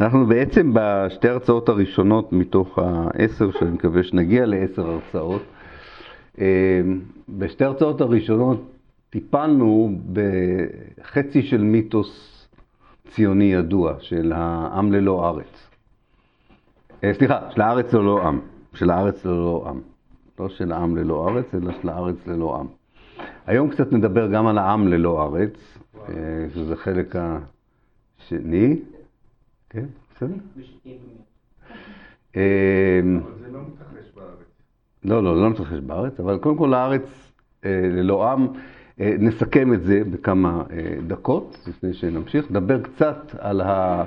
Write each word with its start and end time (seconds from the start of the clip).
אנחנו 0.00 0.26
בעצם 0.26 0.70
בשתי 0.74 1.28
ההרצאות 1.28 1.68
הראשונות 1.68 2.32
מתוך 2.32 2.78
העשר, 2.78 3.50
שאני 3.50 3.70
מקווה 3.70 4.02
שנגיע 4.02 4.46
לעשר 4.46 4.90
הרצאות, 4.90 5.42
אה, 6.40 6.80
בשתי 7.28 7.64
ההרצאות 7.64 8.00
הראשונות 8.00 8.72
טיפלנו 9.10 9.90
בחצי 10.12 11.42
של 11.42 11.62
מיתוס 11.62 12.32
ציוני 13.08 13.52
ידוע, 13.52 13.94
של 14.00 14.32
העם 14.34 14.92
ללא 14.92 15.28
ארץ. 15.28 15.70
אה, 17.04 17.14
סליחה, 17.14 17.40
של 17.50 17.60
הארץ 17.60 17.92
ללא 17.92 18.22
עם, 18.22 18.40
של 18.74 18.90
הארץ 18.90 19.24
ללא 19.24 19.64
עם. 19.68 19.80
לא 20.40 20.48
של 20.48 20.72
העם 20.72 20.96
ללא 20.96 21.28
ארץ, 21.28 21.54
אלא 21.54 21.72
של 21.82 21.88
הארץ 21.88 22.26
ללא 22.26 22.56
עם. 22.60 22.66
היום 23.46 23.70
קצת 23.70 23.92
נדבר 23.92 24.26
גם 24.26 24.46
על 24.46 24.58
העם 24.58 24.88
ללא 24.88 25.22
ארץ, 25.22 25.78
אה, 26.08 26.14
שזה 26.54 26.76
חלק 26.76 27.16
השני. 27.16 28.76
כן, 29.72 29.84
בסדר? 30.14 30.34
אמ, 32.36 32.40
זה 33.40 33.52
לא 33.52 33.60
מתרחש 33.60 34.12
בארץ. 34.16 34.46
לא, 35.04 35.24
לא, 35.24 35.34
זה 35.34 35.40
לא 35.40 35.50
מתרחש 35.50 35.78
בארץ, 35.78 36.20
אבל 36.20 36.38
קודם 36.38 36.56
כל 36.56 36.74
הארץ 36.74 37.32
אה, 37.64 37.80
ללא 37.82 38.32
עם, 38.32 38.46
אה, 39.00 39.14
נסכם 39.18 39.74
את 39.74 39.82
זה 39.82 40.02
בכמה 40.10 40.62
דקות, 41.06 41.58
לפני 41.68 41.94
שנמשיך. 41.94 42.50
נדבר 42.50 42.82
קצת 42.82 43.34
על 43.38 43.60
ה... 43.60 44.04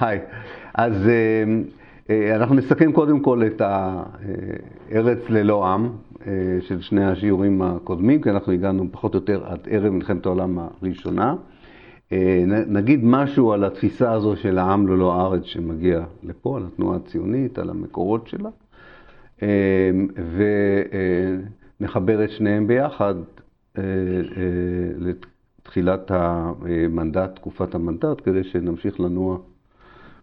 היי. 0.00 0.20
אז 0.74 1.10
אנחנו 2.34 2.54
נסכם 2.54 2.92
קודם 2.92 3.20
כל 3.20 3.42
את 3.46 3.60
הארץ 3.60 5.30
ללא 5.30 5.66
עם 5.66 5.88
של 6.60 6.80
שני 6.80 7.04
השיעורים 7.04 7.62
הקודמים, 7.62 8.22
כי 8.22 8.30
אנחנו 8.30 8.52
הגענו 8.52 8.86
פחות 8.90 9.14
או 9.14 9.18
יותר 9.18 9.46
עד 9.46 9.58
ערב 9.70 9.92
מלחמת 9.92 10.26
העולם 10.26 10.58
הראשונה. 10.58 11.34
אה, 12.12 12.44
נגיד 12.66 13.00
משהו 13.02 13.52
על 13.52 13.64
התפיסה 13.64 14.12
הזו 14.12 14.36
של 14.36 14.58
העם 14.58 14.88
ללא 14.88 15.14
הארץ 15.14 15.44
שמגיע 15.44 16.04
לפה, 16.22 16.56
על 16.56 16.66
התנועה 16.66 16.96
הציונית, 16.96 17.58
על 17.58 17.70
המקורות 17.70 18.28
שלה, 18.28 18.50
אה, 19.42 19.90
ונחבר 21.80 22.24
את 22.24 22.30
שניהם 22.30 22.66
ביחד 22.66 23.14
אה, 23.78 23.82
לתחילת 24.98 26.10
המנדט, 26.10 27.34
תקופת 27.34 27.74
המנדט, 27.74 28.20
כדי 28.24 28.44
שנמשיך 28.44 29.00
לנוע 29.00 29.38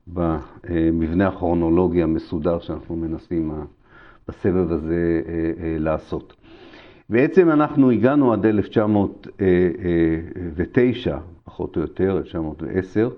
במבנה 0.07 1.27
הכרונולוגי 1.27 2.03
המסודר 2.03 2.59
שאנחנו 2.59 2.95
מנסים 2.95 3.51
בסבב 4.27 4.71
הזה 4.71 5.21
לעשות. 5.79 6.35
בעצם 7.09 7.49
אנחנו 7.49 7.91
הגענו 7.91 8.33
עד 8.33 8.45
1909, 8.45 11.17
פחות 11.45 11.75
או 11.75 11.81
יותר, 11.81 12.17
1910, 12.17 13.09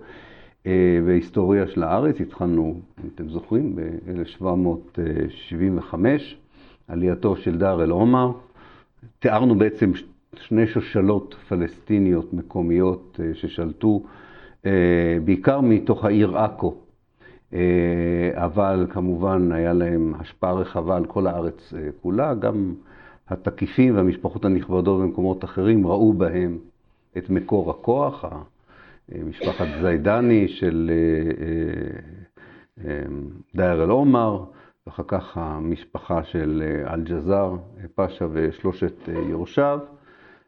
אה, 0.66 1.00
בהיסטוריה 1.06 1.68
של 1.68 1.84
הארץ. 1.84 2.22
התחלנו, 2.22 2.80
אם 3.04 3.10
אתם 3.16 3.30
זוכרים, 3.30 3.76
ב-1775, 3.76 5.94
עלייתו 6.88 7.36
של 7.36 7.58
דאר 7.58 7.84
אל-עומר. 7.84 8.32
תיארנו 9.20 9.56
בעצם 9.56 9.92
שני 10.36 10.68
שושלות 10.68 11.36
פלסטיניות 11.48 12.34
מקומיות 12.34 13.20
אה, 13.24 13.34
ששלטו 13.34 14.04
אה, 14.66 15.18
בעיקר 15.26 15.62
מתוך 15.62 16.06
העיר 16.06 16.38
עכו, 16.38 16.76
אבל 18.34 18.88
כמובן 18.90 19.52
היה 19.52 19.74
להם 19.74 20.14
השפעה 20.20 20.54
רחבה 20.54 20.96
על 20.96 21.06
כל 21.06 21.28
הארץ 21.28 21.74
כולה, 22.02 22.34
גם 22.34 22.74
התקיפים 23.30 23.96
והמשפחות 23.96 24.46
הנכבדות 24.46 25.02
במקומות 25.02 25.44
אחרים 25.44 25.88
ראו 25.88 26.14
בהם 26.14 26.58
את 27.18 27.30
מקור 27.30 27.72
הכוח, 27.72 28.26
משפחת 29.16 29.68
זיידני 29.82 30.48
של 30.48 30.92
אה, 30.94 31.32
אה, 31.46 32.90
אה, 32.90 33.06
דייר 33.56 33.84
אל-עומר, 33.84 34.44
ואחר 34.88 35.04
כך 35.08 35.38
המשפחה 35.38 36.24
של 36.24 36.64
אל-ג'זאר, 36.88 37.56
פאשה 37.96 38.26
ושלושת 38.32 39.10
יורשיו. 39.30 39.80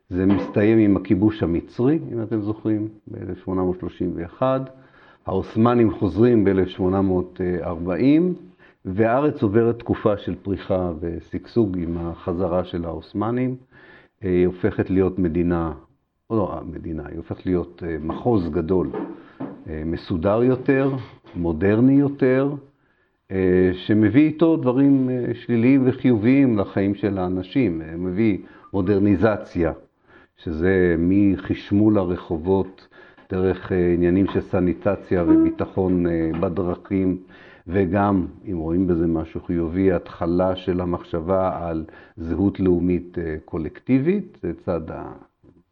זה 0.09 0.25
מסתיים 0.25 0.77
עם 0.77 0.97
הכיבוש 0.97 1.43
המצרי, 1.43 1.99
אם 2.11 2.23
אתם 2.23 2.41
זוכרים, 2.41 2.87
ב-1831. 3.07 4.41
העות'מאנים 5.25 5.91
חוזרים 5.93 6.43
ב-1840, 6.43 7.89
והארץ 8.85 9.43
עוברת 9.43 9.79
תקופה 9.79 10.17
של 10.17 10.35
פריחה 10.41 10.91
ושגשוג 10.99 11.77
עם 11.77 11.97
החזרה 11.97 12.63
של 12.63 12.85
העות'מאנים. 12.85 13.55
היא 14.21 14.47
הופכת 14.47 14.89
להיות 14.89 15.19
מדינה 15.19 15.73
או 16.29 16.37
לא 16.37 16.57
המדינה, 16.57 17.03
היא 17.07 17.17
הופכת 17.17 17.45
להיות 17.45 17.83
אה, 17.85 17.97
מחוז 18.01 18.49
גדול, 18.49 18.89
אה, 19.69 19.83
מסודר 19.85 20.43
יותר, 20.43 20.91
מודרני 21.35 21.93
יותר, 21.93 22.53
אה, 23.31 23.71
שמביא 23.73 24.27
איתו 24.27 24.57
דברים 24.57 25.09
שליליים 25.33 25.83
וחיוביים 25.87 26.57
לחיים 26.57 26.95
של 26.95 27.17
האנשים. 27.17 27.81
מביא 27.97 28.37
מודרניזציה, 28.73 29.71
שזה 30.37 30.95
מחשמול 30.97 31.97
הרחובות, 31.97 32.87
דרך 33.31 33.71
עניינים 33.71 34.27
של 34.27 34.41
סניטציה 34.41 35.23
וביטחון 35.23 36.05
בדרכים, 36.39 37.17
וגם, 37.67 38.25
אם 38.51 38.57
רואים 38.57 38.87
בזה 38.87 39.07
משהו 39.07 39.41
חיובי, 39.41 39.91
התחלה 39.91 40.55
של 40.55 40.81
המחשבה 40.81 41.67
על 41.67 41.85
זהות 42.17 42.59
לאומית 42.59 43.17
קולקטיבית, 43.45 44.37
זה 44.41 44.51
צד 44.65 44.81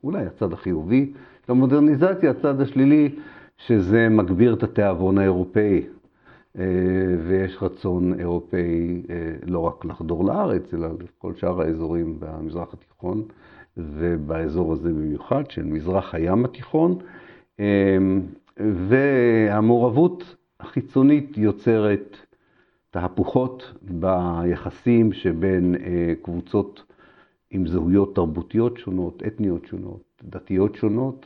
אולי 0.04 0.26
הצד 0.26 0.54
החיובי 0.54 1.14
למודרניזציה, 1.50 2.32
הצד 2.32 2.62
השלילי, 2.62 3.16
שזה 3.58 4.10
מגביר 4.10 4.54
את 4.54 4.64
התיאבון 4.64 5.18
האירופאי, 5.18 5.84
אה, 6.60 6.64
ויש 7.28 7.58
רצון 7.62 8.20
אירופאי 8.20 9.04
אה, 9.10 9.16
לא 9.46 9.60
רק 9.60 9.86
לחדור 9.86 10.26
לארץ, 10.26 10.74
אלא 10.74 10.88
לכל 11.04 11.34
שאר 11.36 11.62
האזורים 11.62 12.20
במזרח 12.20 12.74
התיכון, 12.74 13.24
ובאזור 13.78 14.74
הזה 14.74 14.90
במיוחד, 14.90 15.52
של 15.52 15.64
מזרח 15.64 16.16
הים 16.16 16.46
התיכון. 16.46 16.98
אה, 17.60 17.98
והמעורבות 18.58 20.36
החיצונית 20.60 21.38
יוצרת 21.38 22.18
תהפוכות 22.90 23.74
ביחסים 23.82 25.14
שבין 25.14 25.76
קבוצות 26.22 26.84
עם 27.52 27.68
זהויות 27.68 28.16
תרבותיות 28.16 28.78
שונות, 28.78 29.24
אתניות 29.28 29.66
שונות, 29.66 30.02
דתיות 30.24 30.76
שונות. 30.76 31.26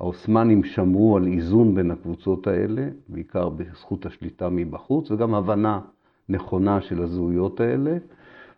העות'מאנים 0.00 0.64
שמרו 0.64 1.16
על 1.16 1.26
איזון 1.26 1.74
בין 1.74 1.90
הקבוצות 1.90 2.46
האלה, 2.46 2.88
בעיקר 3.08 3.48
בזכות 3.48 4.06
השליטה 4.06 4.48
מבחוץ, 4.48 5.10
וגם 5.10 5.34
הבנה 5.34 5.80
נכונה 6.28 6.80
של 6.80 7.02
הזהויות 7.02 7.60
האלה. 7.60 7.98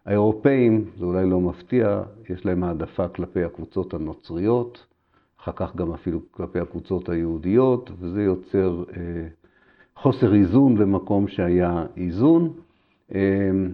האירופאים, 0.06 0.84
זה 0.98 1.04
אולי 1.04 1.30
לא 1.30 1.40
מפתיע, 1.40 2.02
יש 2.30 2.46
להם 2.46 2.64
העדפה 2.64 3.08
כלפי 3.08 3.44
הקבוצות 3.44 3.94
הנוצריות, 3.94 4.86
אחר 5.40 5.52
כך 5.52 5.76
גם 5.76 5.92
אפילו 5.92 6.20
כלפי 6.30 6.58
הקבוצות 6.58 7.08
היהודיות, 7.08 7.90
וזה 7.98 8.22
יוצר 8.22 8.84
אה, 8.96 9.28
חוסר 9.96 10.34
איזון 10.34 10.74
במקום 10.74 11.28
שהיה 11.28 11.86
איזון. 11.96 12.52
אמ, 13.14 13.68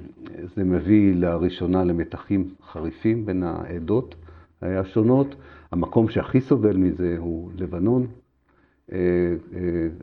זה 0.54 0.64
מביא 0.64 1.14
לראשונה 1.16 1.84
למתחים 1.84 2.48
חריפים 2.62 3.26
בין 3.26 3.42
העדות 3.42 4.14
השונות. 4.62 5.34
המקום 5.72 6.08
שהכי 6.08 6.40
סובל 6.40 6.76
מזה 6.76 7.14
הוא 7.18 7.50
לבנון. 7.56 8.06
אה, 8.92 8.98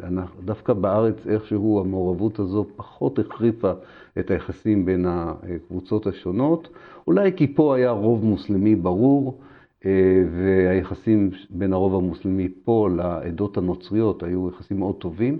אה, 0.03 0.23
דווקא 0.45 0.73
בארץ 0.73 1.27
איכשהו 1.27 1.79
המעורבות 1.79 2.39
הזו 2.39 2.65
פחות 2.75 3.19
החריפה 3.19 3.71
את 4.19 4.31
היחסים 4.31 4.85
בין 4.85 5.05
הקבוצות 5.07 6.07
השונות. 6.07 6.69
אולי 7.07 7.31
כי 7.35 7.55
פה 7.55 7.75
היה 7.75 7.91
רוב 7.91 8.25
מוסלמי 8.25 8.75
ברור, 8.75 9.39
אה, 9.85 10.23
והיחסים 10.35 11.29
בין 11.49 11.73
הרוב 11.73 11.95
המוסלמי 11.95 12.49
פה 12.63 12.89
לעדות 12.95 13.57
הנוצריות 13.57 14.23
היו 14.23 14.49
יחסים 14.49 14.79
מאוד 14.79 14.95
טובים, 14.95 15.37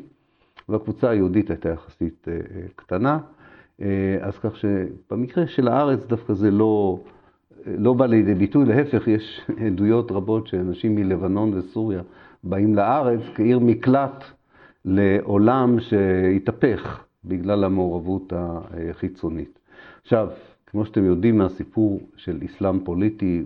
והקבוצה 0.70 1.10
היהודית 1.10 1.50
הייתה 1.50 1.70
יחסית 1.70 2.28
קטנה. 2.76 3.20
אה, 3.82 4.18
אז 4.22 4.40
כך 4.40 4.56
שבמקרה 4.58 5.48
של 5.48 5.68
הארץ 5.68 6.06
דווקא 6.06 6.34
זה 6.34 6.52
לא, 6.52 7.00
לא 7.66 7.94
בא 7.94 8.06
לידי 8.06 8.34
ביטוי, 8.36 8.66
להפך, 8.66 9.08
יש 9.08 9.42
עדויות 9.66 10.12
רבות 10.12 10.48
שאנשים 10.48 10.96
מלבנון 10.96 11.54
וסוריה 11.54 12.02
באים 12.44 12.76
לארץ 12.76 13.22
כעיר 13.36 13.60
מקלט 13.60 14.24
לעולם 14.86 15.80
שהתהפך 15.80 17.04
בגלל 17.26 17.64
המעורבות 17.64 18.34
החיצונית. 18.36 19.60
עכשיו, 20.02 20.30
כמו 20.68 20.86
שאתם 20.86 21.06
יודעים 21.06 21.38
מהסיפור 21.38 22.02
של 22.16 22.40
אסלאם 22.46 22.80
פוליטי 22.80 23.44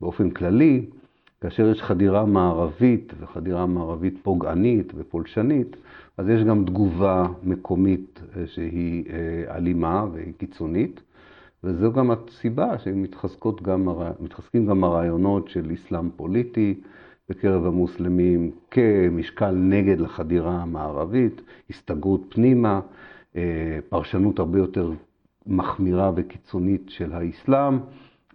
באופן 0.00 0.30
כללי, 0.30 0.86
כאשר 1.40 1.68
יש 1.68 1.82
חדירה 1.82 2.26
מערבית 2.26 3.12
וחדירה 3.20 3.66
מערבית 3.66 4.14
פוגענית 4.22 4.92
ופולשנית, 4.96 5.76
אז 6.18 6.28
יש 6.28 6.42
גם 6.44 6.64
תגובה 6.64 7.26
מקומית 7.42 8.20
אה, 8.36 8.46
שהיא 8.46 9.04
אה, 9.10 9.56
אלימה 9.56 10.06
והיא 10.12 10.32
קיצונית, 10.38 11.00
וזו 11.64 11.92
גם 11.92 12.10
הסיבה 12.10 12.78
שמתחזקים 12.78 13.52
גם, 13.62 13.88
גם 14.68 14.84
הרעיונות 14.84 15.48
של 15.48 15.72
אסלאם 15.74 16.10
פוליטי, 16.16 16.80
בקרב 17.28 17.66
המוסלמים 17.66 18.50
כמשקל 18.70 19.50
נגד 19.50 20.00
לחדירה 20.00 20.62
המערבית, 20.62 21.40
הסתגרות 21.70 22.20
פנימה, 22.28 22.80
אה, 23.36 23.78
פרשנות 23.88 24.38
הרבה 24.38 24.58
יותר 24.58 24.92
מחמירה 25.46 26.12
וקיצונית 26.16 26.82
של 26.88 27.12
האסלאם. 27.12 27.78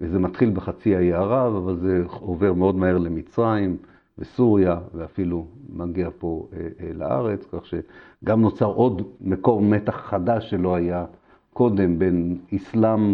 וזה 0.01 0.19
מתחיל 0.19 0.49
בחצי 0.49 0.95
האי 0.95 1.13
ערב, 1.13 1.55
אבל 1.55 1.77
זה 1.77 2.03
עובר 2.07 2.53
מאוד 2.53 2.75
מהר 2.75 2.97
למצרים 2.97 3.77
וסוריה, 4.21 4.79
ואפילו 4.93 5.47
מגיע 5.69 6.09
פה 6.19 6.47
אה, 6.53 6.67
אה, 6.79 6.93
לארץ, 6.93 7.45
כך 7.51 7.65
שגם 7.65 8.41
נוצר 8.41 8.65
עוד 8.65 9.01
מקור 9.21 9.61
מתח 9.61 9.95
חדש 9.95 10.49
שלא 10.49 10.75
היה 10.75 11.05
קודם 11.53 11.99
בין 11.99 12.37
אסלאם, 12.55 13.13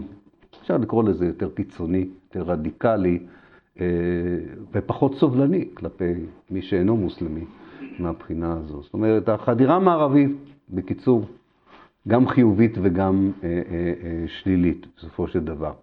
אפשר 0.62 0.78
לקרוא 0.78 1.04
לזה 1.04 1.26
יותר 1.26 1.50
קיצוני, 1.50 2.08
יותר 2.24 2.52
רדיקלי, 2.52 3.20
אה, 3.80 3.86
ופחות 4.72 5.16
סובלני 5.16 5.68
כלפי 5.74 6.14
מי 6.52 6.62
שאינו 6.62 6.98
מוסלמי 6.98 7.46
מהבחינה 8.00 8.54
הזו. 8.54 8.82
זאת 8.82 8.94
אומרת, 8.94 9.30
החדירה 9.30 9.76
המערבית, 9.76 10.32
בקיצור, 10.70 11.26
גם 12.08 12.28
חיובית 12.28 12.78
וגם 12.82 13.32
אה, 13.44 13.50
אה, 13.50 13.94
אה, 14.04 14.28
שלילית 14.28 14.86
בסופו 14.98 15.28
של 15.28 15.40
דבר. 15.40 15.74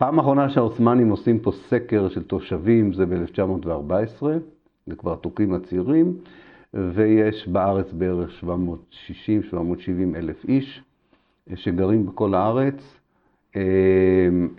הפעם 0.00 0.18
האחרונה 0.18 0.50
שהעות'מאנים 0.50 1.10
עושים 1.10 1.38
פה 1.38 1.52
סקר 1.52 2.08
של 2.08 2.22
תושבים 2.22 2.92
זה 2.92 3.06
ב-1914, 3.06 4.24
זה 4.86 4.96
כבר 4.96 5.12
התוכים 5.12 5.54
הצעירים, 5.54 6.16
ויש 6.74 7.48
בארץ 7.48 7.92
בערך 7.92 8.44
760-770 8.44 8.46
אלף 10.16 10.44
איש 10.44 10.82
שגרים 11.54 12.06
בכל 12.06 12.34
הארץ, 12.34 12.98
אה, 13.56 13.62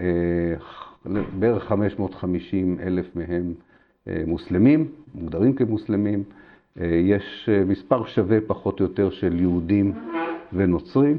אה, 0.02 1.22
בערך 1.40 1.64
550 1.64 2.78
אלף 2.80 3.16
מהם 3.16 3.54
אה, 4.08 4.24
מוסלמים, 4.28 4.88
מוגדרים 5.16 5.54
כמוסלמים, 5.54 6.24
יש 6.82 7.50
מספר 7.68 8.06
שווה 8.06 8.38
פחות 8.48 8.80
או 8.80 8.86
יותר 8.86 9.10
של 9.10 9.40
יהודים 9.40 9.94
ונוצרים. 10.54 11.18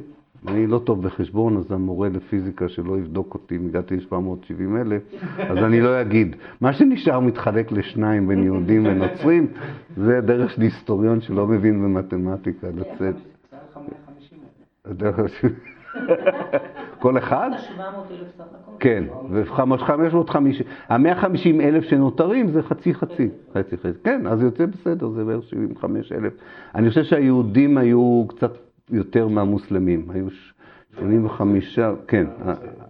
אני 0.49 0.67
לא 0.67 0.79
טוב 0.79 1.03
בחשבון, 1.03 1.57
אז 1.57 1.73
המורה 1.73 2.09
לפיזיקה 2.09 2.69
שלא 2.69 2.99
יבדוק 2.99 3.35
אותי, 3.35 3.57
אם 3.57 3.67
הגעתי 3.67 3.97
ל-770 3.97 4.81
אלף, 4.81 5.03
אז 5.39 5.59
אני 5.59 5.81
לא 5.81 6.01
אגיד. 6.01 6.37
מה 6.61 6.73
שנשאר 6.73 7.21
מתחלק 7.21 7.73
לשניים 7.73 8.29
בין 8.29 8.43
יהודים 8.43 8.87
ונוצרים, 8.87 9.47
זה 9.97 10.21
דרך 10.21 10.51
של 10.51 10.63
היסטוריון 10.63 11.21
שלא 11.21 11.47
מבין 11.47 11.83
במתמטיקה 11.83 12.67
לצאת. 12.77 13.15
כל 16.99 17.19
אחד? 17.19 17.51
כן, 18.79 19.05
ו-550, 19.31 20.37
ה-150 20.89 21.61
אלף 21.61 21.85
שנותרים 21.85 22.51
זה 22.51 22.63
חצי 22.63 22.95
חצי, 22.95 23.29
חצי 23.55 23.77
חצי. 23.77 23.99
כן, 24.05 24.27
אז 24.27 24.43
יוצא 24.43 24.67
בסדר, 24.67 25.09
זה 25.09 25.25
בערך 25.25 25.45
75 25.45 26.13
אלף. 26.13 26.33
אני 26.75 26.89
חושב 26.89 27.05
שהיהודים 27.05 27.79
היו 27.79 28.25
קצת 28.29 28.72
יותר 28.91 29.29
מהמוסלמים, 29.29 30.11
היו 30.11 30.27
85, 30.99 31.79
כן, 32.09 32.27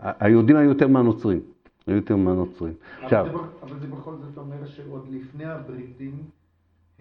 היהודים 0.00 0.56
היו 0.56 0.68
יותר 0.68 0.88
מהנוצרים, 0.88 1.40
היו 1.86 1.96
יותר 1.96 2.16
מהנוצרים. 2.16 2.74
אבל 3.02 3.78
זה 3.80 3.86
בכל 3.86 4.14
זאת 4.16 4.38
אומר 4.38 4.66
שעוד 4.66 5.06
לפני 5.10 5.44
הבריטים 5.44 6.12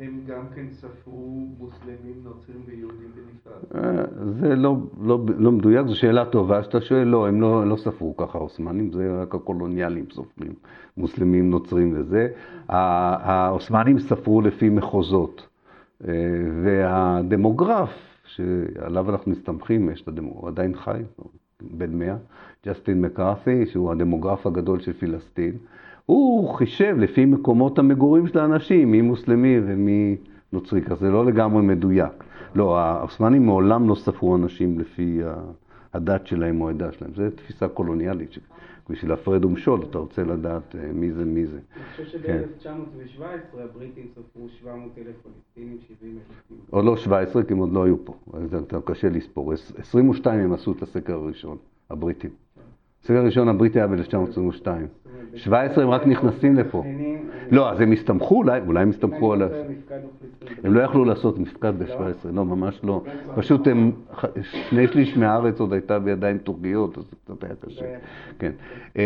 הם 0.01 0.19
גם 0.27 0.41
כן 0.55 0.65
ספרו 0.71 1.47
מוסלמים, 1.59 2.23
נוצרים 2.23 2.57
ויהודים 2.65 3.11
בנפרד. 3.15 3.83
אה, 3.83 4.03
זה 4.39 4.55
לא, 4.55 4.77
לא, 5.01 5.19
לא 5.37 5.51
מדויק, 5.51 5.87
זו 5.87 5.95
שאלה 5.95 6.25
טובה 6.25 6.63
שאתה 6.63 6.81
שואל, 6.81 7.03
לא, 7.03 7.27
הם 7.27 7.41
לא, 7.41 7.67
לא 7.67 7.75
ספרו 7.75 8.17
ככה 8.17 8.37
העות'מאנים, 8.37 8.91
זה 8.91 9.21
רק 9.21 9.35
הקולוניאלים 9.35 10.05
סופרים, 10.11 10.53
מוסלמים, 10.97 11.49
נוצרים 11.49 11.93
וזה. 11.95 12.27
העות'מאנים 12.67 13.99
ספרו 13.99 14.41
לפי 14.41 14.69
מחוזות, 14.69 15.47
אה, 16.07 16.13
והדמוגרף 16.63 18.10
שעליו 18.35 19.09
אנחנו 19.09 19.31
מסתמכים, 19.31 19.89
יש 19.89 20.01
את 20.01 20.07
הדמו, 20.07 20.31
הוא 20.33 20.47
עדיין 20.47 20.75
חי, 20.75 21.01
בן 21.61 21.99
מאה, 21.99 22.15
ג'סטין 22.65 23.01
מקארתי, 23.01 23.65
שהוא 23.65 23.91
הדמוגרף 23.91 24.47
הגדול 24.47 24.79
של 24.79 24.93
פילסטין, 24.93 25.51
הוא 26.05 26.53
חישב 26.53 26.95
לפי 26.99 27.25
מקומות 27.25 27.79
המגורים 27.79 28.27
של 28.27 28.39
האנשים, 28.39 28.91
מי 28.91 29.01
מוסלמי 29.01 29.59
ומי 29.65 30.15
נוצרי, 30.53 30.81
אז 30.91 30.99
זה 30.99 31.11
לא 31.11 31.25
לגמרי 31.25 31.61
מדויק. 31.61 32.23
לא, 32.55 32.79
העות'מאנים 32.79 33.45
מעולם 33.45 33.89
לא 33.89 33.95
ספרו 33.95 34.35
אנשים 34.35 34.79
לפי 34.79 35.21
הדת 35.93 36.27
שלהם 36.27 36.61
או 36.61 36.67
העדה 36.67 36.91
שלהם, 36.91 37.11
זו 37.15 37.23
תפיסה 37.35 37.67
קולוניאלית. 37.67 38.37
בשביל 38.91 39.11
הפרד 39.11 39.45
ומשול, 39.45 39.79
אתה 39.89 39.97
רוצה 39.97 40.23
לדעת 40.23 40.75
אה, 40.75 40.91
מי 40.93 41.11
זה 41.11 41.25
מי 41.25 41.45
זה. 41.45 41.59
אני 41.75 42.05
חושב 42.05 42.05
שב-1917 42.05 43.59
הבריטים 43.59 44.07
ספרו 44.15 44.49
700 44.49 44.97
אלף 44.97 45.15
פלסטינים, 45.23 45.77
70 45.99 46.17
אלף. 46.17 46.59
או 46.73 46.81
לא 46.81 46.97
17, 46.97 47.43
כי 47.43 47.53
הם 47.53 47.59
עוד 47.59 47.73
לא 47.73 47.83
היו 47.83 48.05
פה, 48.05 48.13
זה 48.49 48.57
קשה 48.85 49.09
לספור. 49.09 49.53
22 49.53 50.39
הם 50.39 50.53
עשו 50.53 50.71
את 50.71 50.81
הסקר 50.81 51.13
הראשון, 51.13 51.57
הבריטים. 51.89 52.31
הסקר 53.03 53.17
הראשון 53.17 53.49
הבריטי 53.49 53.79
היה 53.79 53.87
ב-1922. 53.87 54.67
17 55.35 55.83
הם 55.83 55.89
רק 55.89 56.07
נכנסים 56.07 56.55
לפה. 56.55 56.83
לא, 57.51 57.71
אז 57.71 57.81
הם 57.81 57.91
הסתמכו, 57.91 58.35
אולי, 58.35 58.61
אולי 58.67 58.81
הם 58.81 58.89
הסתמכו 58.89 59.33
על... 59.33 59.41
הם 60.63 60.73
לא 60.73 60.81
יכלו 60.81 61.05
לעשות 61.05 61.39
מפקד 61.39 61.73
ב-17, 61.77 62.27
לא, 62.33 62.45
ממש 62.45 62.79
לא. 62.83 63.03
פשוט 63.35 63.67
הם, 63.67 63.91
שני 64.41 64.87
שליש 64.87 65.17
מהארץ 65.17 65.59
עוד 65.59 65.73
הייתה 65.73 65.99
בידיים 65.99 66.37
טורקיות, 66.37 66.97
אז 66.97 67.03
זה 67.03 67.15
קצת 67.25 67.43
היה 67.43 67.53
קשה. 67.65 67.85
כן. 68.39 68.51
אמ, 68.95 69.01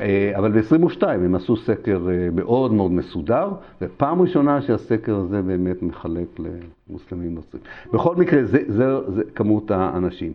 אה, 0.00 0.32
אבל 0.36 0.60
ב-22 0.60 1.06
הם 1.06 1.34
עשו 1.34 1.56
סקר 1.56 2.06
אה, 2.10 2.28
מאוד 2.32 2.72
מאוד 2.72 2.92
מסודר, 2.92 3.48
ופעם 3.82 4.22
ראשונה 4.22 4.62
שהסקר 4.62 5.16
הזה 5.16 5.42
באמת 5.42 5.82
מחלק 5.82 6.26
למוסלמים 6.38 7.34
נוצרים. 7.34 7.62
בכל 7.92 8.16
מקרה, 8.16 8.44
זה 8.44 9.22
כמות 9.34 9.70
האנשים. 9.70 10.32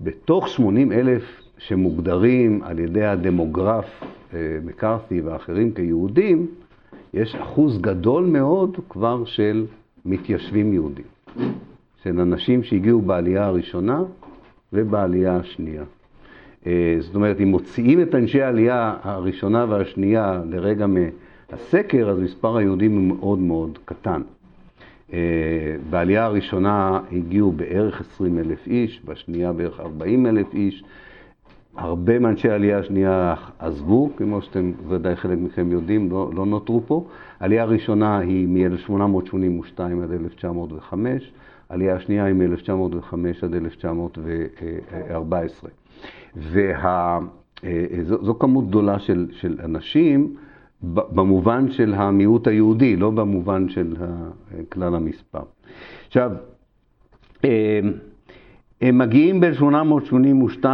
בתוך 0.00 0.48
80 0.48 0.92
אלף 0.92 1.41
שמוגדרים 1.66 2.62
על 2.62 2.78
ידי 2.78 3.04
הדמוגרף 3.04 4.02
אה, 4.34 4.38
מקארתי 4.64 5.20
ואחרים 5.20 5.72
כיהודים, 5.72 6.46
יש 7.14 7.34
אחוז 7.34 7.80
גדול 7.80 8.24
מאוד 8.24 8.76
כבר 8.88 9.24
של 9.24 9.66
מתיישבים 10.04 10.72
יהודים, 10.72 11.04
של 12.02 12.20
אנשים 12.20 12.62
שהגיעו 12.62 13.00
בעלייה 13.00 13.46
הראשונה 13.46 14.02
ובעלייה 14.72 15.36
השנייה. 15.36 15.82
אה, 16.66 16.96
זאת 17.00 17.14
אומרת, 17.14 17.40
אם 17.40 17.48
מוציאים 17.48 18.02
את 18.02 18.14
אנשי 18.14 18.42
העלייה 18.42 18.96
הראשונה 19.02 19.66
והשנייה 19.68 20.42
לרגע 20.50 20.86
מהסקר, 20.86 22.10
אז 22.10 22.18
מספר 22.18 22.56
היהודים 22.56 22.96
הוא 22.96 23.18
מאוד 23.18 23.38
מאוד 23.38 23.78
קטן. 23.84 24.22
אה, 25.12 25.18
בעלייה 25.90 26.24
הראשונה 26.24 27.00
הגיעו 27.12 27.52
בערך 27.52 28.00
20 28.00 28.38
אלף 28.38 28.66
איש, 28.66 29.00
בשנייה 29.04 29.52
בערך 29.52 29.80
40 29.80 30.26
אלף 30.26 30.54
איש, 30.54 30.84
הרבה 31.76 32.18
מאנשי 32.18 32.48
העלייה 32.48 32.78
השנייה 32.78 33.34
עזבו, 33.58 34.10
כמו 34.16 34.42
שאתם 34.42 34.72
ודאי 34.88 35.16
חלק 35.16 35.38
מכם 35.38 35.72
יודעים, 35.72 36.10
לא, 36.10 36.30
לא 36.34 36.46
נותרו 36.46 36.82
פה. 36.86 37.06
העלייה 37.40 37.62
הראשונה 37.62 38.18
היא 38.18 38.48
מ-1882 38.48 39.80
עד 40.02 40.12
1905, 40.12 41.32
העלייה 41.70 41.96
השנייה 41.96 42.24
היא 42.24 42.34
מ-1905 42.34 43.14
עד 43.42 43.54
1914. 43.54 45.70
וזו 46.36 48.38
כמות 48.38 48.68
גדולה 48.68 48.98
של, 48.98 49.28
של 49.30 49.58
אנשים 49.64 50.36
במובן 50.82 51.70
של 51.70 51.94
המיעוט 51.94 52.48
היהודי, 52.48 52.96
לא 52.96 53.10
במובן 53.10 53.68
של 53.68 53.96
כלל 54.68 54.94
המספר. 54.94 55.42
עכשיו, 56.06 56.30
אה, 57.44 57.80
הם 58.82 58.98
מגיעים 58.98 59.40
ב-1882 59.40 60.64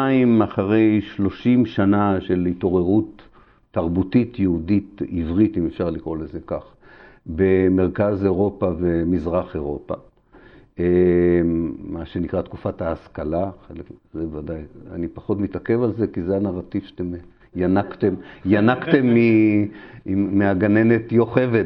אחרי 0.44 1.00
30 1.00 1.66
שנה 1.66 2.20
של 2.20 2.46
התעוררות 2.46 3.22
תרבותית 3.70 4.38
יהודית 4.38 5.02
עברית, 5.10 5.56
אם 5.56 5.66
אפשר 5.66 5.90
לקרוא 5.90 6.16
לזה 6.16 6.38
כך, 6.46 6.62
במרכז 7.26 8.24
אירופה 8.24 8.70
ומזרח 8.78 9.54
אירופה. 9.54 9.94
אה, 10.78 10.84
מה 11.78 12.06
שנקרא 12.06 12.42
תקופת 12.42 12.82
ההשכלה, 12.82 13.50
זה 14.14 14.26
ודאי, 14.32 14.62
אני 14.92 15.08
פחות 15.08 15.38
מתעכב 15.38 15.82
על 15.82 15.92
זה 15.92 16.06
כי 16.06 16.22
זה 16.22 16.36
הנרטיב 16.36 16.82
שאתם 16.82 17.12
ינקתם, 17.56 18.14
ינקתם 18.46 19.14
מ, 19.14 19.18
מהגננת 20.08 21.12
יוכבד 21.12 21.64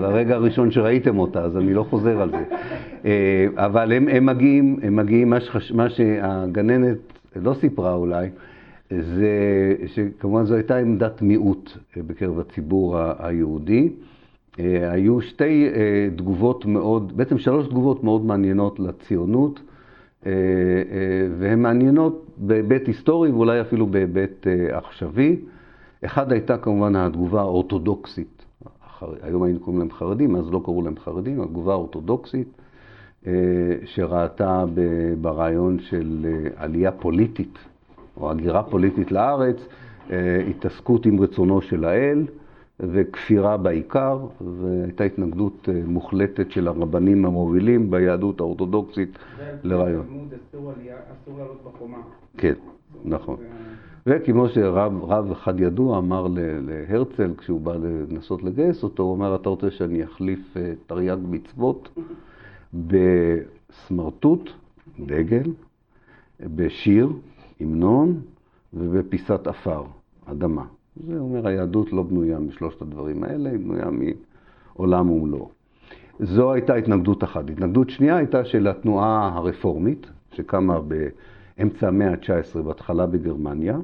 ברגע 0.00 0.34
הראשון 0.34 0.70
שראיתם 0.70 1.18
אותה, 1.18 1.42
אז 1.42 1.56
אני 1.56 1.74
לא 1.74 1.82
חוזר 1.82 2.20
על 2.20 2.30
זה. 2.30 2.44
אה, 3.04 3.46
אבל 3.56 3.92
הם, 3.92 4.08
הם 4.08 4.26
מגיעים, 4.26 4.76
הם 4.82 4.96
מגיעים, 4.96 5.30
מה, 5.30 5.40
שחש, 5.40 5.72
מה 5.72 5.90
שהגננת 5.90 6.98
לא 7.36 7.54
סיפרה 7.54 7.94
אולי, 7.94 8.28
זה 8.90 9.28
שכמובן 9.86 10.44
זו 10.44 10.54
הייתה 10.54 10.76
עמדת 10.76 11.22
מיעוט 11.22 11.72
אה, 11.96 12.02
בקרב 12.06 12.38
הציבור 12.38 12.98
היהודי. 13.18 13.88
אה, 14.60 14.90
היו 14.90 15.20
שתי 15.20 15.68
תגובות 16.16 16.66
מאוד, 16.66 17.16
בעצם 17.16 17.38
שלוש 17.38 17.66
תגובות 17.66 18.04
מאוד 18.04 18.24
מעניינות 18.24 18.80
לציונות. 18.80 19.60
אה, 20.26 20.32
אה, 20.32 21.28
והן 21.38 21.62
מעניינות 21.62 22.26
בהיבט 22.36 22.86
היסטורי 22.86 23.30
ואולי 23.30 23.60
אפילו 23.60 23.86
בהיבט 23.86 24.46
אה, 24.46 24.78
עכשווי. 24.78 25.36
אחד 26.04 26.32
הייתה 26.32 26.58
כמובן 26.58 26.96
התגובה 26.96 27.40
האורתודוקסית, 27.40 28.44
היום 29.22 29.42
היינו 29.42 29.60
קוראים 29.60 29.80
להם 29.80 29.90
חרדים, 29.90 30.36
אז 30.36 30.50
לא 30.50 30.60
קראו 30.64 30.82
להם 30.82 30.98
חרדים, 30.98 31.40
התגובה 31.40 31.72
האורתודוקסית, 31.72 32.48
שראתה 33.84 34.64
ברעיון 35.20 35.78
של 35.80 36.26
עלייה 36.56 36.92
פוליטית, 36.92 37.58
או 38.16 38.30
הגירה 38.30 38.62
פוליטית 38.62 39.12
לארץ, 39.12 39.56
התעסקות 40.50 41.06
עם 41.06 41.20
רצונו 41.20 41.60
של 41.60 41.84
האל. 41.84 42.26
וכפירה 42.80 43.56
בעיקר, 43.56 44.18
והייתה 44.40 45.04
התנגדות 45.04 45.68
אה, 45.68 45.80
מוחלטת 45.86 46.50
של 46.50 46.68
הרבנים 46.68 47.24
המובילים 47.24 47.90
ביהדות 47.90 48.40
האורתודוקסית 48.40 49.18
לרעיון. 49.62 50.28
אסור 51.12 51.38
לעלות 51.38 51.62
בחומה. 51.64 51.98
כן, 52.36 52.54
נכון. 53.04 53.36
וכמו 54.06 54.48
שרב 54.48 55.30
אחד 55.32 55.60
ידוע 55.60 55.98
אמר 55.98 56.26
להרצל, 56.66 57.34
כשהוא 57.38 57.60
בא 57.60 57.76
לנסות 57.76 58.42
לגייס 58.42 58.82
אותו, 58.82 59.02
הוא 59.02 59.16
אמר, 59.16 59.34
אתה 59.34 59.48
רוצה 59.48 59.70
שאני 59.70 60.04
אחליף 60.04 60.56
אה, 60.56 60.72
תרי"ג 60.86 61.18
מצוות 61.28 61.98
בסמרטוט, 62.74 64.50
דגל, 65.00 65.50
בשיר, 66.40 67.12
המנון, 67.60 68.20
ובפיסת 68.74 69.46
עפר, 69.46 69.82
אדמה. 70.26 70.64
זה 71.06 71.18
אומר, 71.18 71.48
היהדות 71.48 71.92
לא 71.92 72.02
בנויה 72.02 72.38
משלושת 72.38 72.82
הדברים 72.82 73.24
האלה, 73.24 73.50
היא 73.50 73.58
בנויה 73.58 73.88
מעולם 74.76 75.10
ומלואו. 75.10 75.48
זו 76.20 76.52
הייתה 76.52 76.74
התנגדות 76.74 77.24
אחת. 77.24 77.50
התנגדות 77.50 77.90
שנייה 77.90 78.16
הייתה 78.16 78.44
של 78.44 78.66
התנועה 78.66 79.30
הרפורמית, 79.34 80.06
שקמה 80.32 80.80
באמצע 80.80 81.88
המאה 81.88 82.10
ה-19, 82.10 82.62
בהתחלה 82.62 83.06
בגרמניה. 83.06 83.78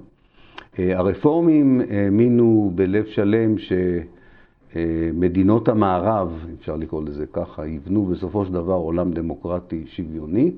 אה, 0.78 0.98
הרפורמים 0.98 1.80
האמינו 1.90 2.72
בלב 2.74 3.04
שלם 3.04 3.54
שמדינות 4.72 5.68
המערב, 5.68 6.46
אפשר 6.60 6.76
לקרוא 6.76 7.02
לזה 7.04 7.26
ככה, 7.26 7.66
יבנו 7.66 8.06
בסופו 8.06 8.44
של 8.44 8.52
דבר 8.52 8.74
עולם 8.74 9.12
דמוקרטי 9.12 9.84
שוויוני, 9.86 10.52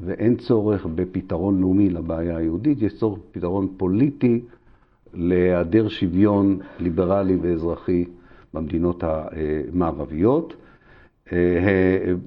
ואין 0.00 0.36
צורך 0.36 0.86
בפתרון 0.86 1.60
לאומי 1.60 1.90
לבעיה 1.90 2.36
היהודית, 2.36 2.82
יש 2.82 2.94
צורך 2.98 3.18
בפתרון 3.18 3.68
פוליטי 3.76 4.40
להיעדר 5.16 5.88
שוויון 5.88 6.58
ליברלי 6.78 7.36
ואזרחי 7.42 8.04
במדינות 8.54 9.04
המערביות. 9.06 10.54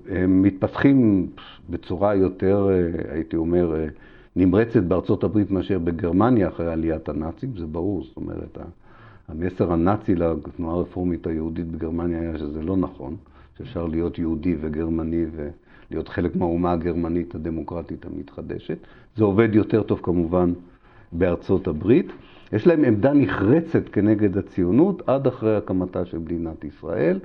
הם 0.10 0.42
מתפתחים 0.42 1.28
בצורה 1.70 2.16
יותר, 2.16 2.70
הייתי 3.12 3.36
אומר, 3.36 3.86
נמרצת 4.36 4.84
בארצות 4.84 5.24
הברית 5.24 5.52
מאשר 5.52 5.80
בגרמניה 5.80 6.48
אחרי 6.48 6.72
עליית 6.72 7.10
הנאצים, 7.10 7.58
זה 7.58 7.66
ברור, 7.66 8.04
זאת 8.04 8.18
אומרת, 8.18 8.58
המסר 9.28 9.74
הנאצי 9.74 10.16
לתנועה 10.16 10.76
הרפורמית 10.76 11.28
היהודית 11.28 11.72
בגרמניה 11.72 12.20
היה 12.20 12.38
שזה 12.38 12.62
לא 12.62 12.78
נכון, 12.78 13.16
שאפשר 13.58 13.86
להיות 13.86 14.20
יהודי 14.20 14.56
וגרמני 14.62 15.26
ולהיות 15.36 16.08
חלק 16.08 16.36
מהאומה 16.36 16.72
הגרמנית 16.72 17.36
הדמוקרטית 17.36 18.06
המתחדשת. 18.06 18.78
זה 19.16 19.24
עובד 19.24 19.56
יותר 19.56 19.84
טוב 19.84 20.00
כמובן 20.04 20.54
בארצות 21.12 21.68
הברית. 21.68 22.12
יש 22.54 22.68
להם 22.68 22.84
עמדה 22.84 23.14
נחרצת 23.14 23.90
כנגד 23.90 24.38
הציונות 24.38 25.10
עד 25.10 25.28
אחרי 25.28 25.56
הקמתה 25.56 26.06
של 26.06 26.18
מדינת 26.18 26.64
ישראל. 26.64 27.20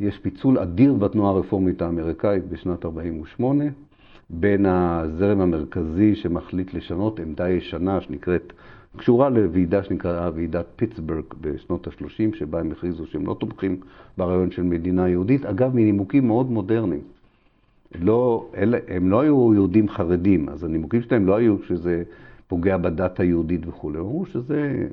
יש 0.00 0.18
פיצול 0.18 0.58
אדיר 0.58 0.92
בתנועה 0.92 1.30
הרפורמית 1.30 1.82
האמריקאית 1.82 2.48
בשנת 2.48 2.84
48' 2.84 3.64
בין 4.30 4.66
הזרם 4.66 5.40
המרכזי 5.40 6.14
שמחליט 6.14 6.74
לשנות 6.74 7.20
עמדה 7.20 7.50
ישנה 7.50 8.00
שנקראת, 8.00 8.52
קשורה 8.96 9.28
לוועידה 9.28 9.82
שנקראה 9.82 10.30
ועידת 10.34 10.66
פיטסבורג 10.76 11.24
בשנות 11.40 11.86
ה-30, 11.86 12.36
שבה 12.36 12.60
הם 12.60 12.72
הכריזו 12.72 13.06
שהם 13.06 13.26
לא 13.26 13.36
תומכים 13.40 13.80
ברעיון 14.18 14.50
של 14.50 14.62
מדינה 14.62 15.08
יהודית, 15.08 15.46
אגב, 15.46 15.74
מנימוקים 15.74 16.26
מאוד 16.26 16.50
מודרניים. 16.50 17.00
לא, 18.00 18.48
הם 18.88 19.10
לא 19.10 19.20
היו 19.20 19.54
יהודים 19.54 19.88
חרדים, 19.88 20.48
אז 20.48 20.64
הנימוקים 20.64 21.02
שלהם 21.02 21.26
לא 21.26 21.36
היו 21.36 21.56
שזה 21.62 22.02
פוגע 22.48 22.76
בדת 22.76 23.20
היהודית 23.20 23.60
וכולי. 23.66 23.98
אמרו 23.98 24.26
שזה 24.26 24.88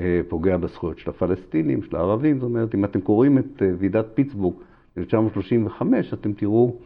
אה, 0.00 0.20
פוגע 0.28 0.56
בזכויות 0.56 0.98
של 0.98 1.10
הפלסטינים, 1.10 1.82
של 1.82 1.96
הערבים. 1.96 2.38
זאת 2.38 2.44
אומרת, 2.44 2.74
אם 2.74 2.84
אתם 2.84 3.00
קוראים 3.00 3.38
את 3.38 3.62
אה, 3.62 3.70
ועידת 3.78 4.06
פיטסבורג 4.14 4.54
ב-1935, 4.96 5.82
אתם 6.12 6.32
תראו 6.32 6.76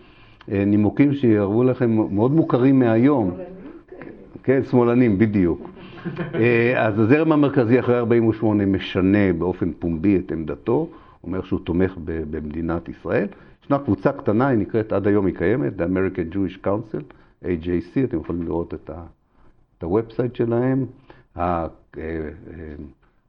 אה, 0.52 0.64
נימוקים 0.64 1.14
שיראו 1.14 1.64
לכם 1.64 1.90
מאוד 1.90 2.32
מוכרים 2.32 2.78
מהיום. 2.78 3.30
כן, 4.42 4.62
שמאלנים, 4.62 5.18
בדיוק. 5.18 5.70
אז 6.86 6.98
הזרם 6.98 7.32
המרכזי 7.32 7.80
אחרי 7.80 7.98
48' 7.98 8.66
משנה 8.66 9.32
באופן 9.38 9.72
פומבי 9.78 10.16
את 10.18 10.32
עמדתו, 10.32 10.88
אומר 11.24 11.42
שהוא 11.42 11.60
תומך 11.64 11.94
במדינת 12.04 12.88
ישראל. 12.88 13.26
ישנה 13.64 13.78
קבוצה 13.78 14.12
קטנה, 14.12 14.48
היא 14.48 14.58
נקראת, 14.58 14.92
עד 14.92 15.06
היום 15.06 15.26
היא 15.26 15.34
קיימת, 15.34 15.72
The 15.80 15.82
American 15.82 16.34
Jewish 16.34 16.66
Council, 16.66 17.02
AJC, 17.44 18.04
אתם 18.04 18.16
יכולים 18.16 18.42
לראות 18.42 18.74
את 18.74 18.90
ה... 18.90 19.02
את 19.78 19.82
ה 19.82 19.89
website 19.89 20.34
שלהם, 20.34 20.86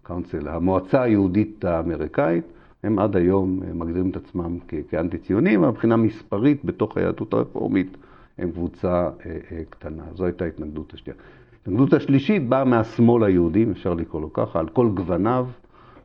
ה 0.08 0.12
council, 0.12 0.48
המועצה 0.48 1.02
היהודית 1.02 1.66
האמריקאית, 1.66 2.44
הם 2.84 3.00
עד 3.00 3.16
היום 3.16 3.60
מגדירים 3.74 4.10
את 4.10 4.16
עצמם 4.16 4.58
כאנטי 4.90 5.18
ציונים, 5.18 5.64
אבל 5.64 5.72
מבחינה 5.72 5.98
מספרית 5.98 6.66
בתוך 6.66 6.98
היהדות 6.98 7.34
הרפורמית 7.34 7.98
הם 8.38 8.52
קבוצה 8.52 9.10
אה, 9.26 9.38
אה, 9.52 9.62
קטנה. 9.70 10.04
זו 10.16 10.26
הייתה 10.26 10.46
ההתנגדות 10.46 10.94
השנייה. 10.94 11.20
ההתנגדות 11.54 11.94
השלישית 11.94 12.50
באה 12.50 12.64
מהשמאל 12.64 13.24
היהודי, 13.24 13.66
אפשר 13.72 13.94
לקרוא 13.94 14.22
לו 14.22 14.34
ככה, 14.34 14.60
על 14.60 14.70
כל 14.70 14.90
גווניו, 14.94 15.48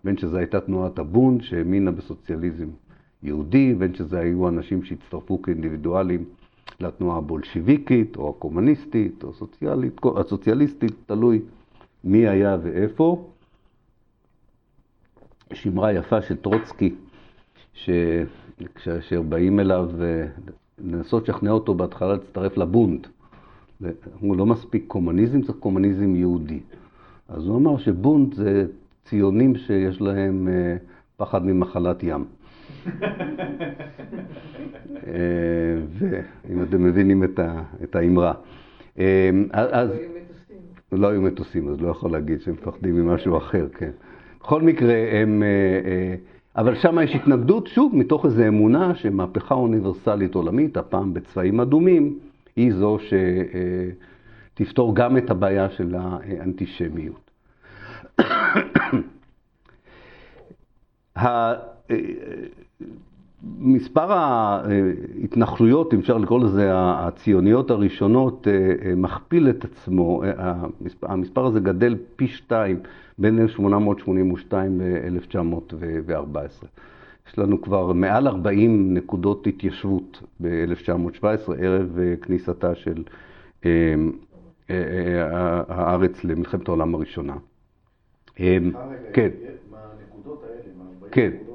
בין 0.05 0.17
שזו 0.17 0.37
הייתה 0.37 0.61
תנועת 0.61 0.99
הבונד 0.99 1.43
שהאמינה 1.43 1.91
בסוציאליזם 1.91 2.69
יהודי, 3.23 3.75
בין 3.75 3.95
שזה 3.95 4.19
היו 4.19 4.49
אנשים 4.49 4.85
שהצטרפו 4.85 5.43
כאינדיבידואלים 5.43 6.25
לתנועה 6.81 7.19
הבולשיביקית, 7.19 8.17
או 8.17 8.35
הקומוניסטית, 8.37 9.25
או 9.25 9.31
הסוציאלית, 9.31 10.01
הסוציאליסטית, 10.17 10.93
תלוי 11.07 11.41
מי 12.05 12.29
היה 12.29 12.57
ואיפה. 12.63 13.31
יש 15.51 15.67
אמרה 15.67 15.93
יפה 15.93 16.23
של 16.23 16.37
טרוצקי, 16.37 16.95
שכאשר 17.75 19.23
באים 19.23 19.61
אליו 19.61 19.91
אה, 20.03 20.27
לנסות 20.79 21.29
לשכנע 21.29 21.51
אותו 21.51 21.75
בהתחלה 21.75 22.13
להצטרף 22.13 22.57
לבונד, 22.57 23.07
הוא 24.21 24.37
לא 24.37 24.47
מספיק 24.47 24.85
קומוניזם, 24.87 25.43
צריך 25.43 25.59
קומוניזם 25.59 26.17
יהודי. 26.17 26.61
אז 27.29 27.47
הוא 27.47 27.57
אמר 27.57 27.79
שבונד 27.79 28.35
זה 28.35 28.67
ציונים 29.05 29.57
שיש 29.57 30.01
להם 30.01 30.49
אה, 30.49 30.77
פחד 31.17 31.45
ממחלת 31.45 32.03
ים. 32.03 32.25
אה, 35.07 35.77
ואם 35.99 36.63
אתם 36.63 36.85
מבינים 36.85 37.25
את 37.83 37.97
האמרה. 37.97 38.33
אה, 38.99 39.31
אז... 39.53 39.91
לא 40.93 41.09
היו 41.09 41.23
מטוסים, 41.23 41.69
אז 41.69 41.81
לא 41.81 41.89
יכול 41.89 42.13
להגיד 42.13 42.41
שהם 42.41 42.55
מפחדים 42.55 42.95
ממשהו 42.95 43.37
אחר, 43.37 43.67
כן. 43.79 43.91
בכל 44.41 44.63
מקרה, 44.63 44.95
הם... 45.13 45.43
אה, 45.43 46.15
אבל 46.57 46.75
שם 46.75 46.99
יש 47.05 47.15
התנגדות, 47.15 47.67
שוב, 47.67 47.97
מתוך 47.97 48.25
איזו 48.25 48.49
אמונה 48.49 48.95
שמהפכה 48.95 49.55
אוניברסלית 49.55 50.35
עולמית, 50.35 50.77
הפעם 50.77 51.15
בצבעים 51.15 51.61
אדומים, 51.61 52.19
היא 52.57 52.73
זו 52.75 52.99
שתפתור 54.55 54.97
גם 54.97 55.17
את 55.17 55.31
הבעיה 55.31 55.71
של 55.71 55.95
האנטישמיות. 55.99 57.31
מספר 63.59 64.13
ההתנחלויות, 64.13 65.95
אם 65.95 65.99
אפשר 65.99 66.19
לקרוא 66.19 66.41
לזה, 66.41 66.71
הציוניות 66.75 67.71
הראשונות, 67.71 68.49
אה, 68.49 68.75
אה, 68.89 68.95
מכפיל 68.95 69.51
את 69.51 69.65
עצמו. 69.65 70.25
אה, 70.25 70.55
המספר 71.03 71.47
הזה 71.47 71.61
גדל 71.61 71.97
פי 72.17 72.29
שתיים 72.29 72.81
בין 73.19 73.39
1882 73.39 74.81
ל-1914. 74.81 76.67
יש 77.29 77.39
לנו 77.39 77.63
כבר 77.63 77.93
מעל 77.93 78.27
40 78.29 78.95
נקודות 78.95 79.47
התיישבות 79.47 80.23
ב-1917, 80.41 81.53
ערב 81.59 81.99
כניסתה 82.23 82.75
של 82.75 83.03
הארץ 85.69 86.25
למלחמת 86.25 86.69
העולם 86.69 86.95
הראשונה. 86.95 87.37
כן. 88.35 88.63
מהנקודות 89.71 90.45
האלה, 90.45 90.63
מה-40 90.79 91.13
כן. 91.13 91.31
נקודות 91.35 91.54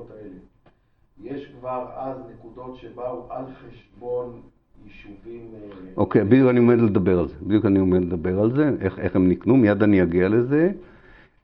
יש 1.29 1.51
כבר 1.59 1.87
אז 1.95 2.17
נקודות 2.33 2.75
שבאו 2.75 3.27
על 3.29 3.45
חשבון 3.45 4.41
יישובים... 4.85 5.47
אה, 5.53 5.87
אוקיי, 5.97 6.23
בדיוק 6.23 6.49
אני 6.49 6.59
עומד 6.59 6.79
לדבר 6.79 7.19
על 7.19 7.27
זה. 7.27 7.35
בדיוק 7.41 7.65
אני 7.65 7.79
עומד 7.79 8.01
לדבר 8.01 8.39
על 8.39 8.51
זה, 8.55 8.71
איך, 8.79 8.99
איך 8.99 9.15
הם 9.15 9.29
נקנו, 9.29 9.57
מיד 9.57 9.83
אני 9.83 10.03
אגיע 10.03 10.29
לזה. 10.29 10.71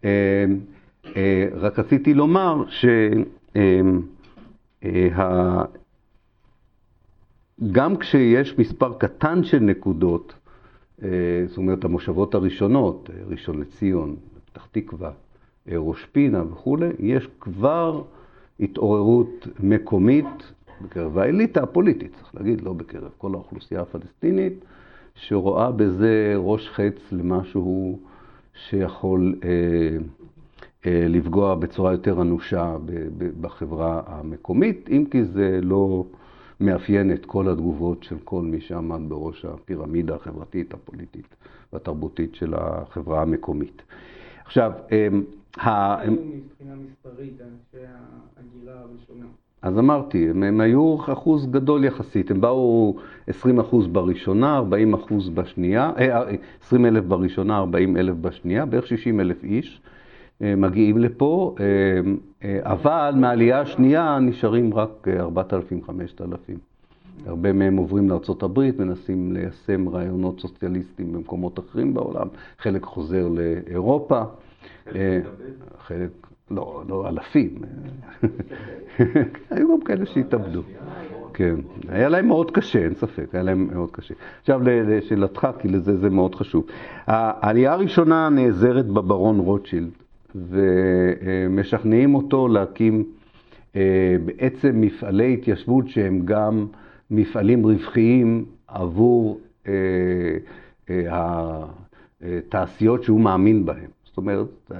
אה, 0.06 0.46
אה, 1.16 1.48
רק 1.54 1.80
רציתי 1.80 2.14
לומר 2.14 2.64
ש... 2.70 2.86
גם 7.72 7.98
כשיש 7.98 8.60
מספר 8.60 8.94
קטן 8.98 9.44
של 9.44 9.60
נקודות, 9.60 10.34
זאת 11.46 11.58
אומרת 11.58 11.84
המושבות 11.84 12.36
הראשונות, 12.36 13.10
ראשון 13.28 13.60
לציון, 13.60 14.16
פתח 14.46 14.68
תקווה, 14.72 15.12
ראש 15.68 16.06
פינה 16.06 16.44
וכולי, 16.52 16.90
יש 17.00 17.28
כבר 17.40 18.02
התעוררות 18.60 19.48
מקומית 19.60 20.54
בקרב 20.82 21.18
האליטה 21.18 21.64
הפוליטית, 21.64 22.16
צריך 22.16 22.36
להגיד, 22.36 22.62
לא 22.62 22.74
בקרב 22.74 23.12
כל 23.18 23.34
האוכלוסייה 23.34 23.82
הפלסטינית, 23.82 24.66
שרואה 25.16 25.72
בזה 25.72 26.34
ראש 26.38 26.70
חץ 26.70 27.12
למשהו 27.12 28.00
שיכול 28.54 29.36
אה, 29.44 29.50
אה, 30.86 31.08
לפגוע 31.08 31.56
בצורה 31.56 31.92
יותר 31.92 32.22
אנושה 32.22 32.76
בחברה 33.42 34.02
המקומית, 34.08 34.90
אם 34.92 35.06
כי 35.12 35.24
זה 35.24 35.60
לא 35.62 36.06
מאפיין 36.60 37.12
את 37.12 37.26
כל 37.26 37.50
התגובות 37.50 38.04
של 38.04 38.16
כל 38.24 38.42
מי 38.42 38.62
שעמד 38.62 39.02
בראש 39.08 39.46
הפירמידה 39.46 40.16
החברתית, 40.16 40.74
הפוליטית 40.74 41.36
והתרבותית 41.74 42.36
של 42.36 42.54
החברה 42.58 43.22
המקומית. 43.22 43.82
עכשיו, 44.46 44.72
אה, 44.92 45.08
אז 49.62 49.80
אמרתי, 49.80 50.30
הם, 50.30 50.62
היו 50.62 50.98
אחוז 51.14 51.48
גדול 51.52 51.84
יחסית, 51.84 52.32
הם 52.32 52.42
באו 52.42 52.96
20 53.28 53.60
אחוז 53.60 53.88
בראשונה, 53.88 54.58
40 54.58 54.94
אחוז 54.94 55.30
בשנייה, 55.30 55.92
20 56.66 56.86
אה, 56.86 56.90
אלף 56.90 57.04
בראשונה, 57.04 57.58
40 57.58 57.98
אלף 57.98 58.16
בשנייה, 58.22 58.66
בערך 58.66 58.88
60 58.88 59.20
אלף 59.20 59.44
איש 59.44 59.82
אה, 60.42 60.56
מגיעים 60.56 60.98
לפה, 60.98 61.56
אה, 62.44 62.60
אבל 62.64 63.14
מהעלייה 63.18 63.62
השנייה 63.62 64.20
נשארים 64.20 64.74
רק 64.74 65.08
4,000-5,000. 65.08 66.22
הרבה 67.26 67.54
מהם 67.54 67.78
עוברים 67.78 68.10
לארה"ב, 68.10 68.72
מנסים 68.80 69.32
ליישם 69.32 69.90
רעיונות 69.90 70.40
סוציאליסטיים 70.40 71.14
במקומות 71.14 71.60
אחרים 71.60 71.94
בעולם, 71.94 72.28
חלק 72.60 72.84
חוזר 72.84 73.28
לאירופה. 73.28 74.24
חלק 75.80 76.10
לא, 76.52 76.84
לא 76.88 77.10
אלפים. 77.10 77.56
היו 79.50 79.78
גם 79.78 79.82
כאלה 79.86 80.06
שהתאבדו. 80.06 80.62
כן, 81.34 81.56
היה 81.88 82.10
להם 82.10 82.28
מאוד 82.28 82.52
קשה, 82.52 82.80
אין 82.80 82.94
ספק, 82.94 83.26
היה 83.34 83.44
להם 83.44 83.68
מאוד 83.74 83.92
קשה. 83.92 84.14
עכשיו 84.40 84.62
לשאלתך, 84.64 85.48
כי 85.60 85.68
לזה 85.68 85.98
זה 85.98 86.10
מאוד 86.10 86.36
חשוב. 86.36 86.66
העלייה 87.08 87.74
הראשונה 87.74 88.30
נעזרת 88.30 88.86
בברון 88.86 89.40
רוטשילד, 89.40 89.90
ומשכנעים 90.36 92.16
אותו 92.16 92.48
להקים 92.48 93.04
אה, 93.76 94.16
בעצם 94.26 94.82
מפעלי 94.82 95.34
התיישבות 95.34 95.90
שהם 95.90 96.22
גם 96.26 96.68
מפעלים 97.12 97.66
רווחיים 97.66 98.46
עבור 98.68 99.40
אה, 99.68 99.74
אה, 100.90 101.66
התעשיות 102.22 103.04
שהוא 103.04 103.22
מאמין 103.22 103.66
בהן. 103.66 103.95
זאת 104.16 104.18
אומרת, 104.18 104.72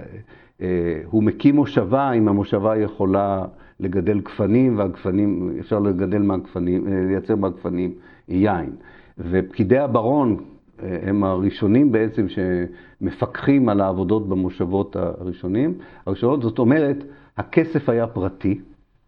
אה, 0.62 1.02
הוא 1.06 1.24
מקים 1.24 1.56
מושבה, 1.56 2.12
אם 2.12 2.28
המושבה 2.28 2.78
יכולה 2.78 3.46
לגדל 3.80 4.20
גפנים, 4.20 4.78
והגפנים, 4.78 5.52
אפשר 5.60 5.80
לגדל 5.80 6.22
מהגפנים, 6.22 6.88
אה, 6.88 7.04
לייצר 7.08 7.36
מהגפנים 7.36 7.94
יין. 8.28 8.76
ופקידי 9.18 9.78
הברון 9.78 10.38
אה, 10.84 10.98
הם 11.04 11.24
הראשונים 11.24 11.92
בעצם 11.92 12.26
שמפקחים 12.30 13.70
על 13.70 13.82
העבודות 13.82 14.30
במושבות 14.30 14.96
הראשונים. 14.96 15.74
הראשונות, 16.06 16.42
זאת 16.42 16.60
אומרת, 16.60 16.98
הכסף 17.38 17.90
היה 17.90 18.08
פרטי, 18.08 18.60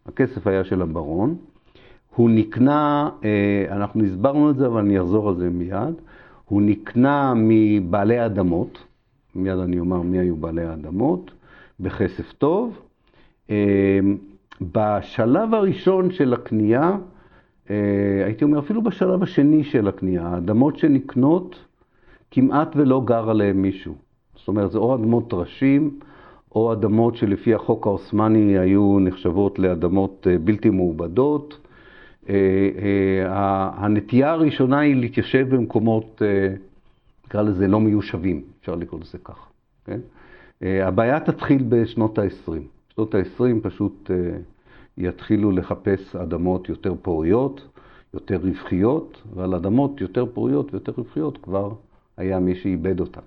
הכסף 0.06 0.48
היה 0.48 0.64
של 0.64 0.82
הברון. 0.82 1.36
הוא 2.16 2.30
נקנה, 2.30 3.10
אנחנו 3.70 4.04
הסברנו 4.04 4.50
את 4.50 4.56
זה, 4.56 4.68
אבל 4.68 4.80
אני 4.80 5.00
אחזור 5.00 5.30
על 5.30 5.36
זה 5.36 5.50
מיד. 5.50 5.96
הוא 6.46 6.62
נקנה 6.62 7.34
מבעלי 7.36 8.26
אדמות, 8.26 8.87
מיד 9.38 9.58
אני 9.58 9.80
אומר 9.80 10.02
מי 10.02 10.20
היו 10.20 10.36
בעלי 10.36 10.64
האדמות, 10.64 11.32
בכסף 11.80 12.34
טוב. 12.34 12.80
אמ, 13.50 14.18
בשלב 14.62 15.54
הראשון 15.54 16.12
של 16.12 16.34
הקנייה, 16.34 16.98
אה, 17.70 17.76
הייתי 18.26 18.44
אומר 18.44 18.60
אפילו 18.60 18.82
בשלב 18.82 19.24
השני 19.24 19.64
של 19.64 19.88
הקנייה, 19.88 20.28
האדמות 20.28 20.78
שנקנות 20.78 21.66
כמעט 22.32 22.76
ולא 22.76 23.02
גר 23.06 23.30
עליהן 23.30 23.58
מישהו. 23.58 23.96
זאת 24.36 24.48
אומרת, 24.48 24.72
זה 24.72 24.78
או 24.78 24.96
אדמות 24.96 25.30
טרשים, 25.30 26.00
או 26.56 26.74
אדמות 26.74 27.16
שלפי 27.16 27.54
החוק 27.54 27.88
העות'מאני 27.88 28.58
היו 28.58 29.00
נחשבות 29.00 29.60
לאדמות 29.60 30.28
אה, 30.30 30.38
בלתי 30.38 30.70
מעובדות. 30.70 31.58
אה, 32.30 32.36
הנטייה 33.74 34.32
הראשונה 34.32 34.80
היא 34.80 34.96
להתיישב 34.96 35.56
במקומות, 35.56 36.22
נקרא 37.26 37.42
לזה 37.42 37.68
לא 37.68 37.80
מיושבים, 37.80 38.42
אפשר 38.68 38.76
לקרוא 38.76 39.00
לזה 39.02 39.18
ככה. 39.18 39.50
כן? 39.86 40.00
אה, 40.64 40.88
הבעיה 40.88 41.20
תתחיל 41.20 41.64
בשנות 41.70 42.20
ה-20. 42.20 42.52
בשנות 42.90 43.16
ה-20 43.16 43.44
פשוט 43.62 44.12
אה, 44.12 44.38
יתחילו 44.98 45.52
לחפש 45.52 46.16
אדמות 46.16 46.70
יותר 46.70 46.94
פוריות, 47.02 47.68
יותר 48.14 48.36
רווחיות, 48.44 49.22
ועל 49.36 49.56
אדמות 49.56 50.02
יותר 50.02 50.26
פוריות 50.34 50.74
ויותר 50.74 50.92
רווחיות 50.98 51.38
כבר 51.38 51.72
היה 52.18 52.40
מי 52.40 52.56
שאיבד 52.56 53.00
אותן. 53.00 53.22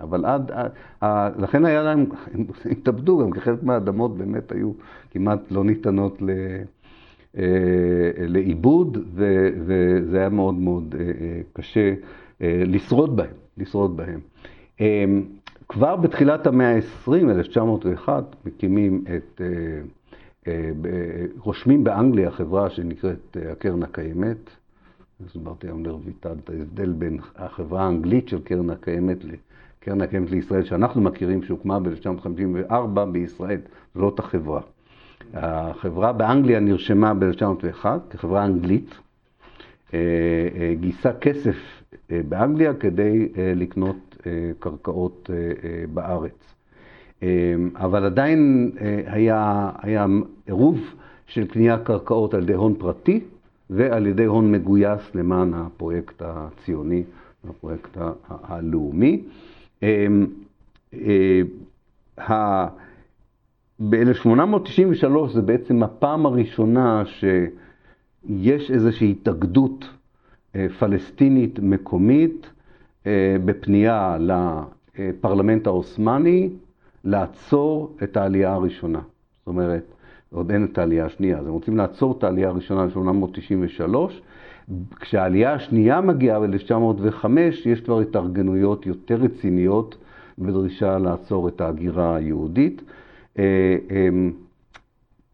אבל 0.00 0.24
עד, 0.24 0.50
אה, 1.02 1.30
לכן 1.38 1.64
היה 1.64 1.82
להם, 1.82 2.06
הם 2.34 2.46
התאבדו 2.70 3.18
גם, 3.18 3.30
כי 3.30 3.40
חלק 3.40 3.62
מהאדמות 3.62 4.16
באמת 4.16 4.52
היו 4.52 4.72
כמעט 5.10 5.40
לא 5.50 5.64
ניתנות 5.64 6.22
לעיבוד, 8.28 8.98
וזה 9.14 10.18
היה 10.18 10.28
מאוד 10.28 10.54
מאוד 10.54 10.94
קשה 11.52 11.94
לשרוד 12.40 13.16
בהם, 13.16 13.34
לשרוד 13.56 13.96
בהם. 13.96 14.20
כבר 15.68 15.96
בתחילת 15.96 16.46
המאה 16.46 16.76
ה-20, 16.76 17.30
1901, 17.30 18.36
מקימים 18.44 19.04
את, 19.16 19.40
אה, 19.40 20.52
אה, 20.52 21.26
רושמים 21.38 21.84
באנגליה 21.84 22.30
חברה 22.30 22.70
שנקראת 22.70 23.36
אה, 23.36 23.52
הקרן 23.52 23.82
הקיימת. 23.82 24.50
הסברתי 25.26 25.66
היום 25.66 25.84
לרויטל 25.84 26.34
את 26.44 26.50
ההבדל 26.50 26.92
בין 26.92 27.18
החברה 27.36 27.84
האנגלית 27.84 28.28
של 28.28 28.40
קרן 28.40 28.70
הקיימת 28.70 29.16
לקרן 29.24 30.00
הקיימת 30.00 30.30
לישראל, 30.30 30.64
שאנחנו 30.64 31.00
מכירים, 31.00 31.42
שהוקמה 31.42 31.78
ב-1954 31.80 33.04
בישראל, 33.12 33.60
זאת 33.94 34.18
החברה. 34.18 34.60
החברה 35.34 36.12
באנגליה 36.12 36.60
נרשמה 36.60 37.14
ב-1901 37.14 37.86
כחברה 38.10 38.44
אנגלית, 38.44 38.94
גייסה 40.80 41.12
כסף 41.12 41.56
באנגליה 42.10 42.74
כדי 42.74 43.28
לקנות 43.36 44.05
קרקעות 44.58 45.30
אה, 45.32 45.36
אה, 45.36 45.84
בארץ. 45.94 46.54
אבל 47.76 48.04
עדיין 48.04 48.70
היה, 49.06 49.70
היה 49.82 50.06
עירוב 50.46 50.80
של 51.26 51.46
קניית 51.46 51.80
קרקעות 51.84 52.34
על 52.34 52.42
ידי 52.42 52.52
הון 52.52 52.74
פרטי 52.74 53.20
ועל 53.70 54.06
ידי 54.06 54.24
הון 54.24 54.52
מגויס 54.52 55.14
למען 55.14 55.54
הפרויקט 55.54 56.22
הציוני, 56.24 57.02
הפרויקט 57.48 57.98
הלאומי. 58.28 59.22
ב-1893 63.80 65.32
זה 65.32 65.42
בעצם 65.42 65.82
הפעם 65.82 66.26
הראשונה 66.26 67.02
שיש 67.06 68.70
איזושהי 68.70 69.10
התאגדות 69.10 69.84
פלסטינית 70.78 71.58
מקומית 71.58 72.46
אה, 72.46 72.55
בפנייה 73.44 74.16
לפרלמנט 74.98 75.66
העות'מאני 75.66 76.50
לעצור 77.04 77.96
את 78.02 78.16
העלייה 78.16 78.52
הראשונה. 78.52 79.00
זאת 79.38 79.46
אומרת, 79.46 79.84
עוד 80.32 80.50
אין 80.50 80.64
את 80.64 80.78
העלייה 80.78 81.06
השנייה, 81.06 81.38
אז 81.38 81.46
הם 81.46 81.52
רוצים 81.52 81.76
לעצור 81.76 82.14
את 82.18 82.24
העלייה 82.24 82.48
הראשונה 82.48 82.86
ב-893. 82.86 83.96
כשהעלייה 85.00 85.52
השנייה 85.52 86.00
מגיעה 86.00 86.40
ב-1905, 86.40 87.26
יש 87.64 87.80
כבר 87.80 88.00
התארגנויות 88.00 88.86
יותר 88.86 89.14
רציניות 89.14 89.96
בדרישה 90.38 90.98
לעצור 90.98 91.48
את 91.48 91.60
ההגירה 91.60 92.16
היהודית. 92.16 92.82
אה, 93.38 93.76
אה, 93.90 94.08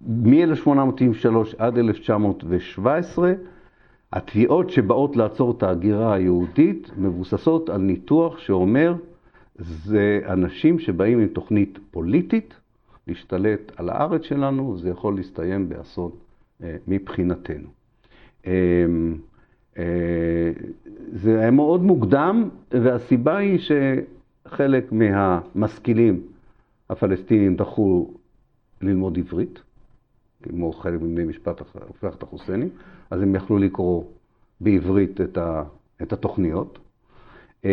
מ-1893 0.07 1.55
עד 1.59 1.79
1917, 1.79 3.33
התביעות 4.13 4.71
שבאות 4.71 5.17
לעצור 5.17 5.51
את 5.51 5.63
ההגירה 5.63 6.15
היהודית 6.15 6.91
מבוססות 6.97 7.69
על 7.69 7.81
ניתוח 7.81 8.39
שאומר 8.39 8.95
זה 9.59 10.21
אנשים 10.27 10.79
שבאים 10.79 11.19
עם 11.19 11.29
תוכנית 11.29 11.79
פוליטית 11.91 12.55
להשתלט 13.07 13.73
על 13.77 13.91
הארץ 13.91 14.23
שלנו, 14.23 14.79
זה 14.79 14.89
יכול 14.89 15.17
להסתיים 15.17 15.69
באסון 15.69 16.11
אה, 16.63 16.77
מבחינתנו. 16.89 17.69
אה, 18.47 18.53
אה, 19.79 20.53
זה 21.13 21.41
היה 21.41 21.51
מאוד 21.51 21.83
מוקדם, 21.83 22.49
והסיבה 22.71 23.37
היא 23.37 23.59
שחלק 23.59 24.93
מהמשכילים 24.93 26.21
הפלסטינים 26.91 27.57
דחו 27.57 28.15
ללמוד 28.81 29.19
עברית, 29.19 29.63
כמו 30.43 30.73
חלק 30.73 31.01
מבני 31.03 31.25
משפחת 31.25 32.23
החוסיינים. 32.23 32.69
אז 33.11 33.23
הם 33.23 33.35
יכלו 33.35 33.59
לקרוא 33.59 34.05
בעברית 34.61 35.21
את, 35.21 35.39
ה, 35.39 35.63
את 36.03 36.13
התוכניות. 36.13 36.79
אמ, 37.65 37.71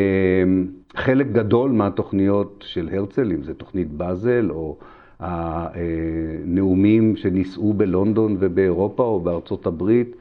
חלק 0.96 1.28
גדול 1.32 1.72
מהתוכניות 1.72 2.64
של 2.68 2.90
הרצל, 2.94 3.32
אם 3.32 3.44
זה 3.44 3.54
תוכנית 3.54 3.92
באזל 3.92 4.48
או 4.50 4.78
הנאומים 5.20 7.16
שנישאו 7.16 7.74
בלונדון 7.74 8.38
ובאירופה 8.40 9.04
או 9.04 9.20
בארצות 9.20 9.66
הברית, 9.66 10.16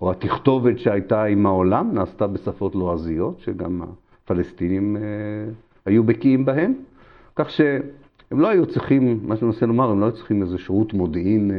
או 0.00 0.10
התכתובת 0.10 0.78
שהייתה 0.78 1.24
עם 1.24 1.46
העולם, 1.46 1.94
נעשתה 1.94 2.26
בשפות 2.26 2.74
לועזיות, 2.74 3.40
שגם 3.40 3.82
הפלסטינים 3.82 4.96
היו 5.86 6.04
בקיאים 6.04 6.44
בהן. 6.44 6.74
כך 7.36 7.50
שהם 7.50 8.40
לא 8.40 8.48
היו 8.48 8.66
צריכים, 8.66 9.20
מה 9.22 9.36
שאני 9.36 9.46
מנסה 9.46 9.66
לומר, 9.66 9.90
הם 9.90 10.00
לא 10.00 10.04
היו 10.04 10.14
צריכים 10.14 10.42
איזה 10.42 10.58
שירות 10.58 10.94
מודיעין 10.94 11.50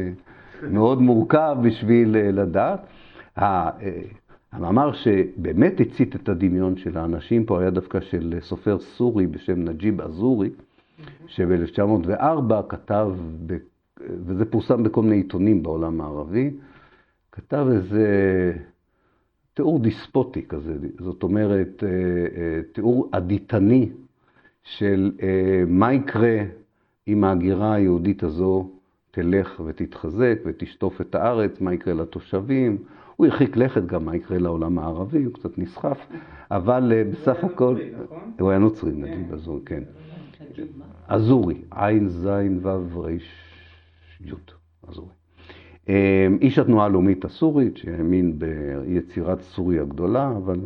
מאוד 0.62 1.02
מורכב 1.02 1.56
בשביל 1.62 2.16
לדעת. 2.16 2.86
המאמר 4.52 4.92
שבאמת 4.92 5.80
הצית 5.80 6.16
את 6.16 6.28
הדמיון 6.28 6.76
של 6.76 6.98
האנשים 6.98 7.44
פה 7.44 7.60
היה 7.60 7.70
דווקא 7.70 8.00
של 8.00 8.34
סופר 8.40 8.78
סורי 8.78 9.26
בשם 9.26 9.64
נג'יב 9.64 10.00
אזורי, 10.00 10.50
שב-1904 11.26 12.54
כתב. 12.68 13.12
וזה 13.98 14.44
פורסם 14.44 14.82
בכל 14.82 15.02
מיני 15.02 15.16
עיתונים 15.16 15.62
בעולם 15.62 16.00
הערבי, 16.00 16.50
כתב 17.32 17.66
איזה 17.72 18.06
תיאור 19.54 19.78
דיספוטי 19.78 20.42
כזה, 20.48 20.76
זאת 20.98 21.22
אומרת, 21.22 21.84
אה, 21.84 21.88
אה, 21.88 22.60
תיאור 22.72 23.08
עדיתני 23.12 23.88
של 24.62 25.12
אה, 25.22 25.62
מה 25.66 25.92
יקרה 25.94 26.38
אם 27.08 27.24
ההגירה 27.24 27.74
היהודית 27.74 28.22
הזו 28.22 28.70
תלך 29.14 29.62
ותתחזק 29.64 30.38
ותשטוף 30.46 31.00
את 31.00 31.14
הארץ, 31.14 31.60
מה 31.60 31.74
יקרה 31.74 31.94
לתושבים. 31.94 32.78
הוא 33.16 33.26
הרחיק 33.26 33.56
לכת 33.56 33.86
גם 33.86 34.04
מה 34.04 34.16
יקרה 34.16 34.38
לעולם 34.38 34.78
הערבי, 34.78 35.24
הוא 35.24 35.34
קצת 35.34 35.58
נסחף, 35.58 36.06
אבל 36.50 36.92
בסך 37.10 37.44
הכל... 37.44 37.76
נכון? 38.04 38.32
הוא 38.40 38.50
היה 38.50 38.58
נוצרי, 38.58 38.92
נגיד, 38.92 39.32
אזורי, 39.32 39.60
כן. 39.66 39.82
אזורי, 41.08 41.60
עין, 41.70 42.08
זין, 42.08 42.58
וו, 42.62 43.00
ריש, 43.00 43.32
יוד, 44.20 44.50
אזורי. 44.88 45.08
איש 46.40 46.58
התנועה 46.58 46.86
הלאומית 46.86 47.24
הסורית, 47.24 47.76
שהאמין 47.76 48.38
ביצירת 48.38 49.40
סוריה 49.40 49.82
הגדולה, 49.82 50.32
אבל 50.36 50.60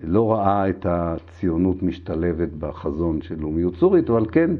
לא 0.00 0.32
ראה 0.32 0.68
את 0.68 0.86
הציונות 0.88 1.82
משתלבת 1.82 2.48
בחזון 2.58 3.22
של 3.22 3.40
לאומיות 3.40 3.76
סורית, 3.76 4.10
אבל 4.10 4.26
כן 4.32 4.50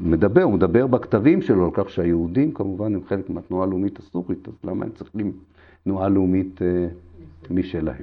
מדבר, 0.00 0.42
הוא 0.42 0.52
מדבר 0.52 0.86
בכתבים 0.86 1.42
שלו 1.42 1.64
על 1.64 1.70
כך 1.74 1.90
שהיהודים 1.90 2.54
כמובן 2.54 2.94
הם 2.94 3.00
חלק 3.04 3.30
מהתנועה 3.30 3.66
הלאומית 3.66 3.98
הסורית, 3.98 4.48
אז 4.48 4.54
למה 4.64 4.84
הם 4.84 4.90
צריכים 4.90 5.32
תנועה 5.84 6.08
לאומית 6.08 6.62
אה, 6.62 6.86
משלהם? 7.50 8.02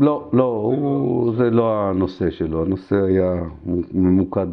לא... 0.00 0.30
לא, 0.32 1.32
זה 1.36 1.50
לא 1.50 1.88
הנושא 1.88 2.30
שלו, 2.30 2.62
הנושא 2.62 2.96
היה 2.96 3.42
ממוקד 3.94 4.46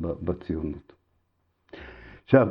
בציונות. 0.00 0.92
עכשיו, 2.24 2.48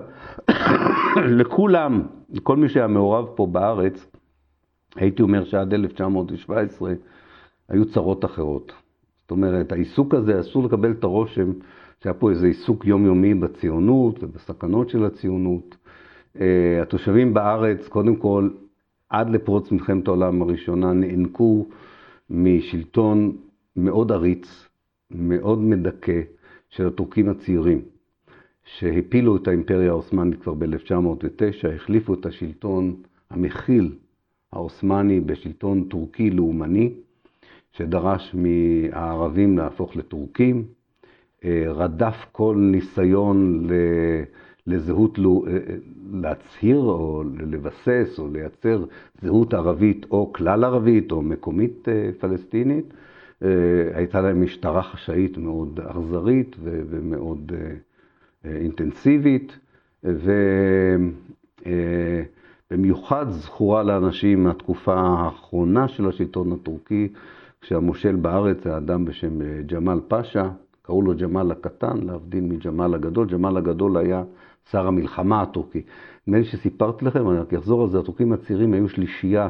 לכולם, 1.40 2.08
לכל 2.30 2.58
מי 2.58 2.70
שהיה 2.70 2.88
מעורב 2.88 3.26
פה 3.36 3.46
בארץ, 3.46 4.08
הייתי 4.96 5.22
אומר 5.22 5.44
שעד 5.46 5.74
1917 5.74 6.94
היו 7.70 7.86
צרות 7.86 8.26
אחרות. 8.26 8.74
אומרת, 9.32 9.72
העיסוק 9.72 10.14
הזה, 10.14 10.40
אסור 10.40 10.64
לקבל 10.64 10.92
את 10.92 11.04
הרושם 11.04 11.52
שהיה 12.04 12.14
פה 12.14 12.30
איזה 12.30 12.48
עיסוק 12.48 12.86
יומיומי 12.86 13.34
בציונות 13.34 14.24
ובסכנות 14.24 14.90
של 14.90 15.06
הציונות. 15.06 15.78
אה, 16.40 16.82
התושבים 16.82 17.34
בארץ, 17.34 17.88
קודם 17.88 18.16
כל, 18.16 18.50
עד 19.10 19.30
לפרוץ 19.30 19.72
מלחמת 19.72 20.08
העולם 20.08 20.42
הראשונה, 20.42 20.94
נאנקו 20.94 21.68
משלטון 22.30 23.38
מאוד 23.76 24.12
עריץ, 24.12 24.68
מאוד 25.12 25.60
מדכא, 25.62 26.22
של 26.72 26.88
הטורקים 26.88 27.30
הצעירים, 27.30 27.82
שהפילו 28.64 29.36
את 29.36 29.48
האימפריה 29.48 29.90
העות'מאנית 29.90 30.42
כבר 30.42 30.54
ב-1909, 30.54 31.68
החליפו 31.76 32.14
את 32.14 32.26
השלטון 32.26 32.96
המכיל 33.30 33.96
העות'מאני 34.52 35.20
בשלטון 35.20 35.84
טורקי 35.84 36.30
לאומני. 36.30 36.94
שדרש 37.72 38.36
מהערבים 38.36 39.58
להפוך 39.58 39.96
לטורקים, 39.96 40.64
אה, 41.46 41.64
רדף 41.68 42.26
כל 42.32 42.56
ניסיון 42.60 43.68
לזהות, 44.68 45.20
אה, 45.20 45.24
אה, 45.54 45.60
להצהיר 46.14 46.80
או 46.80 47.24
לבסס 47.52 48.20
או 48.20 48.28
לייצר 48.28 48.86
זהות 49.22 49.54
ערבית 49.54 50.06
או 50.12 50.34
כלל 50.34 50.64
ערבית 50.64 51.12
או 51.12 51.22
מקומית 51.22 51.88
פלסטינית. 52.20 52.94
הייתה 53.94 54.22
להם 54.22 54.44
משטרה 54.44 54.84
חשאית 54.84 55.38
מאוד 55.38 55.80
אכזרית 55.80 56.56
ומאוד 56.64 57.52
אינטנסיבית, 58.46 59.58
ובמיוחד 62.72 63.30
זכורה 63.30 63.84
לאנשים 63.84 64.44
מהתקופה 64.44 64.94
האחרונה 64.94 65.88
של 65.88 66.08
השלטון 66.08 66.52
הטורקי, 66.52 67.08
כשהמושל 67.62 68.16
בארץ 68.16 68.68
היה 68.68 68.78
אדם 68.78 69.06
בשם 69.06 69.42
אה, 69.42 69.62
ג'מאל 69.66 70.00
פאשה, 70.08 70.50
קראו 70.82 71.02
לו 71.02 71.14
ג'מאל 71.18 71.52
הקטן, 71.52 71.98
להבדיל 71.98 72.44
מג'מאל 72.44 72.94
הגדול. 72.94 73.28
ג'מאל 73.28 73.58
הגדול 73.58 73.98
היה 73.98 74.24
שר 74.72 74.88
המלחמה 74.88 75.42
הטורקי. 75.42 75.82
נדמה 76.28 76.38
לי 76.40 76.46
שסיפרתי 76.46 77.06
לכם, 77.06 77.30
אני 77.30 77.40
רק 77.40 77.54
אחזור 77.54 77.84
על 77.84 77.90
זה, 77.90 78.00
הטורקים 78.00 78.34
הצעירים 78.34 78.74
היו 78.74 78.90
שלישייה 78.90 79.50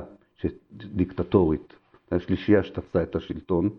דיקטטורית. 0.73 1.73
הייתה 2.11 2.25
שלישייה 2.25 2.63
שתפסה 2.63 3.03
את 3.03 3.15
השלטון 3.15 3.69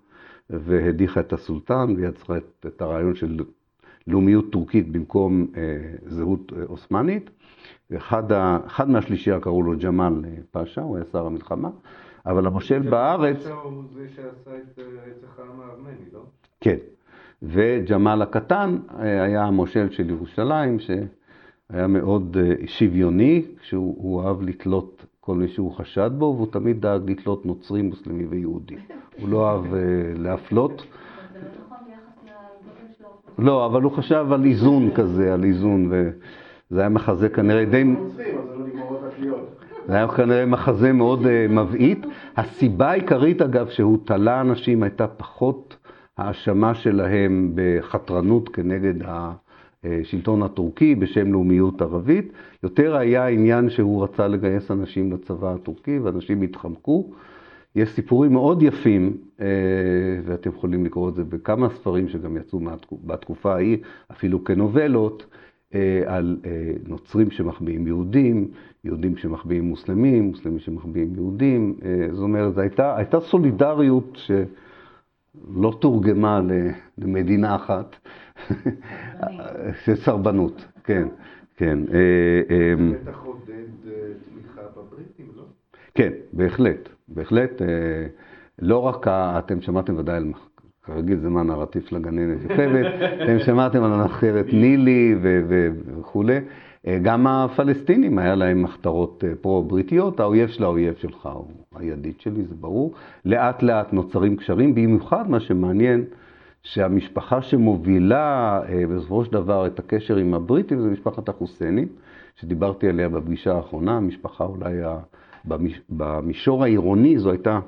והדיחה 0.51 1.21
את 1.21 1.33
הסולטן 1.33 1.95
ויצרה 1.97 2.37
את, 2.37 2.67
את 2.67 2.83
הרעיון 2.83 3.15
של 3.15 3.41
לאומיות 4.07 4.53
טורקית 4.53 4.93
במקום 4.93 5.47
אה, 5.57 5.63
זהות 6.07 6.53
אה, 6.57 6.65
אוסמנית. 6.65 7.31
אחד 7.97 8.91
מהשלישייה 8.91 9.41
קראו 9.41 9.63
לו 9.63 9.79
ג'מאל 9.79 10.25
אה, 10.25 10.31
פאשה, 10.51 10.81
הוא 10.81 10.97
היה 10.97 11.05
שר 11.13 11.27
המלחמה. 11.27 11.69
אבל 12.27 12.47
המושל 12.47 12.79
בארץ... 12.79 13.47
הוא 13.47 13.83
זה 13.95 14.09
שעשה 14.09 14.57
את 14.57 14.79
רצח 14.79 15.39
העם 15.39 15.61
הארמני, 15.61 16.05
לא? 16.13 16.21
כן. 16.61 16.77
וג'מאל 17.43 18.23
הקטן 18.23 18.79
אה, 18.99 19.23
היה 19.23 19.45
המושל 19.45 19.91
של 19.91 20.11
ירושלים, 20.11 20.79
שהיה 20.79 21.87
מאוד 21.87 22.37
אה, 22.41 22.67
שוויוני, 22.67 23.43
כשהוא 23.61 24.23
אהב 24.23 24.43
לתלות 24.43 25.07
כל 25.21 25.35
מי 25.35 25.49
שהוא 25.49 25.73
חשד 25.73 26.11
בו, 26.19 26.35
והוא 26.37 26.47
תמיד 26.53 26.81
דאג 26.81 27.11
לתלות 27.11 27.47
נוצרי, 27.47 27.83
מוסלמי 27.83 28.27
ויהודי. 28.27 28.77
הוא 29.21 29.29
לא 29.29 29.51
אהב 29.51 29.75
אה, 29.75 29.81
להפלות. 30.17 30.87
לא, 33.39 33.67
אבל 33.67 33.83
הוא 33.83 33.93
חשב 33.93 34.27
על 34.33 34.45
איזון 34.45 34.91
כזה, 34.95 35.35
על 35.35 35.45
איזון, 35.45 35.91
וזה 35.91 36.81
היה 36.81 36.89
מחזה 36.89 37.29
כנראה 37.29 37.65
די... 37.65 37.85
זה 39.87 39.95
היה 39.95 40.09
כנראה 40.09 40.47
מחזה 40.47 40.93
מאוד 40.93 41.27
אה, 41.27 41.47
מבעית. 41.49 42.07
הסיבה 42.37 42.91
העיקרית, 42.91 43.43
אגב, 43.43 43.69
שהוא 43.69 43.99
תלה 44.05 44.41
אנשים 44.41 44.83
הייתה 44.83 45.07
פחות 45.07 45.77
האשמה 46.19 46.75
שלהם 46.75 47.53
בחתרנות 47.55 48.49
כנגד 48.49 48.95
השלטון 49.85 50.43
הטורקי 50.43 50.95
בשם 50.95 51.33
לאומיות 51.33 51.83
ערבית, 51.83 52.33
יותר 52.63 52.97
היה 52.97 53.27
עניין 53.27 53.71
שהוא 53.71 54.05
רצה 54.05 54.29
לגייס 54.29 54.71
אנשים 54.71 55.13
לצבא 55.13 55.55
הטורקי 55.55 55.99
ואנשים 55.99 56.43
התחמקו. 56.43 57.11
יש 57.77 57.89
סיפורים 57.89 58.33
מאוד 58.33 58.63
יפים, 58.63 59.17
אה, 59.41 59.47
ואתם 60.25 60.51
יכולים 60.51 60.85
לקרוא 60.85 61.09
את 61.09 61.15
זה 61.15 61.25
בכמה 61.25 61.69
ספרים 61.71 62.09
שגם 62.09 62.37
יצאו 62.37 62.61
בתקופה 63.05 63.55
ההיא, 63.55 63.79
אפילו 64.13 64.45
כנובלות, 64.45 65.27
על 66.07 66.37
נוצרים 66.89 67.31
שמחביאים 67.31 67.87
יהודים, 67.87 68.49
יהודים 68.85 69.17
שמחביאים 69.17 69.65
מוסלמים, 69.65 70.25
מוסלמים 70.25 70.59
שמחביאים 70.59 71.15
יהודים. 71.15 71.77
אה, 71.85 72.07
זאת 72.13 72.23
אומרת, 72.23 72.59
הייתה, 72.59 72.97
הייתה 72.97 73.21
סולידריות 73.21 74.19
שלא 74.19 75.79
תורגמה 75.81 76.41
למדינה 76.99 77.57
אחת, 77.57 77.97
סרבנות, 80.05 80.67
כן, 80.85 81.09
כן. 81.57 81.79
אה, 81.93 82.41
אה, 82.51 82.75
בטח 83.03 83.23
עודד 83.25 83.91
תמיכה 84.23 84.63
בבריטים, 84.77 85.27
לא? 85.37 85.45
כן, 85.95 86.13
בהחלט, 86.33 86.89
בהחלט. 87.09 87.63
לא 88.59 88.79
רק, 88.79 89.07
אתם 89.09 89.61
שמעתם 89.61 89.97
ודאי 89.99 90.17
על 90.17 90.25
כרגיל 90.87 91.19
זה 91.19 91.29
מה 91.29 91.43
נרטיב 91.43 91.83
של 91.83 91.97
הגננת 91.97 92.43
יוכבד, 92.43 92.85
אתם 93.23 93.39
שמעתם 93.39 93.83
על 93.83 93.93
הנחרת 93.93 94.47
נילי 94.53 95.15
וכולי. 95.21 96.39
אה, 96.87 96.99
גם 97.03 97.27
הפלסטינים, 97.27 98.19
היה 98.19 98.35
להם 98.35 98.63
מחתרות 98.63 99.25
אה, 99.27 99.33
פרו-בריטיות, 99.41 100.21
האויב 100.21 100.49
של 100.49 100.65
האויב 100.65 100.95
שלך 100.95 101.27
הוא 101.27 101.47
הידיד 101.75 102.21
שלי, 102.21 102.45
זה 102.45 102.55
ברור. 102.61 102.95
לאט 103.25 103.63
לאט 103.63 103.93
נוצרים 103.93 104.37
קשרים, 104.37 104.75
במיוחד 104.75 105.31
מה 105.31 105.41
שמעניין, 105.41 106.05
שהמשפחה 106.63 107.43
שמובילה 107.43 108.61
אה, 108.69 108.83
בסופו 108.87 109.25
של 109.25 109.33
דבר 109.33 109.67
את 109.67 109.79
הקשר 109.79 110.17
עם 110.17 110.35
הבריטים 110.35 110.81
זה 110.81 110.89
משפחת 110.89 111.29
החוסיינים, 111.29 111.89
שדיברתי 112.37 112.89
עליה 112.89 113.09
בפגישה 113.09 113.55
האחרונה, 113.57 113.97
המשפחה 113.97 114.45
אולי 114.45 114.81
במישור 115.91 116.65
העירוני 116.65 117.19
זו 117.19 117.31
הייתה 117.31 117.61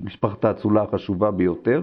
משפחת 0.00 0.44
האצולה 0.44 0.82
החשובה 0.82 1.30
ביותר. 1.30 1.82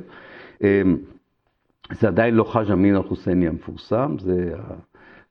זה 1.92 2.08
עדיין 2.08 2.36
לא 2.36 2.44
חאג' 2.44 2.72
אמין 2.72 2.96
אל-חוסייני 2.96 3.48
המפורסם, 3.48 4.16
זה 4.20 4.54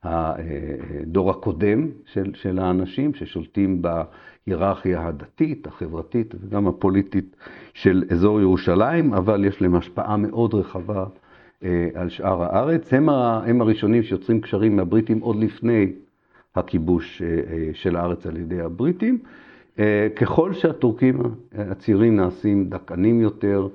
הדור 0.03 1.29
הקודם 1.29 1.87
של, 2.05 2.31
של 2.33 2.59
האנשים 2.59 3.13
ששולטים 3.13 3.81
בהיררכיה 3.81 5.07
הדתית, 5.07 5.67
החברתית 5.67 6.35
וגם 6.39 6.67
הפוליטית 6.67 7.35
של 7.73 8.03
אזור 8.11 8.41
ירושלים, 8.41 9.13
אבל 9.13 9.45
יש 9.45 9.61
להם 9.61 9.75
השפעה 9.75 10.17
מאוד 10.17 10.53
רחבה 10.53 11.05
אה, 11.63 11.89
על 11.95 12.09
שאר 12.09 12.43
הארץ. 12.43 12.93
הם, 12.93 13.09
הם 13.09 13.61
הראשונים 13.61 14.03
שיוצרים 14.03 14.41
קשרים 14.41 14.75
מהבריטים 14.75 15.19
עוד 15.19 15.35
לפני 15.35 15.91
הכיבוש 16.55 17.21
אה, 17.21 17.27
אה, 17.27 17.69
של 17.73 17.95
הארץ 17.95 18.25
על 18.25 18.37
ידי 18.37 18.61
הבריטים. 18.61 19.19
ככל 20.15 20.53
שהטורקים 20.53 21.19
הצעירים 21.57 22.15
נעשים 22.15 22.69
דכאנים 22.69 23.21
יותר, 23.21 23.67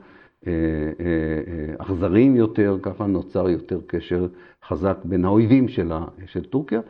אכזריים 1.78 2.37
יותר, 2.37 2.78
ככה 2.83 3.07
נוצר 3.07 3.48
יותר 3.48 3.81
קשר 3.87 4.26
חזק 4.68 4.96
בין 5.05 5.24
האויבים 5.24 5.68
שלה, 5.68 6.05
של 6.26 6.44
טורקיה. 6.44 6.81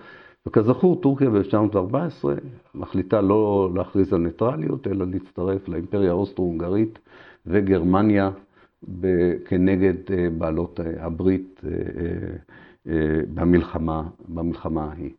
וכזכור, 0.47 1.01
טורקיה 1.01 1.31
ב-1914 1.31 2.29
מחליטה 2.75 3.21
לא 3.21 3.71
להכריז 3.75 4.13
על 4.13 4.21
ניטרליות, 4.21 4.87
אלא 4.87 5.07
להצטרף 5.07 5.69
לאימפריה 5.69 6.11
האוסטרו-הונגרית 6.11 6.99
וגרמניה 7.47 8.31
כנגד 9.45 10.13
אה, 10.13 10.31
בעלות 10.39 10.81
אה, 10.81 11.05
הברית 11.07 11.61
אה, 11.65 12.91
במלחמה, 13.35 14.09
במלחמה 14.29 14.85
ההיא. 14.85 15.11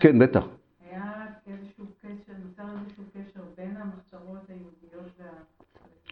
כן, 0.00 0.18
בטח. 0.18 0.46
היה 0.90 1.26
איזשהו 1.46 1.84
קשר, 2.00 2.32
נוצר 2.44 2.62
איזשהו 2.80 3.04
קשר 3.14 3.40
בין 3.56 3.76
המחתרות 3.76 4.48
היהודיות 4.48 5.10
וה... 5.20 5.26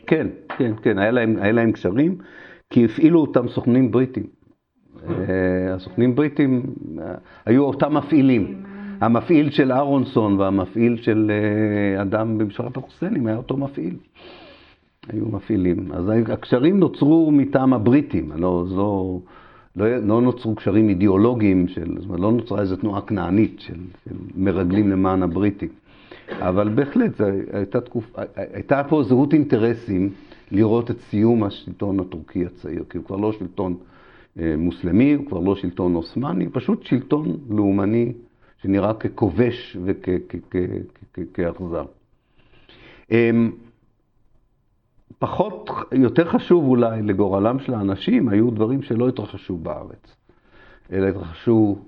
כן, 0.06 0.26
כן, 0.58 0.72
כן, 0.82 0.98
היה 0.98 1.10
להם, 1.10 1.36
היה 1.40 1.52
להם 1.52 1.72
קשרים, 1.72 2.18
כי 2.70 2.84
הפעילו 2.84 3.20
אותם 3.20 3.48
סוכנים 3.48 3.90
בריטים. 3.90 4.26
הסוכנים 5.74 6.14
בריטים 6.14 6.62
היו 7.46 7.64
אותם 7.64 7.96
מפעילים. 7.96 8.62
המפעיל 9.00 9.50
של 9.50 9.72
אהרונסון 9.72 10.40
והמפעיל 10.40 10.96
של 10.96 11.30
אדם 12.02 12.38
במשפחת 12.38 12.76
החוסיינים 12.76 13.26
היה 13.26 13.36
אותו 13.36 13.56
מפעיל. 13.56 13.96
היו 15.08 15.26
מפעילים. 15.26 15.92
אז 15.92 16.12
הקשרים 16.32 16.78
נוצרו 16.78 17.30
מטעם 17.32 17.72
הבריטים, 17.72 18.32
לא, 18.36 18.64
לא, 18.70 19.18
לא, 19.76 19.96
לא 19.96 20.20
נוצרו 20.22 20.54
קשרים 20.54 20.88
אידיאולוגיים, 20.88 21.68
של, 21.68 21.94
זאת 21.98 22.04
אומרת, 22.08 22.20
לא 22.20 22.32
נוצרה 22.32 22.60
איזו 22.60 22.76
תנועה 22.76 23.00
כנענית 23.00 23.60
של, 23.60 23.78
של 24.04 24.14
מרגלים 24.36 24.90
למען 24.90 25.22
הבריטים. 25.22 25.68
אבל 26.30 26.68
בהחלט, 26.68 27.20
הייתה, 27.52 27.80
תקופ, 27.80 28.16
הייתה 28.36 28.82
פה 28.88 29.02
זהות 29.02 29.32
אינטרסים 29.32 30.12
לראות 30.50 30.90
את 30.90 31.00
סיום 31.00 31.44
השלטון 31.44 32.00
הטורקי 32.00 32.46
הצעיר, 32.46 32.84
כי 32.90 32.98
הוא 32.98 33.06
כבר 33.06 33.16
לא 33.16 33.32
שלטון 33.32 33.76
אה, 34.38 34.54
מוסלמי, 34.58 35.12
הוא 35.12 35.26
כבר 35.26 35.40
לא 35.40 35.56
שלטון 35.56 35.94
עות'מאני, 35.94 36.48
פשוט 36.48 36.82
שלטון 36.82 37.36
לאומני 37.50 38.12
שנראה 38.62 38.94
ככובש 38.94 39.76
וכאכזר. 41.14 41.84
אמ, 43.10 43.52
פחות, 45.18 45.70
יותר 45.92 46.28
חשוב 46.28 46.64
אולי 46.64 47.02
לגורלם 47.02 47.58
של 47.58 47.74
האנשים, 47.74 48.28
היו 48.28 48.50
דברים 48.50 48.82
שלא 48.82 49.08
התרחשו 49.08 49.56
בארץ, 49.56 50.16
אלא 50.92 51.06
התרחשו 51.06 51.78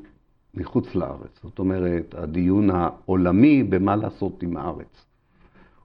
מחוץ 0.55 0.95
לארץ. 0.95 1.41
זאת 1.43 1.59
אומרת, 1.59 2.15
הדיון 2.19 2.71
העולמי 2.71 3.63
במה 3.63 3.97
לעשות 3.97 4.43
עם 4.43 4.57
הארץ. 4.57 5.07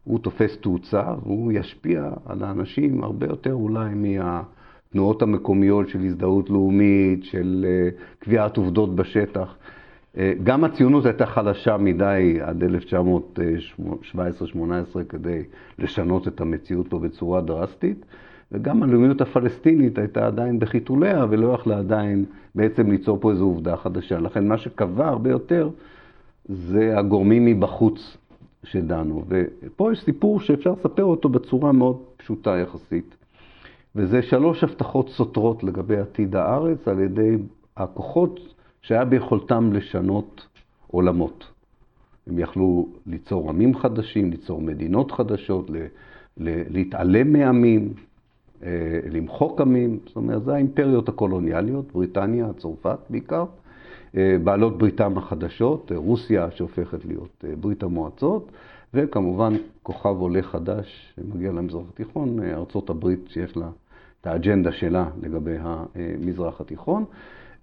הוא 0.03 0.19
תופס 0.19 0.57
תאוצה 0.57 1.03
והוא 1.23 1.51
ישפיע 1.51 2.09
על 2.25 2.43
האנשים 2.43 3.03
הרבה 3.03 3.27
יותר 3.27 3.53
אולי 3.53 3.89
מהתנועות 3.93 5.21
המקומיות 5.21 5.89
של 5.89 5.99
הזדהות 5.99 6.49
לאומית, 6.49 7.23
של 7.23 7.65
אה, 7.67 7.89
קביעת 8.19 8.57
עובדות 8.57 8.95
בשטח. 8.95 9.55
אה, 10.17 10.33
גם 10.43 10.63
הציונות 10.63 11.05
הייתה 11.05 11.25
חלשה 11.25 11.77
מדי 11.77 12.37
עד 12.41 12.63
1917-18 12.63 13.79
כדי 15.09 15.43
לשנות 15.79 16.27
את 16.27 16.41
המציאות 16.41 16.87
פה 16.89 16.99
בצורה 16.99 17.41
דרסטית, 17.41 18.05
וגם 18.51 18.83
הלאומיות 18.83 19.21
הפלסטינית 19.21 19.97
הייתה 19.97 20.27
עדיין 20.27 20.59
בחיתוליה 20.59 21.25
ולא 21.29 21.53
יכלה 21.53 21.77
עדיין 21.77 22.25
בעצם 22.55 22.91
ליצור 22.91 23.17
פה 23.21 23.31
איזו 23.31 23.43
עובדה 23.43 23.77
חדשה. 23.77 24.19
לכן 24.19 24.47
מה 24.47 24.57
שקבע 24.57 25.07
הרבה 25.07 25.29
יותר 25.29 25.69
זה 26.45 26.99
הגורמים 26.99 27.45
מבחוץ 27.45 28.17
שדנו. 28.63 29.23
ופה 29.27 29.91
יש 29.91 30.03
סיפור 30.03 30.39
שאפשר 30.39 30.71
לספר 30.71 31.03
אותו 31.03 31.29
בצורה 31.29 31.71
מאוד 31.71 31.97
פשוטה 32.17 32.57
יחסית. 32.57 33.15
וזה 33.95 34.21
שלוש 34.21 34.63
הבטחות 34.63 35.09
סותרות 35.09 35.63
לגבי 35.63 35.97
עתיד 35.97 36.35
הארץ 36.35 36.87
על 36.87 36.99
ידי 36.99 37.37
הכוחות 37.77 38.39
שהיה 38.81 39.05
ביכולתם 39.05 39.73
לשנות 39.73 40.47
עולמות. 40.87 41.47
הם 42.27 42.39
יכלו 42.39 42.87
ליצור 43.07 43.49
עמים 43.49 43.75
חדשים, 43.75 44.31
ליצור 44.31 44.61
מדינות 44.61 45.11
חדשות, 45.11 45.71
להתעלם 46.37 47.33
מעמים, 47.33 47.93
למחוק 49.11 49.61
עמים, 49.61 49.99
זאת 50.05 50.15
אומרת, 50.15 50.43
זה 50.43 50.53
האימפריות 50.53 51.09
הקולוניאליות, 51.09 51.91
בריטניה, 51.93 52.47
צרפת 52.57 52.99
בעיקר, 53.09 53.45
אה, 54.17 54.37
בעלות 54.43 54.77
בריתם 54.77 55.17
החדשות, 55.17 55.91
אה, 55.91 55.97
רוסיה 55.97 56.51
שהופכת 56.51 57.05
להיות 57.05 57.45
ברית 57.59 57.83
המועצות, 57.83 58.51
וכמובן 58.93 59.53
כוכב 59.83 60.15
עולה 60.19 60.41
חדש 60.41 61.13
שמגיע 61.15 61.51
למזרח 61.51 61.83
התיכון, 61.93 62.39
ארצות 62.39 62.89
הברית 62.89 63.19
שיש 63.27 63.57
לה 63.57 63.69
את 64.21 64.27
האג'נדה 64.27 64.71
שלה 64.71 65.05
לגבי 65.21 65.55
המזרח 65.59 66.61
התיכון. 66.61 67.05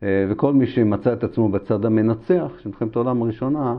אה, 0.03 0.27
וכל 0.29 0.53
מי 0.53 0.67
שמצא 0.67 1.13
את 1.13 1.25
עצמו 1.25 1.49
בצד 1.49 1.85
המנצח 1.85 2.53
של 2.59 2.69
מלחמת 2.69 2.97
העולם 2.97 3.23
הראשונה, 3.23 3.79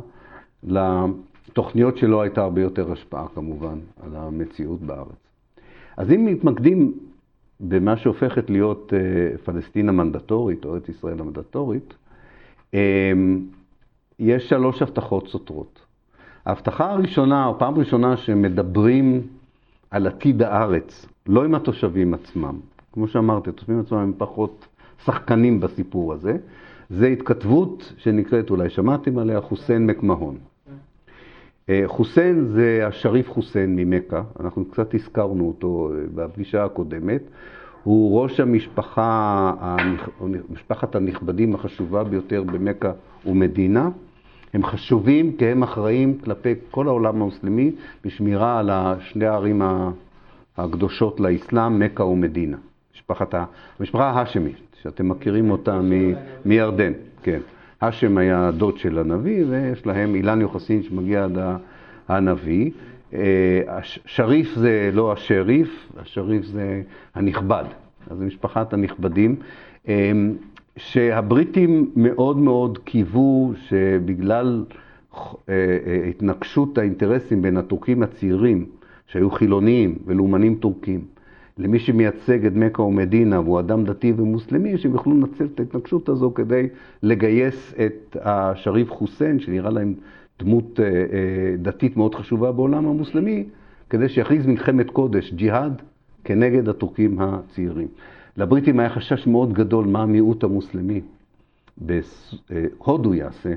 לתוכניות 0.64 1.98
שלו 1.98 2.22
הייתה 2.22 2.42
הרבה 2.42 2.62
יותר 2.62 2.92
השפעה 2.92 3.28
כמובן 3.36 3.80
על 4.04 4.16
המציאות 4.16 4.82
בארץ. 4.82 5.28
אז 5.98 6.12
אם 6.12 6.26
מתמקדים 6.26 6.94
במה 7.62 7.98
שהופכת 7.98 8.50
להיות 8.50 8.94
אה, 8.94 9.38
פלסטין 9.38 9.90
המנדטורית, 9.90 10.66
או 10.66 10.74
ארץ 10.74 10.90
ישראל 10.90 11.20
המנדטורית, 11.20 11.94
אה, 12.74 13.14
יש 14.20 14.50
שלוש 14.50 14.82
הבטחות 14.82 15.28
סותרות. 15.28 15.80
ההבטחה 16.46 16.92
הראשונה, 16.92 17.46
או 17.46 17.60
פעם 17.60 17.76
ראשונה 17.76 18.18
שמדברים 18.18 19.22
על 19.92 20.08
עתיד 20.08 20.42
הארץ, 20.42 21.06
לא 21.28 21.46
עם 21.46 21.56
התושבים 21.56 22.14
עצמם. 22.14 22.60
כמו 22.94 23.08
שאמרתי, 23.08 23.50
התושבים 23.50 23.80
עצמם 23.80 23.98
הם 23.98 24.14
פחות 24.18 24.68
שחקנים 25.06 25.60
בסיפור 25.60 26.14
הזה. 26.14 26.38
זה 26.90 27.08
התכתבות 27.08 27.94
שנקראת, 27.98 28.50
אולי 28.50 28.70
שמעתם 28.70 29.18
עליה, 29.18 29.42
חוסיין 29.42 29.88
מקמהון. 29.88 30.38
אה, 31.72 31.84
חוסיין 31.88 32.46
זה 32.46 32.88
השריף 32.88 33.30
חוסיין 33.30 33.76
ממכה, 33.76 34.22
אנחנו 34.40 34.66
קצת 34.66 34.94
הזכרנו 34.94 35.48
אותו 35.48 35.92
אה, 35.94 36.04
בפגישה 36.16 36.66
הקודמת. 36.66 37.22
הוא 37.84 38.22
ראש 38.22 38.40
המשפחה, 38.40 39.54
משפחת 40.50 40.96
הנכבדים 40.96 41.56
החשובה 41.56 42.04
ביותר 42.04 42.44
במכה 42.44 42.92
ומדינה. 43.26 43.90
הם 44.54 44.64
חשובים 44.64 45.38
כי 45.38 45.46
הם 45.46 45.64
אחראים 45.64 46.18
כלפי 46.18 46.54
כל 46.72 46.88
העולם 46.88 47.16
המוסלמי 47.16 47.72
בשמירה 48.06 48.60
על 48.60 48.70
שני 49.00 49.26
הערים 49.26 49.62
הקדושות 50.58 51.20
לאסלאם, 51.20 51.80
מכה 51.80 52.04
ומדינה. 52.04 52.58
משפחת, 52.96 53.36
המשפחה 53.80 54.10
ההאשמית. 54.10 54.72
שאתם 54.82 55.10
מכירים 55.10 55.52
אותה 55.52 55.82
מירדן, 56.46 56.94
כן. 57.24 57.40
האשם 57.82 58.18
היה 58.18 58.52
דוד 58.58 58.78
של 58.78 59.00
הנביא, 59.00 59.46
ויש 59.50 59.86
להם 59.86 60.16
אילן 60.16 60.42
יוחסין 60.42 60.84
שמגיע 60.84 61.24
עד 61.24 61.38
הנביא. 62.08 62.72
אה, 63.14 63.80
שריף 64.06 64.56
זה 64.56 64.90
לא 64.94 65.12
השריף, 65.12 65.88
השריף 65.98 66.46
זה 66.46 66.82
הנכבד, 67.16 67.64
אז 68.10 68.18
זה 68.18 68.26
משפחת 68.26 68.74
הנכבדים. 68.74 69.36
אה, 69.88 70.12
שהבריטים 70.78 71.92
מאוד 71.96 72.38
מאוד 72.38 72.78
קיוו 72.78 73.54
שבגלל 73.56 74.66
אה, 75.50 75.56
התנגשות 76.10 76.78
האינטרסים 76.78 77.42
בין 77.42 77.58
הטורקים 77.58 78.04
הצעירים, 78.04 78.66
שהיו 79.08 79.32
חילוניים 79.32 79.98
ולאומנים 80.06 80.56
טורקים, 80.56 81.02
למי 81.58 81.80
שמייצג 81.80 82.46
את 82.46 82.54
מכה 82.56 82.82
ומדינה 82.82 83.40
והוא 83.40 83.60
אדם 83.60 83.84
דתי 83.84 84.14
ומוסלמי, 84.18 84.78
שהם 84.78 84.94
יוכלו 84.94 85.14
לנצל 85.14 85.46
את 85.46 85.60
ההתנגשות 85.60 86.10
הזו 86.10 86.34
כדי 86.34 86.68
לגייס 87.04 87.74
את 87.86 88.18
השריף 88.22 88.92
חוסיין, 88.92 89.40
שנראה 89.40 89.70
להם 89.70 89.94
דמות 90.40 90.80
אה, 90.80 90.86
אה, 90.86 91.56
דתית 91.58 91.98
מאוד 91.98 92.16
חשובה 92.16 92.52
בעולם 92.52 92.88
המוסלמי, 92.88 93.46
כדי 93.90 94.10
שיכריז 94.10 94.46
מלחמת 94.46 94.90
קודש, 94.90 95.34
ג'יהאד, 95.34 95.82
כנגד 96.24 96.70
הטורקים 96.70 97.20
הצעירים. 97.20 97.88
לבריטים 98.38 98.80
היה 98.80 98.90
חשש 98.90 99.28
מאוד 99.28 99.54
גדול 99.54 99.86
מה 99.86 100.04
המיעוט 100.04 100.44
המוסלמי 100.44 101.02
בהודו 101.78 103.14
יעשה, 103.14 103.54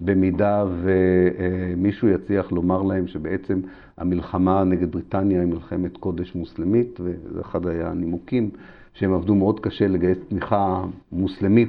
במידה 0.00 0.64
ומישהו 0.82 2.08
יצליח 2.08 2.52
לומר 2.52 2.82
להם 2.82 3.06
שבעצם 3.06 3.60
המלחמה 3.96 4.64
נגד 4.64 4.92
בריטניה 4.92 5.40
היא 5.40 5.48
מלחמת 5.48 5.96
קודש 5.96 6.34
מוסלמית, 6.34 7.00
וזה 7.00 7.40
אחד 7.40 7.66
היה 7.66 7.90
הנימוקים 7.90 8.50
שהם 8.94 9.14
עבדו 9.14 9.34
מאוד 9.34 9.60
קשה 9.60 9.88
לגייס 9.88 10.18
תמיכה 10.28 10.84
מוסלמית 11.12 11.68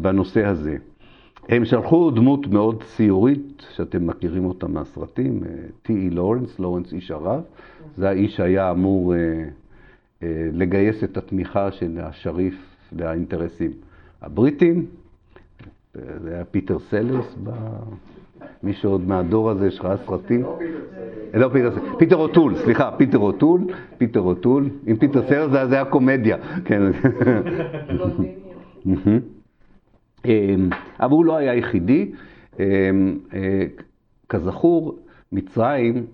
בנושא 0.00 0.44
הזה. 0.46 0.76
הם 1.48 1.64
שלחו 1.64 2.10
דמות 2.10 2.46
מאוד 2.46 2.82
ציורית, 2.82 3.62
שאתם 3.74 4.06
מכירים 4.06 4.44
אותה 4.44 4.68
מהסרטים, 4.68 5.40
טי.אי 5.82 6.10
לורנס, 6.10 6.58
לורנס 6.58 6.92
איש 6.92 7.10
ערב. 7.10 7.42
זה 7.96 8.08
האיש 8.08 8.36
שהיה 8.36 8.70
אמור 8.70 9.14
לגייס 10.52 11.04
את 11.04 11.16
התמיכה 11.16 11.72
של 11.72 11.98
השריף 12.02 12.54
לאינטרסים 12.92 13.70
הבריטים. 14.22 14.86
זה 15.94 16.34
היה 16.34 16.44
פיטר 16.44 16.78
סלרס, 16.78 17.36
מי 18.62 18.72
שעוד 18.72 19.08
מהדור 19.08 19.50
הזה 19.50 19.70
שראה 19.70 19.96
סרטים. 19.96 20.44
לא 21.34 21.48
פיטר 21.48 21.70
סלרס, 21.70 21.82
פיטר 21.98 22.16
אוטול, 22.16 22.56
סליחה, 22.56 22.90
פיטר 22.96 23.18
אוטול, 23.18 23.60
פיטר 23.98 24.20
אוטול. 24.20 24.68
אם 24.90 24.96
פיטר 24.96 25.22
סלרס 25.28 25.50
זה 25.50 25.74
היה 25.74 25.84
קומדיה. 25.84 26.36
כן. 26.64 26.82
אבל 31.00 31.10
הוא 31.10 31.24
לא 31.24 31.36
היה 31.36 31.54
יחידי. 31.54 32.10
כזכור, 34.28 34.98
מצרים, 35.32 36.06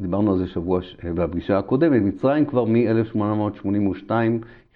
דיברנו 0.00 0.32
על 0.32 0.38
זה 0.38 0.46
שבוע 0.46 0.80
בפגישה 1.14 1.58
הקודמת, 1.58 2.02
מצרים 2.02 2.44
כבר 2.44 2.64
מ-1882 2.64 4.10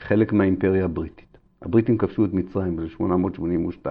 חלק 0.01 0.33
מהאימפריה 0.33 0.85
הבריטית. 0.85 1.39
הבריטים 1.63 1.99
כבשו 1.99 2.25
את 2.25 2.33
מצרים 2.33 2.77
ב-1882, 2.77 3.87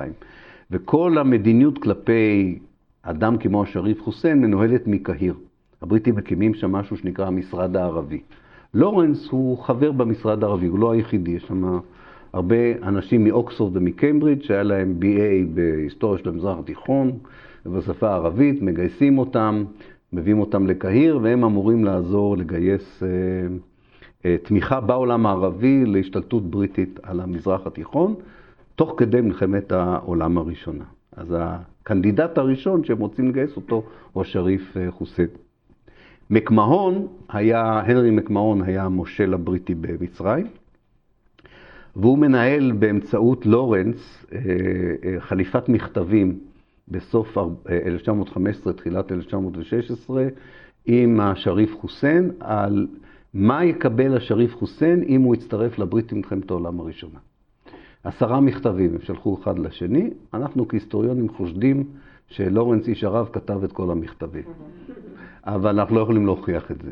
וכל 0.71 1.17
המדיניות 1.17 1.77
כלפי 1.77 2.59
אדם 3.07 3.37
כמו 3.37 3.63
השריף 3.63 4.01
חוסיין 4.01 4.41
מנוהלת 4.41 4.87
מקהיר. 4.87 5.33
הבריטים 5.81 6.15
מקימים 6.15 6.53
שם 6.53 6.71
משהו 6.71 6.97
שנקרא 6.97 7.27
המשרד 7.27 7.75
הערבי. 7.75 8.21
לורנס 8.73 9.27
הוא 9.29 9.57
חבר 9.57 9.91
במשרד 9.91 10.43
הערבי, 10.43 10.67
הוא 10.67 10.79
לא 10.79 10.91
היחידי, 10.91 11.31
יש 11.31 11.43
שם 11.43 11.79
הרבה 12.33 12.55
אנשים 12.83 13.23
מאוקספורד 13.23 13.77
ומקיימברידג' 13.77 14.41
שהיה 14.41 14.63
להם 14.63 14.95
BA 15.01 15.53
בהיסטוריה 15.53 16.19
של 16.19 16.29
המזרח 16.29 16.57
התיכון 16.59 17.11
ובשפה 17.65 18.09
הערבית, 18.09 18.61
מגייסים 18.61 19.17
אותם, 19.17 19.63
מביאים 20.13 20.39
אותם 20.39 20.67
לקהיר, 20.67 21.19
והם 21.23 21.43
אמורים 21.43 21.85
לעזור 21.85 22.37
לגייס 22.37 23.03
אה, 23.03 23.07
אה, 24.25 24.35
תמיכה 24.43 24.81
בעולם 24.81 25.25
הערבי 25.25 25.85
להשתלטות 25.85 26.49
בריטית 26.49 26.99
על 27.03 27.19
המזרח 27.19 27.67
התיכון, 27.67 28.15
תוך 28.75 28.93
כדי 28.97 29.21
מלחמת 29.21 29.71
העולם 29.71 30.37
הראשונה. 30.37 30.85
אז 31.15 31.35
הקנדידט 31.85 32.37
הראשון 32.37 32.83
שהם 32.83 32.99
רוצים 32.99 33.29
לגייס 33.29 33.55
אותו 33.55 33.83
הוא 34.13 34.21
השריף 34.21 34.77
אה, 34.77 34.91
חוסיין. 34.91 35.27
מקמהון 36.29 37.07
היה, 37.29 37.79
הנרי 37.85 38.11
מקמהון 38.11 38.61
היה 38.61 38.83
המושל 38.83 39.33
הבריטי 39.33 39.75
במצרים, 39.75 40.47
והוא 41.95 42.17
מנהל 42.17 42.71
באמצעות 42.71 43.45
לורנס 43.45 44.25
חליפת 45.19 45.69
מכתבים 45.69 46.39
בסוף 46.87 47.37
1915, 47.69 48.73
תחילת 48.73 49.11
1916, 49.11 50.27
עם 50.85 51.19
השריף 51.19 51.75
חוסיין, 51.75 52.31
על 52.39 52.87
מה 53.33 53.65
יקבל 53.65 54.17
השריף 54.17 54.55
חוסיין 54.55 55.03
אם 55.07 55.21
הוא 55.21 55.35
יצטרף 55.35 55.79
לבריטים 55.79 56.17
במלחמת 56.17 56.51
העולם 56.51 56.79
הראשונה. 56.79 57.19
עשרה 58.05 58.39
מכתבים 58.39 58.93
הם 58.93 59.01
שלחו 59.01 59.37
אחד 59.41 59.59
לשני, 59.59 60.09
אנחנו 60.33 60.67
כהיסטוריונים 60.67 61.29
חושדים 61.29 61.83
שלורנס 62.27 62.87
איש 62.87 63.03
הרב 63.03 63.29
כתב 63.33 63.63
את 63.63 63.71
כל 63.71 63.91
המכתבים, 63.91 64.43
אבל 65.43 65.79
אנחנו 65.79 65.95
לא 65.95 66.01
יכולים 66.01 66.25
להוכיח 66.25 66.71
את 66.71 66.77
זה. 66.81 66.91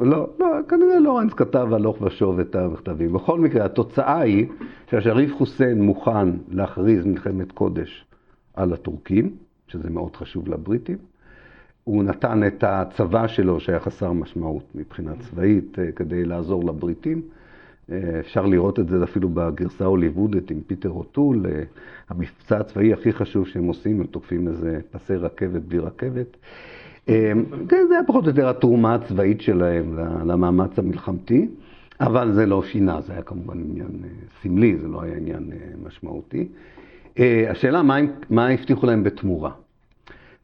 לא, 0.00 0.28
לא, 0.38 0.46
כנראה 0.68 0.98
לורנס 0.98 1.32
כתב 1.32 1.68
הלוך 1.72 2.02
ושוב 2.02 2.40
את 2.40 2.54
המכתבים. 2.54 3.12
בכל 3.12 3.40
מקרה, 3.40 3.64
התוצאה 3.64 4.20
היא 4.20 4.46
שהשריף 4.90 5.34
חוסיין 5.34 5.82
מוכן 5.82 6.28
להכריז 6.48 7.06
מלחמת 7.06 7.52
קודש 7.52 8.04
על 8.54 8.72
הטורקים, 8.72 9.30
שזה 9.68 9.90
מאוד 9.90 10.16
חשוב 10.16 10.48
לבריטים. 10.48 10.96
הוא 11.84 12.04
נתן 12.04 12.46
את 12.46 12.64
הצבא 12.64 13.26
שלו, 13.26 13.60
שהיה 13.60 13.80
חסר 13.80 14.12
משמעות 14.12 14.64
מבחינה 14.74 15.12
צבאית, 15.20 15.78
אה, 15.78 15.92
כדי 15.92 16.24
לעזור 16.24 16.64
לבריטים. 16.64 17.22
אה, 17.92 18.20
אפשר 18.20 18.46
לראות 18.46 18.78
את 18.78 18.88
זה 18.88 19.04
אפילו 19.04 19.28
בגרסה 19.28 19.84
הוליוודית 19.84 20.50
עם 20.50 20.60
פיטר 20.66 20.90
אוטול. 20.90 21.46
אה, 21.46 21.62
המבצע 22.08 22.58
הצבאי 22.58 22.92
הכי 22.92 23.12
חשוב 23.12 23.46
שהם 23.46 23.64
עושים, 23.64 24.00
הם 24.00 24.06
תוקפים 24.06 24.48
איזה 24.48 24.80
פסי 24.90 25.14
רכבת 25.14 25.62
בלי 25.62 25.78
רכבת. 25.78 26.36
אמ, 27.08 27.44
כן, 27.68 27.84
זה 27.88 27.94
היה 27.94 28.04
פחות 28.06 28.24
או 28.24 28.30
יותר 28.30 28.48
התרומה 28.48 28.94
הצבאית 28.94 29.40
שלהם 29.40 29.98
למאמץ 30.24 30.78
המלחמתי, 30.78 31.48
אבל 32.00 32.32
זה 32.32 32.46
לא 32.46 32.62
שינה, 32.62 33.00
זה 33.00 33.12
היה 33.12 33.22
כמובן 33.22 33.58
עניין 33.58 34.00
אה, 34.04 34.08
סמלי, 34.42 34.76
זה 34.76 34.88
לא 34.88 35.02
היה 35.02 35.16
עניין 35.16 35.52
אה, 35.52 35.58
משמעותי. 35.86 36.48
אה, 37.18 37.50
השאלה, 37.50 37.82
מה, 37.82 37.96
מה 38.30 38.48
הבטיחו 38.48 38.86
להם 38.86 39.04
בתמורה? 39.04 39.50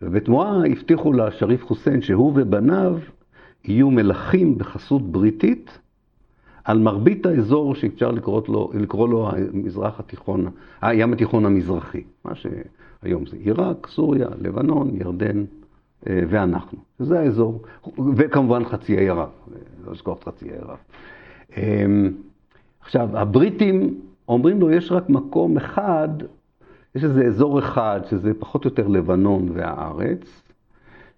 ובתמורה 0.03 0.67
הבטיחו 0.67 1.13
לשריף 1.13 1.65
חוסיין 1.65 2.03
שהוא 2.03 2.33
ובניו 2.35 2.99
יהיו 3.65 3.91
מלכים 3.91 4.59
בחסות 4.59 5.13
בריטית 5.13 5.79
על 6.65 6.79
מרבית 6.79 7.27
האזור 7.27 7.75
שאפשר 7.75 8.11
לקרוא 8.11 8.43
לו, 8.49 8.71
לקרוא 8.75 9.09
לו 9.09 9.31
המזרח 9.31 10.01
התיכון, 10.01 10.47
הים 10.83 11.13
התיכון 11.13 11.47
המזרחי, 11.47 12.03
מה 12.25 12.33
שהיום 12.35 13.27
זה 13.27 13.37
עיראק, 13.37 13.87
סוריה, 13.87 14.29
לבנון, 14.41 14.91
ירדן, 15.01 15.45
אה, 16.09 16.21
ואנחנו. 16.29 16.79
זה 16.99 17.21
האזור, 17.21 17.63
וכמובן 18.17 18.65
חצי 18.65 18.97
האי 18.97 19.09
ערב, 19.09 19.29
לא 19.87 19.93
לשכוח 19.93 20.19
את 20.19 20.25
חצי 20.25 20.51
האי 20.51 20.59
ערב. 20.59 20.77
אמ, 21.57 22.13
עכשיו, 22.81 23.19
הבריטים 23.19 24.01
אומרים 24.29 24.61
לו, 24.61 24.71
יש 24.71 24.93
רק 24.93 25.09
מקום 25.09 25.57
אחד, 25.57 26.09
יש 26.95 27.05
איזה 27.05 27.25
אזור 27.25 27.59
אחד, 27.59 28.01
שזה 28.11 28.33
פחות 28.39 28.65
או 28.65 28.71
יותר 28.71 28.89
לבנון 28.89 29.49
והארץ, 29.53 30.43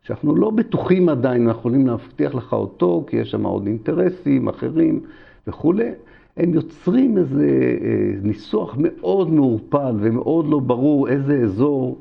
שאנחנו 0.02 0.37
לא 0.37 0.50
בטוחים 0.50 1.09
עדיין, 1.09 1.46
אנחנו 1.46 1.61
יכולים 1.61 1.87
להבטיח 1.87 2.35
לך 2.35 2.52
אותו, 2.52 3.04
כי 3.07 3.16
יש 3.16 3.30
שם 3.30 3.44
עוד 3.44 3.66
אינטרסים 3.66 4.48
אחרים 4.48 5.00
וכולי. 5.46 5.90
הם 6.37 6.54
יוצרים 6.54 7.18
איזה 7.18 7.76
אה, 7.83 8.14
ניסוח 8.22 8.76
מאוד 8.78 9.30
מעורפל 9.30 9.96
ומאוד 10.00 10.46
לא 10.48 10.59
ברור 10.59 11.09
איזה 11.09 11.37
אזור 11.37 11.98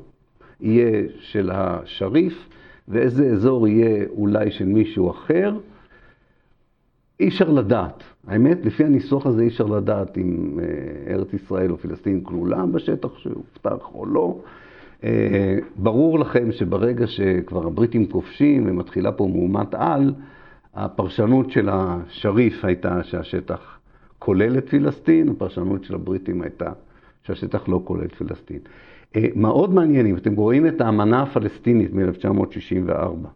יהיה 0.60 1.02
של 1.18 1.50
השריף. 1.52 2.48
ואיזה 2.88 3.26
אזור 3.26 3.68
יהיה 3.68 4.04
אולי 4.16 4.50
של 4.50 4.64
מישהו 4.64 5.10
אחר, 5.10 5.56
אי 7.20 7.28
אפשר 7.28 7.50
לדעת. 7.50 8.02
האמת, 8.26 8.64
לפי 8.64 8.84
הניסוח 8.84 9.26
הזה 9.26 9.42
אי 9.42 9.48
אפשר 9.48 9.66
לדעת 9.66 10.18
אם 10.18 10.60
אה, 10.62 11.12
ארץ 11.14 11.32
ישראל 11.32 11.70
או 11.70 11.76
פלסטין 11.76 12.20
כלולה 12.24 12.66
בשטח 12.66 13.18
שהובטח 13.18 13.94
או 13.94 14.06
לא. 14.06 14.38
אה, 15.04 15.58
ברור 15.76 16.18
לכם 16.18 16.52
שברגע 16.52 17.06
שכבר 17.06 17.66
הבריטים 17.66 18.06
כובשים 18.06 18.64
ומתחילה 18.66 19.12
פה 19.12 19.28
מהומת 19.32 19.74
על, 19.74 20.14
הפרשנות 20.74 21.50
של 21.50 21.68
השריף 21.72 22.64
הייתה 22.64 23.02
שהשטח 23.02 23.78
כולל 24.18 24.58
את 24.58 24.68
פלסטין, 24.68 25.28
הפרשנות 25.28 25.84
של 25.84 25.94
הבריטים 25.94 26.42
הייתה 26.42 26.72
שהשטח 27.22 27.68
לא 27.68 27.80
כולל 27.84 28.04
את 28.04 28.14
פלסטין. 28.14 28.58
אה, 29.16 29.26
מאוד 29.36 29.74
מעניינים, 29.74 30.16
אתם 30.16 30.34
רואים 30.34 30.66
את 30.66 30.80
האמנה 30.80 31.22
הפלסטינית 31.22 31.94
מ-1964 31.94 33.28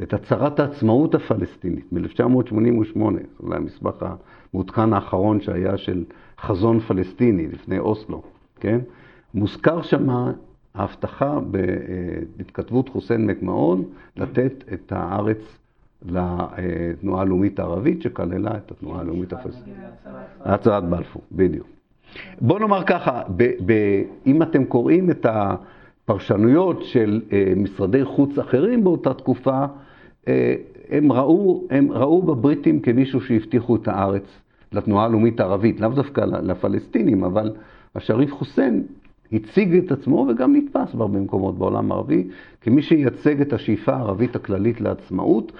ואת 0.00 0.12
הצהרת 0.12 0.60
העצמאות 0.60 1.14
הפלסטינית 1.14 1.92
מ-1988, 1.92 2.98
זה 3.48 3.56
המסמך 3.56 4.06
המעודכן 4.52 4.92
האחרון 4.92 5.40
שהיה 5.40 5.76
של 5.76 6.04
חזון 6.40 6.80
פלסטיני 6.80 7.46
לפני 7.48 7.78
אוסלו, 7.78 8.22
כן? 8.60 8.78
מוזכר 9.34 9.82
שמה 9.82 10.32
ההבטחה 10.74 11.38
בהתכתבות 12.36 12.88
חוסיין 12.88 13.26
מקמהון 13.26 13.84
לתת 14.16 14.64
את 14.72 14.92
הארץ 14.92 15.58
לתנועה 16.04 17.22
הלאומית 17.22 17.58
הערבית 17.58 18.02
שכללה 18.02 18.56
את 18.56 18.70
התנועה 18.70 19.00
הלאומית 19.00 19.32
הפלסטינית. 19.32 19.78
הצהרת 20.40 20.84
בלפור, 20.84 21.22
בדיוק. 21.32 21.66
בוא 22.40 22.58
נאמר 22.58 22.84
ככה, 22.84 23.22
ב, 23.36 23.50
ב, 23.66 23.72
אם 24.26 24.42
אתם 24.42 24.64
קוראים 24.64 25.10
את 25.10 25.26
הפרשנויות 25.28 26.82
של 26.82 27.22
אה, 27.32 27.52
משרדי 27.56 28.04
חוץ 28.04 28.38
אחרים 28.38 28.84
באותה 28.84 29.14
תקופה, 29.14 29.64
אה, 30.28 30.54
הם 30.90 31.12
ראו, 31.12 31.64
הם 31.70 31.92
ראו 31.92 32.22
בבריטים 32.22 32.80
כמישהו 32.80 33.20
שהבטיחו 33.20 33.76
את 33.76 33.88
הארץ 33.88 34.40
לתנועה 34.72 35.04
הלאומית 35.04 35.40
הערבית, 35.40 35.80
לאו 35.80 35.88
דווקא 35.88 36.20
לפלסטינים, 36.20 37.24
אבל 37.24 37.52
השריף 37.94 38.32
חוסיין 38.32 38.82
הציג 39.32 39.76
את 39.76 39.92
עצמו 39.92 40.26
וגם 40.30 40.56
נתפס 40.56 40.94
בהרבה 40.94 41.18
מקומות 41.18 41.58
בעולם 41.58 41.92
הערבי 41.92 42.28
כמי 42.60 42.82
שייצג 42.82 43.40
את 43.40 43.52
השאיפה 43.52 43.92
הערבית 43.92 44.36
הכללית 44.36 44.80
לעצמאות 44.80 45.52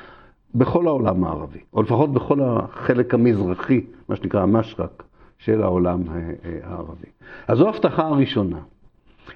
בכל 0.58 0.86
העולם 0.86 1.24
הערבי, 1.24 1.58
או 1.72 1.82
לפחות 1.82 2.12
בכל 2.12 2.40
החלק 2.42 3.14
המזרחי, 3.14 3.80
מה 4.08 4.16
שנקרא 4.16 4.42
המשרק 4.42 5.02
של 5.38 5.62
העולם 5.62 6.02
אה, 6.08 6.14
אה, 6.44 6.58
הערבי. 6.62 7.08
אז 7.48 7.58
זו 7.58 7.66
ההבטחה 7.66 8.06
הראשונה. 8.06 8.58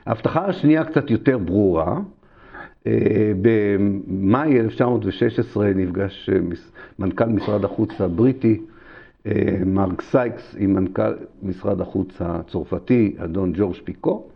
ההבטחה 0.07 0.47
השנייה 0.47 0.85
קצת 0.85 1.11
יותר 1.11 1.39
ברורה, 1.39 2.01
במאי 3.43 4.61
1916 4.61 5.71
נפגש 5.75 6.31
מנכ"ל 6.99 7.25
משרד 7.25 7.64
החוץ 7.64 8.01
הבריטי, 8.01 8.61
מרק 9.66 10.03
סייקס, 10.03 10.55
עם 10.59 10.75
מנכ"ל 10.75 11.12
משרד 11.43 11.81
החוץ 11.81 12.09
הצרפתי, 12.21 13.16
אדון 13.18 13.53
ג'ורג' 13.57 13.77
פיקו. 13.85 14.29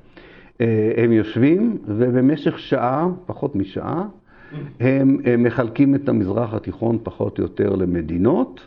הם 0.96 1.12
יושבים 1.12 1.78
ובמשך 1.86 2.58
שעה, 2.58 3.08
פחות 3.26 3.56
משעה, 3.56 4.04
הם, 4.80 5.18
הם 5.24 5.42
מחלקים 5.42 5.94
את 5.94 6.08
המזרח 6.08 6.54
התיכון 6.54 6.98
פחות 7.02 7.38
או 7.38 7.42
יותר 7.42 7.76
למדינות, 7.76 8.60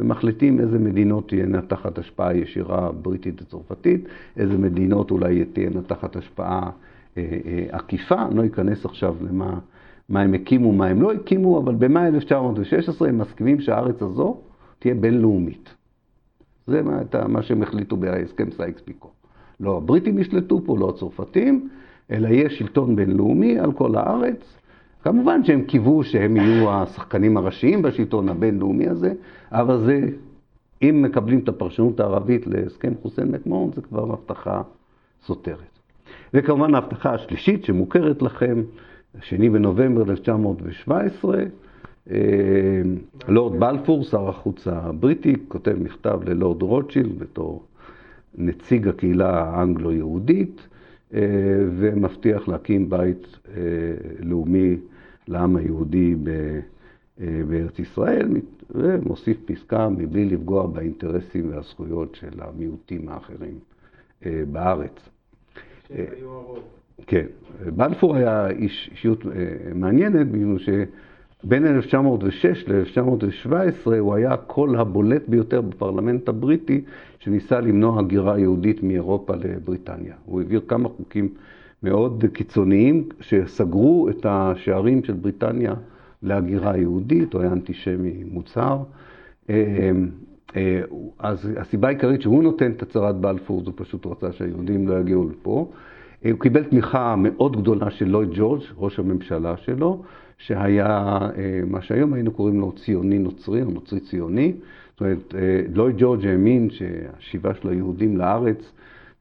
ומחליטים 0.00 0.60
איזה 0.60 0.78
מדינות 0.78 1.28
תהיינה 1.28 1.62
תחת 1.62 1.98
השפעה 1.98 2.36
ישירה 2.36 2.92
בריטית 2.92 3.42
וצרפתית, 3.42 4.08
איזה 4.36 4.58
מדינות 4.58 5.10
אולי 5.10 5.44
תהיינה 5.44 5.82
תחת 5.82 6.16
השפעה 6.16 6.70
אה, 7.18 7.22
אה, 7.46 7.66
עקיפה. 7.70 8.22
אני 8.26 8.36
לא 8.36 8.46
אכנס 8.46 8.84
עכשיו 8.84 9.16
למה 9.20 9.58
מה 10.08 10.20
הם 10.20 10.34
הקימו, 10.34 10.72
מה 10.72 10.86
הם 10.86 11.02
לא 11.02 11.12
הקימו, 11.12 11.58
אבל 11.58 11.74
במאי 11.74 12.06
1916 12.08 13.08
הם 13.08 13.18
מסכימים 13.18 13.60
שהארץ 13.60 14.02
הזו 14.02 14.36
תהיה 14.78 14.94
בינלאומית. 14.94 15.74
זה 16.66 16.82
מה, 16.82 16.98
מה 17.28 17.42
שהם 17.42 17.62
החליטו 17.62 17.96
בהסכם 17.96 18.50
סייקס-פיקו. 18.50 19.10
לא 19.60 19.76
הבריטים 19.76 20.18
ישלטו 20.18 20.64
פה, 20.64 20.78
לא 20.78 20.88
הצרפתים, 20.88 21.68
אלא 22.10 22.28
יהיה 22.28 22.50
שלטון 22.50 22.96
בינלאומי 22.96 23.58
על 23.58 23.72
כל 23.72 23.96
הארץ. 23.96 24.55
כמובן 25.06 25.44
שהם 25.44 25.62
קיוו 25.62 26.04
שהם 26.04 26.36
יהיו 26.36 26.70
השחקנים 26.70 27.36
הראשיים 27.36 27.82
בשלטון 27.82 28.28
הבינלאומי 28.28 28.88
הזה, 28.88 29.12
אבל 29.52 29.78
זה, 29.78 30.00
אם 30.82 31.02
מקבלים 31.02 31.38
את 31.38 31.48
הפרשנות 31.48 32.00
הערבית 32.00 32.46
להסכם 32.46 32.92
חוסיין 33.02 33.28
מקמהון, 33.30 33.70
זה 33.72 33.82
כבר 33.82 34.12
הבטחה 34.12 34.62
סותרת. 35.22 35.78
וכמובן 36.34 36.74
ההבטחה 36.74 37.14
השלישית 37.14 37.64
שמוכרת 37.64 38.22
לכם, 38.22 38.62
שני 39.20 39.50
בנובמבר 39.50 40.10
1917, 40.10 41.42
אה, 42.10 42.16
לורד 43.28 43.60
בלפור, 43.60 44.04
שר 44.04 44.28
החוץ 44.28 44.68
הבריטי, 44.68 45.34
כותב 45.48 45.74
מכתב 45.80 46.20
ללורד 46.26 46.62
רוטשילד 46.62 47.18
בתור 47.18 47.62
נציג 48.38 48.88
הקהילה 48.88 49.40
האנגלו-יהודית, 49.40 50.68
אה, 51.14 51.20
ומבטיח 51.76 52.48
להקים 52.48 52.90
בית 52.90 53.38
אה, 53.56 53.62
לאומי 54.20 54.76
לעם 55.28 55.56
היהודי 55.56 56.14
בארץ 57.48 57.78
ישראל, 57.78 58.28
ומוסיף 58.70 59.36
פסקה 59.44 59.88
מבלי 59.88 60.24
לפגוע 60.24 60.66
באינטרסים 60.66 61.50
והזכויות 61.50 62.14
של 62.14 62.40
המיעוטים 62.40 63.08
האחרים 63.08 63.58
בארץ. 64.52 65.08
שהיו 65.88 66.30
הרוב. 66.30 66.58
כן, 67.06 67.26
בלפור 67.76 68.16
היה 68.16 68.50
איש, 68.50 68.88
אישיות 68.92 69.24
מעניינת, 69.74 70.28
בגלל 70.30 70.58
ש... 70.58 70.68
בין 71.44 71.66
1906 71.66 72.68
ל-1917 72.68 73.90
הוא 73.98 74.14
היה 74.14 74.32
הקול 74.32 74.76
הבולט 74.76 75.28
ביותר 75.28 75.60
בפרלמנט 75.60 76.28
הבריטי 76.28 76.84
שניסה 77.18 77.60
למנוע 77.60 78.00
הגירה 78.00 78.38
יהודית 78.38 78.82
מאירופה 78.82 79.34
לבריטניה. 79.36 80.14
הוא 80.24 80.40
העביר 80.40 80.60
כמה 80.68 80.88
חוקים 80.88 81.28
מאוד 81.82 82.24
קיצוניים 82.32 83.08
שסגרו 83.20 84.08
את 84.08 84.26
השערים 84.28 85.04
של 85.04 85.12
בריטניה 85.12 85.74
להגירה 86.22 86.76
יהודית, 86.76 87.32
הוא 87.32 87.42
היה 87.42 87.52
אנטישמי 87.52 88.24
מוצהר. 88.30 88.82
אה, 89.50 89.90
אה, 90.56 90.80
אז 91.18 91.50
הסיבה 91.56 91.88
העיקרית 91.88 92.22
שהוא 92.22 92.42
נותן 92.42 92.72
את 92.72 92.82
הצהרת 92.82 93.16
בלפור, 93.16 93.64
זה 93.64 93.70
פשוט 93.74 94.06
רצה 94.06 94.32
שהיהודים 94.32 94.88
לא 94.88 95.00
יגיעו 95.00 95.28
לפה. 95.28 95.70
אה, 96.24 96.30
הוא 96.30 96.40
קיבל 96.40 96.64
תמיכה 96.64 97.14
מאוד 97.16 97.56
גדולה 97.56 97.90
של 97.90 98.08
לויד 98.08 98.28
ג'ורג', 98.32 98.62
ראש 98.76 98.98
הממשלה 98.98 99.56
שלו. 99.56 100.02
שהיה 100.38 101.18
אה, 101.36 101.60
מה 101.66 101.82
שהיום 101.82 102.12
היינו 102.12 102.30
קוראים 102.30 102.60
לו 102.60 102.72
ציוני 102.72 103.18
נוצרי 103.18 103.62
או 103.62 103.70
נוצרי 103.70 104.00
ציוני. 104.00 104.52
זאת 104.92 105.00
אומרת, 105.00 105.34
לואי 105.74 105.92
ג'ורג' 105.98 106.26
האמין 106.26 106.70
שהשיבה 106.70 107.54
של 107.54 107.68
היהודים 107.68 108.16
לארץ 108.16 108.72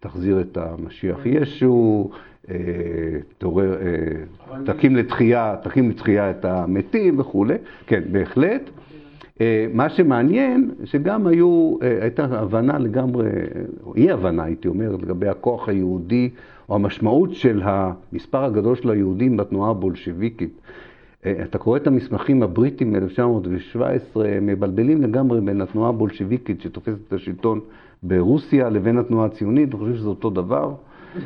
תחזיר 0.07 0.41
את 0.41 0.57
המשיח 0.57 1.25
ישו, 1.25 2.09
אה, 2.49 2.55
תעורר, 3.37 3.77
תקים 4.65 4.95
לתחייה, 4.95 5.55
תקים 5.63 5.89
לתחייה 5.89 6.29
את 6.29 6.45
המתים 6.45 7.19
וכולי. 7.19 7.55
כן, 7.87 8.01
בהחלט. 8.11 8.69
מה 9.73 9.89
שמעניין, 9.89 10.71
שגם 10.83 11.27
היו, 11.27 11.77
הייתה 12.01 12.23
הבנה 12.23 12.79
לגמרי, 12.79 13.29
אי 13.95 14.11
הבנה 14.11 14.43
הייתי 14.43 14.67
אומר, 14.67 14.95
לגבי 14.95 15.27
הכוח 15.27 15.69
היהודי, 15.69 16.29
או 16.69 16.75
המשמעות 16.75 17.33
של 17.33 17.61
המספר 17.63 18.43
הגדול 18.43 18.75
של 18.75 18.89
היהודים 18.89 19.37
בתנועה 19.37 19.69
הבולשביקית. 19.69 20.61
אה, 21.25 21.33
אתה 21.43 21.57
קורא 21.57 21.77
את 21.77 21.87
המסמכים 21.87 22.43
הבריטים 22.43 22.93
מ-1917, 22.93 24.19
הם 24.25 24.45
מבלבלים 24.45 25.01
לגמרי 25.01 25.41
בין 25.41 25.61
התנועה 25.61 25.89
הבולשביקית 25.89 26.61
שתופסת 26.61 26.97
את 27.07 27.13
השלטון 27.13 27.59
ברוסיה 28.07 28.69
לבין 28.69 28.97
התנועה 28.97 29.25
הציונית, 29.25 29.73
אני 29.73 29.79
חושב 29.79 29.95
שזה 29.95 30.07
אותו 30.09 30.29
דבר, 30.29 30.73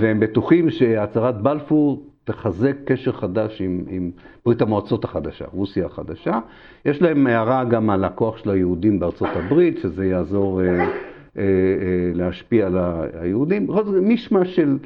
והם 0.00 0.20
בטוחים 0.20 0.70
שהצהרת 0.70 1.42
בלפור 1.42 2.02
תחזק 2.24 2.76
קשר 2.84 3.12
חדש 3.12 3.60
עם, 3.60 3.84
עם 3.88 4.10
ברית 4.44 4.62
המועצות 4.62 5.04
החדשה, 5.04 5.44
רוסיה 5.52 5.86
החדשה. 5.86 6.38
יש 6.84 7.02
להם 7.02 7.26
הערה 7.26 7.64
גם 7.64 7.90
על 7.90 8.04
הכוח 8.04 8.36
של 8.36 8.50
היהודים 8.50 9.00
בארצות 9.00 9.28
הברית, 9.34 9.78
שזה 9.78 10.06
יעזור 10.06 10.62
אה, 10.62 10.66
אה, 10.66 10.84
אה, 10.84 10.86
להשפיע 12.14 12.66
על 12.66 12.78
היהודים. 13.20 13.66
בכל 13.66 13.84
זאת, 13.84 13.94
מישמע 14.02 14.44
של 14.44 14.78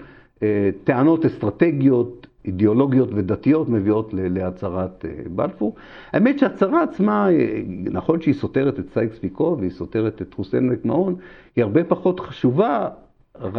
אה, 0.42 0.70
טענות 0.84 1.24
אסטרטגיות, 1.26 2.19
אידיאולוגיות 2.44 3.08
ודתיות 3.14 3.68
מביאות 3.68 4.10
להצהרת 4.14 5.04
אה, 5.04 5.10
בלפור. 5.30 5.74
האמת 6.12 6.38
שההצהרה 6.38 6.82
עצמה, 6.82 7.30
אה, 7.30 7.62
נכון 7.68 8.20
שהיא 8.20 8.34
סותרת 8.34 8.78
את 8.78 8.90
סייקס 8.92 9.18
פיקו 9.18 9.56
והיא 9.58 9.70
סותרת 9.70 10.22
את 10.22 10.34
חוסיין 10.34 10.68
מקמהון, 10.68 11.16
היא 11.56 11.64
הרבה 11.64 11.84
פחות 11.84 12.20
חשובה, 12.20 12.88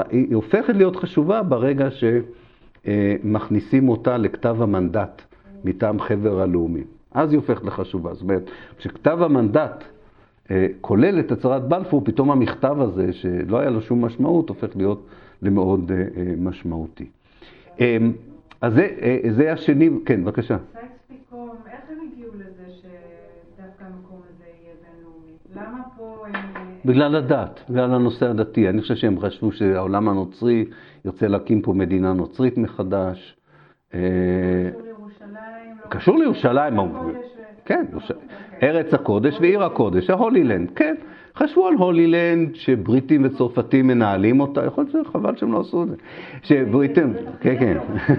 היא 0.10 0.36
הופכת 0.36 0.76
להיות 0.76 0.96
חשובה 0.96 1.44
ברגע 1.44 1.88
שמכניסים 2.86 3.90
אותה 3.90 4.18
לכתב 4.18 4.62
המנדט 4.62 5.22
מטעם 5.66 6.00
חבר 6.00 6.42
הלאומים. 6.42 6.86
אז 7.12 7.32
היא 7.32 7.40
הופכת 7.40 7.64
לחשובה. 7.64 8.14
זאת 8.14 8.24
אומרת, 8.24 8.50
כשכתב 8.78 9.18
המנדט 9.22 9.84
אה, 10.52 10.68
כולל 10.82 11.20
את 11.20 11.32
הצהרת 11.32 11.68
בלפור, 11.68 12.02
פתאום 12.06 12.32
המכתב 12.32 12.76
הזה, 12.80 13.14
שלא 13.14 13.60
היה 13.60 13.70
לו 13.70 13.82
שום 13.82 14.06
משמעות, 14.06 14.50
הופך 14.50 14.76
להיות 14.76 15.06
למאוד 15.42 15.92
משמעותי. 16.38 17.06
אז 18.62 18.74
זה, 18.74 18.88
אה, 19.02 19.20
זה 19.32 19.54
השני, 19.54 19.90
כן, 20.06 20.24
בבקשה. 20.24 20.58
סייקס 20.74 20.92
פיקו, 21.08 21.56
איך 21.68 21.80
הם 21.90 21.98
הגיעו 22.12 22.32
לזה 22.36 22.74
שדווקא 22.74 23.84
המקום 23.84 24.22
הזה 24.30 24.44
יהיה 24.44 24.74
בינלאומי? 24.84 25.34
למה 25.56 25.84
פה 25.98 26.26
הם... 26.28 26.68
בגלל 26.86 27.16
הדת, 27.16 27.60
בגלל 27.70 27.94
הנושא 27.94 28.30
הדתי. 28.30 28.70
אני 28.70 28.82
חושב 28.82 28.96
שהם 28.96 29.20
חשבו 29.20 29.52
שהעולם 29.52 30.10
הנוצרי 30.10 30.66
ירצה 31.06 31.28
להקים 31.28 31.62
פה 31.62 31.74
מדינה 31.74 32.14
נוצרית 32.14 32.58
מחדש. 32.58 33.38
אה, 33.94 34.00
קשור 34.70 34.82
לירושלים? 34.84 35.78
קשור 35.90 36.18
לירושלים, 36.18 36.74
כן, 37.66 37.86
אוקיי. 37.94 38.16
ארץ 38.64 38.94
הקודש 38.94 39.38
ועיר 39.42 39.64
הקודש, 39.64 40.10
ה 40.10 40.16
Holy 40.16 40.41
Land, 40.41 40.72
כן. 40.76 40.96
חשבו 41.36 41.68
על 41.68 41.74
הולילנד, 41.74 42.56
שבריטים 42.56 43.26
וצרפתים 43.26 43.88
מנהלים 43.88 44.40
אותה, 44.40 44.66
יכול 44.66 44.86
להיות 44.94 45.08
שחבל 45.08 45.36
שהם 45.36 45.54
לא 45.54 45.60
עשו 45.60 45.84
את 45.84 45.88
זה. 45.90 45.96
שבריטים, 46.44 47.14
כן, 47.40 47.56
כן, 47.60 47.78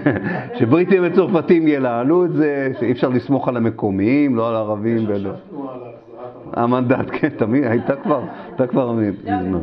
שבריטים 0.59 1.03
וצרפתים 1.05 1.67
ינהלו 1.67 2.25
את 2.25 2.33
זה, 2.33 2.71
שאי 2.79 2.91
אפשר 2.91 3.09
לסמוך 3.09 3.47
על 3.47 3.57
המקומיים, 3.57 4.35
לא 4.35 4.49
על 4.49 4.55
הערבים 4.55 5.03
ולא. 5.07 5.31
המנדט, 6.53 7.05
כן, 7.11 7.29
תמיד, 7.29 7.63
הייתה 7.63 7.95
כבר, 7.95 8.21
הייתה 8.47 8.67
כבר 8.67 8.91
מזמן. 8.91 9.59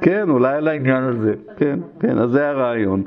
כן, 0.00 0.30
אולי 0.30 0.56
על 0.56 0.68
העניין 0.68 1.04
הזה, 1.04 1.34
כן, 1.56 1.78
כן, 2.00 2.18
אז 2.18 2.30
זה 2.30 2.48
הרעיון. 2.48 3.02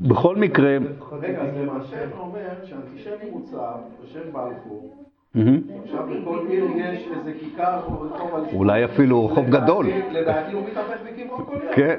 בכל 0.00 0.36
מקרה... 0.36 0.76
רגע, 1.20 1.40
אז 1.40 1.48
למעשה 1.56 2.04
אתה 2.04 2.18
אומר 2.18 2.48
שאנטישמי 2.64 3.30
מוצר 3.30 3.74
בשם 4.04 4.32
בלפור 4.32 5.01
עכשיו 5.34 6.06
בכל 6.22 6.38
עיר 6.48 6.64
יש 6.76 7.08
איזה 7.18 7.32
כיכר 7.40 7.80
או 7.86 8.00
רחוב 8.00 8.34
על 8.34 8.42
אולי 8.52 8.84
אפילו 8.84 9.26
רחוב 9.26 9.50
גדול. 9.50 9.86
לדעתי 10.10 10.52
הוא 10.52 10.62
מתהפך 10.70 11.02
כל 11.36 11.42
כן, 11.74 11.94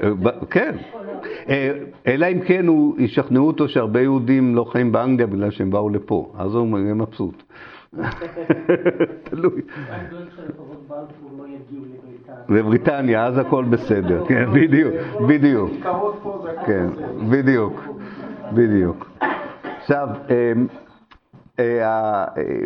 כן. 0.50 0.76
אה, 1.50 1.72
אלא 2.08 2.26
אם 2.32 2.40
כן 2.40 2.68
הוא 2.68 2.96
ישכנעו 3.00 3.48
אותו 3.48 3.70
שהרבה 3.70 4.02
יהודים 4.02 4.56
לא 4.56 4.64
חיים 4.64 4.92
באנגליה 4.92 5.28
בגלל 5.28 5.52
שהם 5.52 5.72
באו 5.72 5.90
לפה, 5.90 6.32
אז 6.38 6.56
הוא 6.56 6.80
יהיה 6.80 6.94
מבסוט. 6.94 7.44
תלוי. 9.24 9.62
לבריטניה, 12.50 13.26
אז 13.26 13.38
הכל 13.38 13.66
בסדר, 13.66 14.26
כן, 14.28 14.46
בדיוק, 14.54 14.94
בדיוק. 15.28 15.72
כן, 16.66 16.88
בדיוק, 17.30 17.84
בדיוק. 18.54 19.10
עכשיו, 19.82 20.08
אה, 20.30 20.54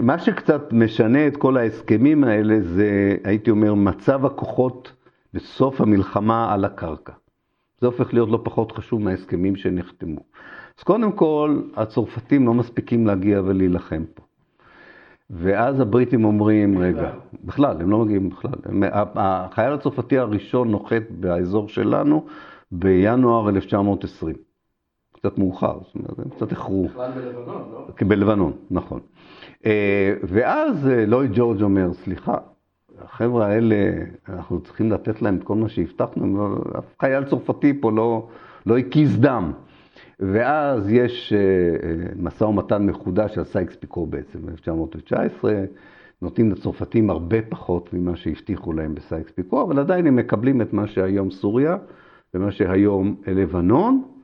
מה 0.01 0.19
שקצת 0.19 0.73
משנה 0.73 1.27
את 1.27 1.37
כל 1.37 1.57
ההסכמים 1.57 2.23
האלה 2.23 2.61
זה, 2.61 3.17
הייתי 3.23 3.51
אומר, 3.51 3.73
מצב 3.73 4.25
הכוחות 4.25 4.91
בסוף 5.33 5.81
המלחמה 5.81 6.53
על 6.53 6.65
הקרקע. 6.65 7.13
זה 7.81 7.87
הופך 7.87 8.13
להיות 8.13 8.29
לא 8.29 8.39
פחות 8.43 8.71
חשוב 8.71 9.01
מההסכמים 9.01 9.55
שנחתמו. 9.55 10.19
אז 10.77 10.83
קודם 10.83 11.11
כל, 11.11 11.61
הצרפתים 11.75 12.45
לא 12.45 12.53
מספיקים 12.53 13.07
להגיע 13.07 13.41
ולהילחם 13.45 14.03
פה. 14.13 14.23
ואז 15.29 15.79
הבריטים 15.79 16.25
אומרים, 16.25 16.77
רגע, 16.77 17.11
בכלל, 17.43 17.81
הם 17.81 17.89
לא 17.89 18.05
מגיעים 18.05 18.29
בכלל. 18.29 18.53
החייל 19.15 19.73
הצרפתי 19.73 20.17
הראשון 20.17 20.71
נוחת 20.71 21.03
באזור 21.09 21.67
שלנו 21.69 22.25
בינואר 22.71 23.49
1920. 23.49 24.46
קצת 25.19 25.37
מאוחר, 25.37 25.77
זאת 25.85 25.95
אומרת, 25.95 26.19
הם 26.19 26.29
קצת 26.29 26.51
איחרו. 26.51 26.87
בכלל 26.87 27.11
בלבנון, 27.11 27.63
לא? 27.71 28.07
בלבנון, 28.07 28.51
נכון. 28.71 28.99
אה, 29.65 30.13
ואז 30.23 30.87
אה, 30.87 31.05
לויד 31.05 31.27
ג'ורג' 31.33 31.61
אומר, 31.61 31.93
סליחה, 31.93 32.37
החבר'ה 33.01 33.47
האלה, 33.47 33.75
אנחנו 34.29 34.61
צריכים 34.61 34.91
לתת 34.91 35.21
להם 35.21 35.37
את 35.37 35.43
כל 35.43 35.55
מה 35.55 35.69
שהבטחנו, 35.69 36.55
אף 36.77 36.85
חייל 36.99 37.23
צרפתי 37.23 37.81
פה 37.81 37.91
לא, 37.91 38.27
לא 38.65 38.77
הקיז 38.77 39.19
דם. 39.19 39.51
ואז 40.19 40.89
יש 40.91 41.33
אה, 41.33 42.13
משא 42.15 42.43
ומתן 42.43 42.85
מחודש 42.85 43.37
על 43.37 43.43
סייקס 43.43 43.75
פיקו 43.75 44.05
בעצם, 44.05 44.39
ב-1919, 44.45 45.45
נותנים 46.21 46.51
לצרפתים 46.51 47.09
הרבה 47.09 47.41
פחות 47.49 47.93
ממה 47.93 48.15
שהבטיחו 48.15 48.73
להם 48.73 48.95
בסייקס 48.95 49.31
פיקו, 49.31 49.63
אבל 49.63 49.79
עדיין 49.79 50.07
הם 50.07 50.15
מקבלים 50.15 50.61
את 50.61 50.73
מה 50.73 50.87
שהיום 50.87 51.31
סוריה 51.31 51.77
ומה 52.33 52.51
שהיום 52.51 53.15
לבנון. 53.27 54.16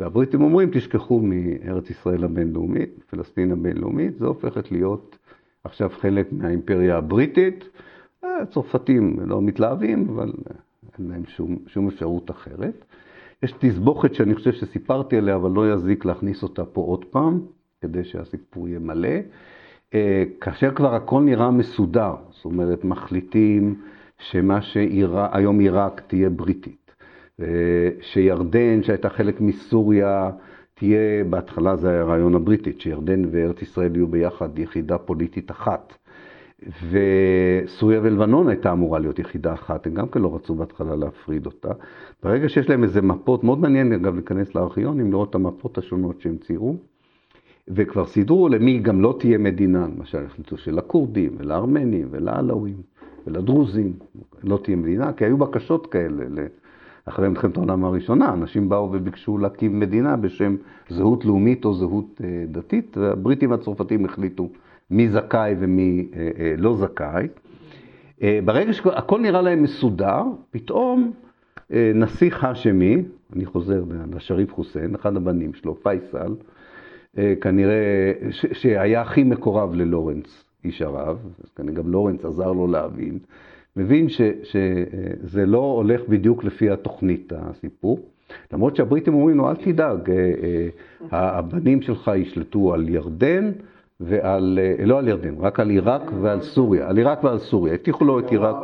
והבריטים 0.00 0.42
אומרים, 0.42 0.70
תשכחו 0.72 1.20
מארץ 1.20 1.90
ישראל 1.90 2.24
הבינלאומית, 2.24 2.90
פלסטין 3.10 3.52
הבינלאומית, 3.52 4.18
זו 4.18 4.26
הופכת 4.26 4.72
להיות 4.72 5.18
עכשיו 5.64 5.90
חלק 5.90 6.32
מהאימפריה 6.32 6.96
הבריטית. 6.96 7.68
הצרפתים 8.22 9.16
לא 9.20 9.42
מתלהבים, 9.42 10.06
אבל 10.08 10.32
אין 10.98 11.08
להם 11.08 11.22
שום, 11.26 11.56
שום 11.66 11.88
אפשרות 11.88 12.30
אחרת. 12.30 12.84
יש 13.42 13.54
תסבוכת 13.58 14.14
שאני 14.14 14.34
חושב 14.34 14.52
שסיפרתי 14.52 15.16
עליה, 15.16 15.34
אבל 15.36 15.50
לא 15.50 15.72
יזיק 15.72 16.04
להכניס 16.04 16.42
אותה 16.42 16.64
פה 16.64 16.80
עוד 16.80 17.04
פעם, 17.04 17.40
כדי 17.80 18.04
שהסיפור 18.04 18.68
יהיה 18.68 18.78
מלא. 18.78 19.18
אה, 19.94 20.24
כאשר 20.40 20.74
כבר 20.74 20.94
הכל 20.94 21.22
נראה 21.22 21.50
מסודר, 21.50 22.14
זאת 22.30 22.44
אומרת, 22.44 22.84
מחליטים 22.84 23.74
שמה 24.18 24.62
שהיום 24.62 25.58
עיראק 25.58 26.02
תהיה 26.06 26.30
בריטית. 26.30 26.79
שירדן, 28.00 28.82
שהייתה 28.82 29.08
חלק 29.08 29.40
מסוריה, 29.40 30.30
תהיה, 30.74 31.24
בהתחלה 31.24 31.76
זה 31.76 31.90
היה 31.90 32.00
הרעיון 32.00 32.34
הבריטית, 32.34 32.80
שירדן 32.80 33.22
וארץ 33.30 33.62
ישראל 33.62 33.96
יהיו 33.96 34.08
ביחד 34.08 34.58
יחידה 34.58 34.98
פוליטית 34.98 35.50
אחת. 35.50 35.94
וסוריה 36.90 38.00
ולבנון 38.02 38.48
הייתה 38.48 38.72
אמורה 38.72 38.98
להיות 38.98 39.18
יחידה 39.18 39.52
אחת, 39.52 39.86
הם 39.86 39.94
גם 39.94 40.08
כן 40.08 40.20
לא 40.20 40.34
רצו 40.34 40.54
בהתחלה 40.54 40.96
להפריד 40.96 41.46
אותה. 41.46 41.68
ברגע 42.22 42.48
שיש 42.48 42.70
להם 42.70 42.82
איזה 42.82 43.02
מפות, 43.02 43.44
מאוד 43.44 43.58
מעניין 43.58 43.92
אגב 43.92 44.14
להיכנס 44.14 44.54
לארכיונים, 44.54 45.10
לראות 45.10 45.30
את 45.30 45.34
המפות 45.34 45.78
השונות 45.78 46.20
שהם 46.20 46.36
ציירו, 46.36 46.76
וכבר 47.68 48.06
סידרו 48.06 48.48
למי 48.48 48.78
גם 48.78 49.00
לא 49.00 49.16
תהיה 49.18 49.38
מדינה, 49.38 49.86
למשל 49.96 50.24
החליטו 50.24 50.56
של 50.56 50.78
הכורדים 50.78 51.30
ולארמנים 51.38 52.08
ולעלווים 52.10 52.76
ולדרוזים, 53.26 53.92
לא 54.44 54.58
תהיה 54.62 54.76
מדינה, 54.76 55.12
כי 55.12 55.24
היו 55.24 55.38
בקשות 55.38 55.86
כאלה 55.86 56.24
אחרי 57.04 57.28
מלחמת 57.28 57.56
העולם 57.56 57.84
הראשונה, 57.84 58.32
אנשים 58.32 58.68
באו 58.68 58.92
וביקשו 58.92 59.38
להקים 59.38 59.80
מדינה 59.80 60.16
בשם 60.16 60.56
זהות 60.88 61.24
לאומית 61.24 61.64
או 61.64 61.74
זהות 61.74 62.20
אה, 62.24 62.44
דתית, 62.48 62.96
והבריטים 62.96 63.50
והצרפתים 63.50 64.04
החליטו 64.04 64.48
מי 64.90 65.08
זכאי 65.08 65.54
ומי 65.58 66.06
אה, 66.16 66.30
אה, 66.38 66.54
לא 66.58 66.76
זכאי. 66.76 67.28
ברגע 68.44 68.72
שהכל 68.72 69.20
נראה 69.20 69.42
להם 69.42 69.62
מסודר, 69.62 70.22
פתאום 70.50 71.12
נסיך 71.94 72.44
האשמי, 72.44 72.96
אני 73.36 73.46
חוזר 73.46 73.84
לשריף 74.14 74.54
חוסיין, 74.54 74.94
אחד 74.94 75.16
הבנים 75.16 75.54
שלו, 75.54 75.82
פייסל, 75.82 76.34
כנראה, 77.40 78.12
שהיה 78.30 79.00
הכי 79.00 79.24
מקורב 79.24 79.74
ללורנס, 79.74 80.44
איש 80.64 80.82
ערב, 80.82 81.18
אז 81.44 81.50
כנראה 81.56 81.74
גם 81.74 81.88
לורנס 81.88 82.24
עזר 82.24 82.52
לו 82.52 82.66
להבין 82.66 83.18
מבין 83.76 84.08
ש, 84.08 84.20
שזה 84.42 85.46
לא 85.46 85.58
הולך 85.58 86.00
בדיוק 86.08 86.44
לפי 86.44 86.70
התוכנית, 86.70 87.32
הסיפור. 87.36 88.00
למרות 88.52 88.76
שהבריטים 88.76 89.14
אומרים 89.14 89.36
לו, 89.36 89.50
אל 89.50 89.56
תדאג, 89.56 90.10
אה, 90.10 90.16
אה, 91.12 91.38
הבנים 91.38 91.82
שלך 91.82 92.10
ישלטו 92.16 92.74
על 92.74 92.88
ירדן 92.88 93.50
ועל, 94.00 94.58
אה, 94.62 94.84
לא 94.86 94.98
על 94.98 95.08
ירדן, 95.08 95.34
רק 95.38 95.60
על 95.60 95.70
עיראק 95.70 96.02
ועל 96.20 96.40
סוריה, 96.40 96.88
על 96.88 96.96
עיראק 96.96 97.24
ועל 97.24 97.38
סוריה. 97.38 97.74
הבטיחו 97.74 98.04
לו 98.04 98.18
את 98.18 98.30
עיראק. 98.30 98.56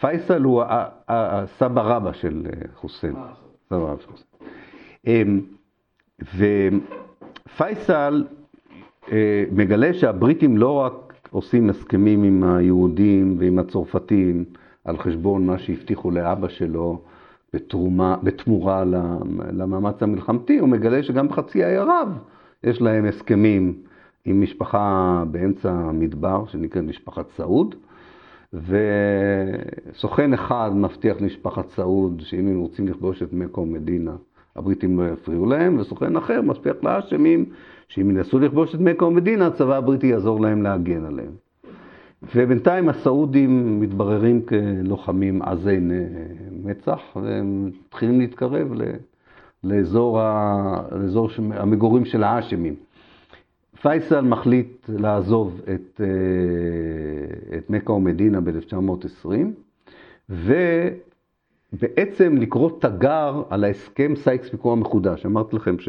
פייסל 0.00 0.42
הוא 0.42 0.62
הסבא 1.08 1.80
רבא 1.82 2.12
של 2.12 2.46
חוסיין. 2.74 3.14
סבא 3.68 3.76
רבא 3.76 4.02
של 4.02 4.08
חוסיין. 4.10 5.40
ופייסל 7.46 8.24
מגלה 9.52 9.94
שהבריטים 9.94 10.56
לא 10.56 10.72
רק 10.72 11.07
עושים 11.30 11.70
הסכמים 11.70 12.22
עם 12.22 12.42
היהודים 12.44 13.36
ועם 13.38 13.58
הצרפתים 13.58 14.44
על 14.84 14.98
חשבון 14.98 15.46
מה 15.46 15.58
שהבטיחו 15.58 16.10
לאבא 16.10 16.48
שלו 16.48 17.00
בתרומה, 17.54 18.16
בתמורה 18.22 18.84
למאמץ 19.52 20.02
המלחמתי, 20.02 20.58
הוא 20.58 20.68
מגלה 20.68 21.02
שגם 21.02 21.28
בחצי 21.28 21.64
האי 21.64 21.76
ערב 21.76 22.08
יש 22.64 22.82
להם 22.82 23.04
הסכמים 23.04 23.74
עם 24.24 24.40
משפחה 24.40 25.24
באמצע 25.30 25.70
המדבר 25.72 26.46
שנקראת 26.46 26.84
משפחת 26.84 27.30
סעוד, 27.30 27.74
וסוכן 29.92 30.32
אחד 30.32 30.70
מבטיח 30.74 31.20
למשפחת 31.20 31.68
סעוד 31.68 32.20
שאם 32.24 32.48
הם 32.48 32.58
רוצים 32.58 32.88
לכבוש 32.88 33.22
את 33.22 33.32
מקו 33.32 33.66
מדינה, 33.66 34.16
הבריטים 34.56 35.00
לא 35.00 35.08
יפריעו 35.08 35.46
להם, 35.46 35.78
וסוכן 35.78 36.16
אחר 36.16 36.42
מבטיח 36.42 36.76
לאשמים 36.82 37.44
שאם 37.88 38.10
ינסו 38.10 38.38
לכבוש 38.38 38.74
את 38.74 38.80
מקום 38.80 39.14
המדינה, 39.14 39.46
הצבא 39.46 39.76
הבריטי 39.76 40.06
יעזור 40.06 40.40
להם 40.40 40.62
להגן 40.62 41.04
עליהם. 41.04 41.32
ובינתיים 42.34 42.88
הסעודים 42.88 43.80
מתבררים 43.80 44.42
כלוחמים 44.42 45.42
עזי 45.42 45.78
מצח, 46.64 47.00
והם 47.16 47.66
מתחילים 47.66 48.20
להתקרב 48.20 48.72
לאזור, 49.64 50.20
ה... 50.20 50.82
לאזור 50.92 51.30
המגורים 51.52 52.04
של 52.04 52.22
האשמים. 52.22 52.74
פייסל 53.82 54.20
מחליט 54.20 54.88
לעזוב 54.88 55.60
את, 55.74 56.00
אה, 56.00 56.06
את 57.58 57.70
מכה 57.70 57.92
ומדינה 57.92 58.40
ב-1920, 58.40 59.30
ובעצם 61.72 62.36
לקרוא 62.36 62.70
תגר 62.80 63.42
על 63.50 63.64
ההסכם 63.64 64.16
סייקס 64.16 64.48
פיקו 64.48 64.72
המחודש. 64.72 65.26
אמרתי 65.26 65.56
לכם 65.56 65.78
ש... 65.78 65.88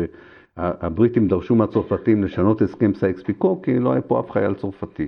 הבריטים 0.60 1.28
דרשו 1.28 1.56
מהצרפתים 1.56 2.24
לשנות 2.24 2.62
הסכם 2.62 2.94
סייקס 2.94 3.24
פיקו, 3.24 3.62
כי 3.62 3.80
לא 3.80 3.92
היה 3.92 4.02
פה 4.02 4.20
אף 4.20 4.32
חייל 4.32 4.54
צרפתי. 4.54 5.08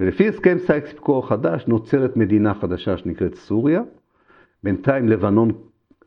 ולפי 0.00 0.28
הסכם 0.28 0.58
סייקס 0.58 0.92
פיקו 0.92 1.18
החדש 1.18 1.64
נוצרת 1.66 2.16
מדינה 2.16 2.54
חדשה 2.54 2.96
שנקראת 2.96 3.34
סוריה. 3.34 3.82
בינתיים 4.62 5.08
לבנון 5.08 5.52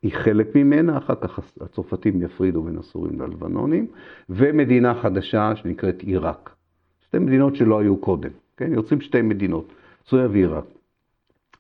היא 0.01 0.14
חלק 0.14 0.56
ממנה, 0.56 0.97
אחר 0.97 1.16
כך 1.16 1.39
הצרפתים 1.62 2.22
יפרידו 2.22 2.64
בין 2.64 2.78
הסורים 2.78 3.22
ללבנונים, 3.22 3.88
ומדינה 4.30 4.95
חדשה 4.95 5.56
שנקראת 5.56 6.01
עיראק. 6.01 6.49
שתי 7.01 7.20
מדינות 7.20 7.56
שלא 7.56 7.80
היו 7.80 7.97
קודם, 7.97 8.30
כן? 8.58 8.74
יוצאים 8.74 9.01
שתי 9.01 9.22
מדינות, 9.22 9.74
סוריה 10.06 10.28
ועיראק. 10.32 10.66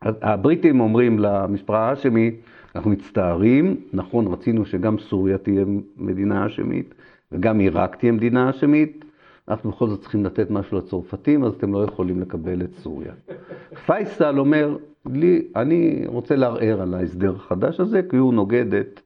הבריטים 0.01 0.79
אומרים 0.79 1.19
למשפחה 1.19 1.89
האשמית, 1.89 2.41
אנחנו 2.75 2.91
מצטערים, 2.91 3.75
נכון, 3.93 4.27
רצינו 4.27 4.65
שגם 4.65 4.99
סוריה 4.99 5.37
תהיה 5.37 5.65
מדינה 5.97 6.43
האשמית 6.43 6.93
וגם 7.31 7.59
עיראק 7.59 7.95
תהיה 7.95 8.11
מדינה 8.11 8.47
האשמית, 8.47 9.05
אנחנו 9.47 9.71
בכל 9.71 9.87
זאת 9.87 10.01
צריכים 10.01 10.25
לתת 10.25 10.51
משהו 10.51 10.77
לצרפתים, 10.77 11.43
אז 11.43 11.53
אתם 11.53 11.73
לא 11.73 11.83
יכולים 11.83 12.21
לקבל 12.21 12.61
את 12.61 12.73
סוריה. 12.73 13.13
פייסל 13.85 14.39
אומר, 14.39 14.77
לי, 15.05 15.47
אני 15.55 16.03
רוצה 16.05 16.35
לערער 16.35 16.81
על 16.81 16.93
ההסדר 16.93 17.35
החדש 17.35 17.79
הזה, 17.79 18.01
כי 18.09 18.17
הוא 18.17 18.33
נוגד 18.33 18.73
את 18.73 19.01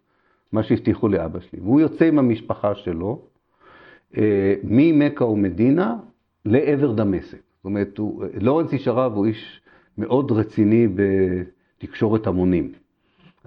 מה 0.52 0.64
שהבטיחו 0.64 1.08
לאבא 1.08 1.40
שלי. 1.40 1.60
והוא 1.60 1.82
יוצא 1.82 2.06
עם 2.06 2.20
המשפחה 2.20 2.76
שלו 2.76 3.22
אה, 4.18 4.56
ממכה 4.64 5.26
ומדינה 5.26 5.96
לעבר 6.46 6.92
דמשק. 6.92 7.38
זאת 7.56 7.66
אומרת, 7.66 7.98
הוא, 7.98 8.26
לורנס 8.42 8.74
איש 8.74 8.88
הרב 8.88 9.14
הוא 9.14 9.26
איש 9.26 9.62
מאוד 9.98 10.32
רציני 10.32 10.88
בתקשורת 10.88 12.28
המונים. 12.28 12.72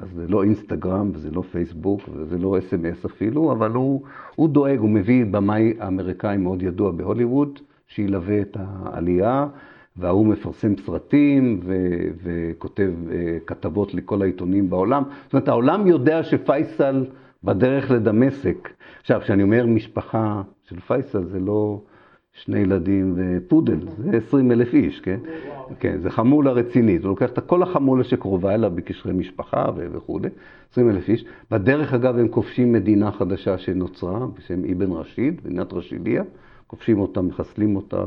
אז 0.03 0.09
זה 0.14 0.28
לא 0.28 0.42
אינסטגרם 0.42 1.11
וזה 1.14 1.30
לא 1.30 1.42
פייסבוק 1.42 2.01
וזה 2.12 2.38
לא 2.38 2.59
אס.אם.אס 2.59 3.05
אפילו, 3.05 3.53
אבל 3.53 3.70
הוא, 3.70 4.03
הוא 4.36 4.48
דואג, 4.48 4.78
הוא 4.78 4.90
מביא 4.90 5.24
במאי 5.30 5.72
אמריקאי 5.86 6.36
מאוד 6.36 6.62
ידוע 6.62 6.90
בהוליווד, 6.92 7.59
שילווה 7.86 8.40
את 8.40 8.57
העלייה, 8.61 9.46
וההוא 9.96 10.26
מפרסם 10.26 10.76
סרטים 10.76 11.61
ו- 11.64 12.09
וכותב 12.22 12.90
uh, 13.09 13.12
כתבות 13.46 13.94
לכל 13.94 14.22
העיתונים 14.22 14.70
בעולם. 14.70 15.03
זאת 15.24 15.32
אומרת, 15.32 15.48
העולם 15.48 15.86
יודע 15.86 16.22
שפייסל 16.22 17.07
בדרך 17.44 17.90
לדמשק. 17.90 18.68
עכשיו, 19.01 19.20
כשאני 19.20 19.42
אומר 19.42 19.66
משפחה 19.66 20.42
של 20.62 20.80
פייסל, 20.80 21.24
זה 21.24 21.40
לא 21.40 21.80
שני 22.32 22.58
ילדים 22.58 23.14
ופודל, 23.16 23.78
זה 23.98 24.16
20 24.16 24.52
אלף 24.52 24.74
איש, 24.74 25.00
כן? 25.00 25.20
כן, 25.78 25.98
זה 26.00 26.10
חמולה 26.10 26.50
רצינית. 26.50 27.02
הוא 27.02 27.08
לוקח 27.08 27.30
את 27.30 27.38
כל 27.38 27.62
החמולה 27.62 28.04
שקרובה 28.04 28.54
אליו 28.54 28.72
בקשרי 28.74 29.12
משפחה 29.12 29.66
וכו', 29.76 30.18
20 30.72 30.90
אלף 30.90 31.08
איש. 31.08 31.24
בדרך, 31.50 31.94
אגב, 31.94 32.18
הם 32.18 32.28
כובשים 32.28 32.72
מדינה 32.72 33.12
חדשה 33.12 33.58
שנוצרה, 33.58 34.26
בשם 34.26 34.62
אבן 34.72 34.92
רשיד, 34.92 35.40
מדינת 35.44 35.72
רשידיה. 35.72 36.22
כובשים 36.66 37.00
אותה, 37.00 37.22
מחסלים 37.22 37.76
אותה 37.76 38.06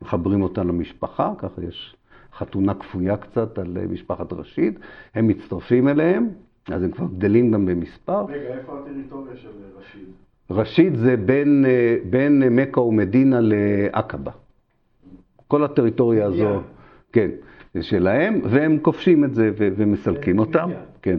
ומחברים 0.00 0.42
אותה 0.42 0.62
למשפחה, 0.62 1.32
ככה 1.38 1.62
יש 1.68 1.96
חתונה 2.34 2.74
כפויה 2.74 3.16
קצת 3.16 3.58
על 3.58 3.78
משפחת 3.90 4.32
רשיד. 4.32 4.78
הם 5.14 5.26
מצטרפים 5.26 5.88
אליהם, 5.88 6.28
אז 6.68 6.82
הם 6.82 6.90
כבר 6.90 7.06
גדלים 7.18 7.50
גם 7.50 7.66
במספר. 7.66 8.24
רגע, 8.24 8.54
איפה 8.54 8.78
הטריטוריה 8.78 9.36
של 9.36 9.48
רשיד? 9.78 10.08
רשיד 10.52 10.94
זה 10.96 11.16
בין, 11.16 11.64
אה, 11.68 11.96
בין 12.10 12.42
מכה 12.50 12.80
ומדינה 12.80 13.38
לעקבה. 13.40 14.30
כל 15.48 15.64
הטריטוריה 15.64 16.26
הזו, 16.26 16.60
כן, 17.12 17.30
זה 17.74 17.82
שלהם, 17.82 18.40
והם 18.44 18.78
כובשים 18.82 19.24
את 19.24 19.34
זה 19.34 19.50
ומסלקים 19.56 20.38
אותם. 20.38 20.70
כן. 21.02 21.18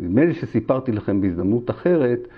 ונדמה 0.00 0.24
לי 0.24 0.34
שסיפרתי 0.34 0.92
לכם 0.92 1.20
בהזדמנות 1.20 1.70
אחרת, 1.70 2.28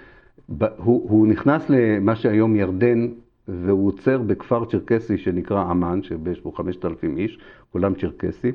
הוא, 0.59 0.71
הוא 1.11 1.27
נכנס 1.27 1.71
למה 1.71 2.17
שהיום 2.17 2.57
ירדן, 2.57 3.09
והוא 3.49 3.89
עוצר 3.89 4.19
בכפר 4.19 4.65
צ'רקסי 4.65 5.19
שנקרא 5.19 5.71
אמן, 5.71 6.03
שיש 6.03 6.41
בו 6.41 6.53
5,000 6.53 7.17
איש, 7.17 7.39
כולם 7.73 7.95
צ'רקסים. 7.95 8.55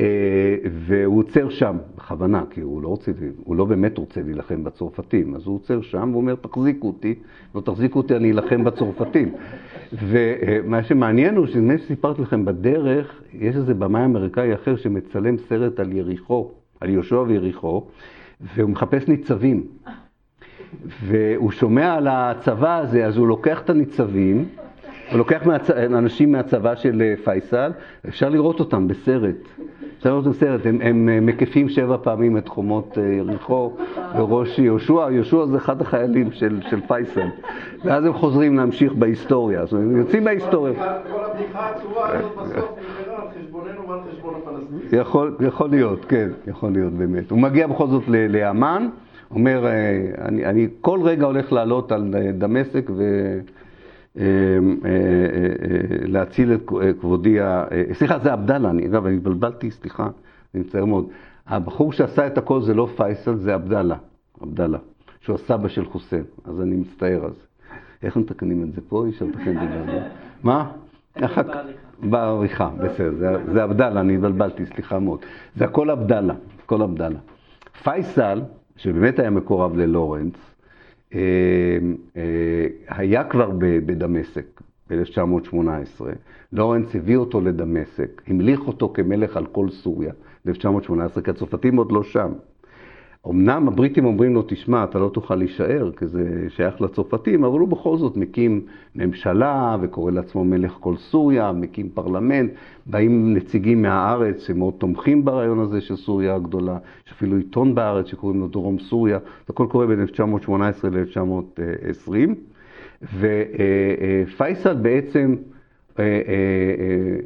אה, 0.00 0.56
והוא 0.70 1.18
עוצר 1.18 1.48
שם, 1.48 1.76
בכוונה, 1.96 2.44
כי 2.50 2.60
הוא 2.60 2.82
לא, 2.82 2.88
רוצה, 2.88 3.12
הוא 3.44 3.56
לא 3.56 3.64
באמת 3.64 3.98
רוצה 3.98 4.22
להילחם 4.22 4.64
בצרפתים, 4.64 5.34
אז 5.34 5.46
הוא 5.46 5.54
עוצר 5.54 5.82
שם 5.82 6.10
ואומר, 6.12 6.34
תחזיקו 6.34 6.86
אותי, 6.86 7.14
לא 7.54 7.60
תחזיקו 7.60 7.98
אותי, 7.98 8.16
אני 8.16 8.32
אלחם 8.32 8.64
בצרפתים. 8.64 9.32
ומה 10.08 10.82
שמעניין 10.82 11.36
הוא, 11.36 11.46
שנדמה 11.46 11.78
שסיפרתי 11.78 12.22
לכם 12.22 12.44
בדרך, 12.44 13.22
יש 13.32 13.56
איזה 13.56 13.74
במאי 13.74 14.04
אמריקאי 14.04 14.54
אחר 14.54 14.76
שמצלם 14.76 15.38
סרט 15.38 15.80
על 15.80 15.92
יריחו, 15.92 16.50
על 16.80 16.90
יהושע 16.90 17.16
ויריחו, 17.16 17.86
והוא 18.40 18.70
מחפש 18.70 19.08
ניצבים. 19.08 19.66
והוא 21.04 21.50
שומע 21.50 21.94
על 21.94 22.08
הצבא 22.08 22.78
הזה, 22.78 23.06
אז 23.06 23.16
הוא 23.16 23.28
לוקח 23.28 23.60
את 23.60 23.70
הניצבים, 23.70 24.48
הוא 25.12 25.18
לוקח 25.18 25.46
מהצ... 25.46 25.70
אנשים 25.70 26.32
מהצבא 26.32 26.74
של 26.74 27.02
אה, 27.02 27.14
פייסל, 27.24 27.72
אפשר 28.08 28.28
לראות 28.28 28.60
אותם 28.60 28.88
בסרט. 28.88 29.36
אפשר 29.98 30.10
לראות 30.10 30.26
אותם 30.26 30.36
בסרט, 30.36 30.66
הם, 30.66 30.78
הם 30.82 31.08
אה, 31.08 31.20
מקיפים 31.20 31.68
שבע 31.68 31.96
פעמים 32.02 32.36
את 32.36 32.48
חומות 32.48 32.98
אה, 32.98 33.02
יריחו 33.02 33.72
וראש 34.16 34.58
יהושע, 34.58 35.08
יהושע 35.10 35.46
זה 35.46 35.56
אחד 35.56 35.80
החיילים 35.80 36.32
של, 36.32 36.60
של 36.70 36.80
פייסל. 36.80 37.28
ואז 37.84 38.04
הם 38.04 38.12
חוזרים 38.12 38.56
להמשיך 38.56 38.92
בהיסטוריה, 38.92 39.60
אומרת, 39.72 39.72
הם 39.72 39.96
יוצאים 39.96 40.24
בהיסטוריה. 40.24 40.74
כל 40.74 41.24
הבדיחה 41.24 41.58
העצובה 41.58 42.08
הזאת 42.08 42.32
בסוף 42.36 42.78
נגמרה 43.00 43.22
על 43.22 43.28
חשבוננו 43.40 43.88
ועל 43.88 44.00
חשבון 44.12 44.34
הפלסטינים. 44.42 45.00
יכול, 45.00 45.36
יכול 45.40 45.70
להיות, 45.70 46.04
כן, 46.04 46.28
יכול 46.46 46.72
להיות 46.72 46.92
באמת. 46.92 47.30
הוא 47.30 47.38
מגיע 47.38 47.66
בכל 47.66 47.86
זאת 47.86 48.02
לאמן, 48.08 48.88
אומר, 49.30 49.66
אני, 50.18 50.46
אני 50.46 50.68
כל 50.80 51.00
רגע 51.02 51.26
הולך 51.26 51.52
לעלות 51.52 51.92
על 51.92 52.14
דמשק 52.38 52.90
ו... 52.96 53.02
אה, 54.18 54.24
אה, 54.24 54.90
אה, 54.90 56.06
להציל 56.06 56.52
את 56.52 56.70
כבודי, 57.00 57.38
סליחה, 57.92 58.18
זה 58.18 58.32
עבדאללה, 58.32 58.70
אגב, 58.70 59.06
אני 59.06 59.16
התבלבלתי, 59.16 59.70
סליחה, 59.70 60.08
אני 60.54 60.62
מצטער 60.62 60.84
מאוד. 60.84 61.08
הבחור 61.46 61.92
שעשה 61.92 62.26
את 62.26 62.38
הכל 62.38 62.62
זה 62.62 62.74
לא 62.74 62.88
פייסל, 62.96 63.36
זה 63.36 63.54
עבדאללה, 63.54 63.96
עבדאללה, 64.40 64.78
שהוא 65.20 65.34
הסבא 65.34 65.68
של 65.68 65.84
חוסיין, 65.84 66.24
אז 66.44 66.60
אני 66.60 66.76
מצטער 66.76 67.28
זה. 67.28 67.46
איך 68.02 68.16
מתקנים 68.16 68.62
את 68.62 68.72
זה 68.72 68.80
פה? 68.88 69.04
אי 69.04 69.10
אפשר 69.10 69.24
לתקן 69.24 69.58
את 69.58 69.86
זה. 69.86 70.08
מה? 70.42 70.70
בעריכה, 72.02 72.70
בסדר, 72.78 73.40
זה 73.52 73.62
עבדאללה, 73.62 74.00
אני 74.00 74.14
התבלבלתי, 74.14 74.66
סליחה 74.66 74.98
מאוד. 74.98 75.18
זה 75.56 75.64
הכל 75.64 75.90
עבדאללה, 75.90 76.34
הכל 76.64 76.82
עבדאללה. 76.82 77.18
פייסל, 77.82 78.42
שבאמת 78.76 79.18
היה 79.18 79.30
מקורב 79.30 79.76
ללורנס, 79.76 80.51
היה 82.88 83.24
כבר 83.24 83.50
בדמשק 83.60 84.60
ב-1918, 84.90 86.00
לורנס 86.52 86.96
הביא 86.96 87.16
אותו 87.16 87.40
לדמשק, 87.40 88.22
המליך 88.26 88.60
אותו 88.60 88.92
כמלך 88.94 89.36
על 89.36 89.46
כל 89.46 89.70
סוריה 89.70 90.12
ב-1918, 90.46 91.20
כי 91.24 91.30
הצרפתים 91.30 91.76
עוד 91.76 91.92
לא 91.92 92.02
שם. 92.02 92.32
אמנם 93.28 93.68
הבריטים 93.68 94.04
אומרים 94.04 94.34
לו, 94.34 94.42
תשמע, 94.46 94.84
אתה 94.84 94.98
לא 94.98 95.08
תוכל 95.08 95.34
להישאר, 95.34 95.90
כי 95.96 96.06
זה 96.06 96.46
שייך 96.48 96.80
לצרפתים, 96.80 97.44
אבל 97.44 97.58
הוא 97.60 97.68
בכל 97.68 97.96
זאת 97.96 98.16
מקים 98.16 98.60
ממשלה 98.94 99.76
וקורא 99.80 100.10
לעצמו 100.10 100.44
מלך 100.44 100.76
כל 100.80 100.96
סוריה, 100.96 101.52
מקים 101.52 101.88
פרלמנט, 101.88 102.50
באים 102.86 103.34
נציגים 103.34 103.82
מהארץ 103.82 104.46
שמאוד 104.46 104.74
תומכים 104.78 105.24
ברעיון 105.24 105.58
הזה 105.58 105.80
של 105.80 105.96
סוריה 105.96 106.34
הגדולה, 106.34 106.78
יש 107.06 107.12
אפילו 107.12 107.36
עיתון 107.36 107.74
בארץ 107.74 108.06
שקוראים 108.06 108.40
לו 108.40 108.48
דרום 108.48 108.78
סוריה, 108.78 109.18
זה 109.18 109.52
הכל 109.52 109.66
קורה 109.70 109.86
בין 109.86 110.00
1918 110.00 110.90
ל-1920, 110.90 112.12
ופייסל 114.32 114.74
בעצם 114.74 115.36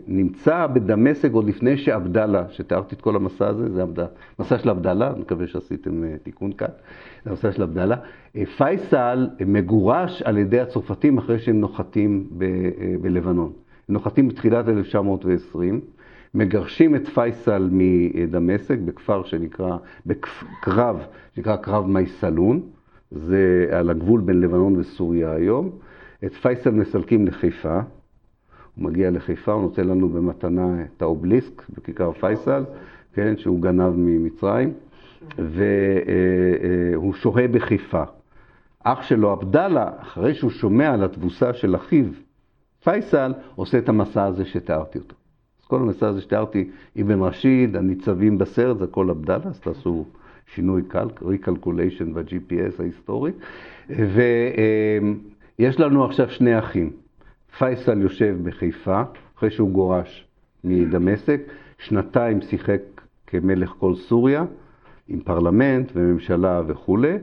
נמצא 0.07 0.67
בדמשק 0.67 1.33
עוד 1.33 1.45
לפני 1.49 1.77
שעבדאללה, 1.77 2.45
שתיארתי 2.51 2.95
את 2.95 3.01
כל 3.01 3.17
המסע 3.17 3.49
הזה, 3.49 3.69
זה 3.73 3.85
המסע 4.39 4.59
של 4.59 4.69
עבדאללה, 4.69 5.11
אני 5.11 5.21
מקווה 5.21 5.47
שעשיתם 5.47 6.03
תיקון 6.23 6.53
כאן, 6.53 6.69
זה 7.25 7.31
המסע 7.31 7.53
של 7.53 7.63
עבדאללה. 7.63 7.97
פייסל 8.57 9.29
מגורש 9.47 10.23
על 10.23 10.39
ידי 10.39 10.61
הצרפתים 10.61 11.19
אחרי 11.19 11.39
שהם 11.39 11.61
נוחתים 11.61 12.27
ב- 12.39 12.71
בלבנון. 13.03 13.53
נוחתים 13.89 14.29
בתחילת 14.29 14.69
1920, 14.69 15.81
מגרשים 16.35 16.97
את 16.97 17.09
פייסל 17.09 17.69
מדמשק 17.73 18.79
בכפר 18.85 19.25
שנקרא, 19.25 19.77
בקרב, 20.07 21.07
שנקרא 21.35 21.57
קרב 21.57 21.87
מייסלון, 21.87 22.61
זה 23.11 23.69
על 23.73 23.91
הגבול 23.91 24.21
בין 24.21 24.41
לבנון 24.41 24.77
וסוריה 24.77 25.33
היום. 25.33 25.71
את 26.25 26.33
פייסל 26.33 26.71
מסלקים 26.71 27.27
לחיפה. 27.27 27.81
הוא 28.77 28.85
מגיע 28.85 29.11
לחיפה, 29.11 29.53
הוא 29.53 29.63
נותן 29.63 29.87
לנו 29.89 30.09
במתנה 30.09 30.83
את 30.83 31.03
האובליסק 31.03 31.63
בכיכר 31.69 32.13
פייסל, 32.13 32.65
כן, 33.15 33.37
שהוא 33.37 33.61
גנב 33.61 33.93
ממצרים, 33.97 34.73
והוא 35.39 37.15
שוהה 37.15 37.49
בחיפה. 37.49 38.03
אח 38.85 39.03
שלו 39.03 39.31
עבדאללה, 39.31 39.91
אחרי 39.99 40.35
שהוא 40.35 40.51
שומע 40.51 40.95
על 40.95 41.05
התבוסה 41.05 41.53
של 41.55 41.77
אחיו 41.77 42.05
פייסל, 42.85 43.33
עושה 43.55 43.79
את 43.79 43.89
המסע 43.89 44.25
הזה 44.25 44.45
שתיארתי 44.45 44.99
אותו. 44.99 45.15
אז 45.61 45.67
כל 45.67 45.81
המסע 45.81 46.09
הזה 46.09 46.21
שתיארתי, 46.21 46.71
אבן 47.01 47.21
רשיד, 47.23 47.77
הניצבים 47.77 48.39
בסרט, 48.39 48.79
זה 48.79 48.85
הכל 48.85 49.11
עבדאללה, 49.11 49.45
אז 49.47 49.61
תעשו 49.61 50.05
שינוי 50.55 50.83
קל, 50.89 51.09
recalculation 51.23 52.15
ב-GPS 52.15 52.81
ההיסטורי. 52.83 53.33
ויש 55.59 55.81
לנו 55.81 56.05
עכשיו 56.05 56.31
שני 56.31 56.59
אחים. 56.59 56.91
פייסל 57.59 58.03
יושב 58.03 58.37
בחיפה, 58.43 59.03
אחרי 59.39 59.51
שהוא 59.51 59.71
גורש 59.71 60.27
מדמשק, 60.65 61.41
שנתיים 61.79 62.41
שיחק 62.41 62.81
כמלך 63.27 63.75
כל 63.79 63.95
סוריה, 63.95 64.45
עם 65.09 65.21
פרלמנט 65.21 65.93
וממשלה 65.95 66.63
וכולי. 66.67 67.17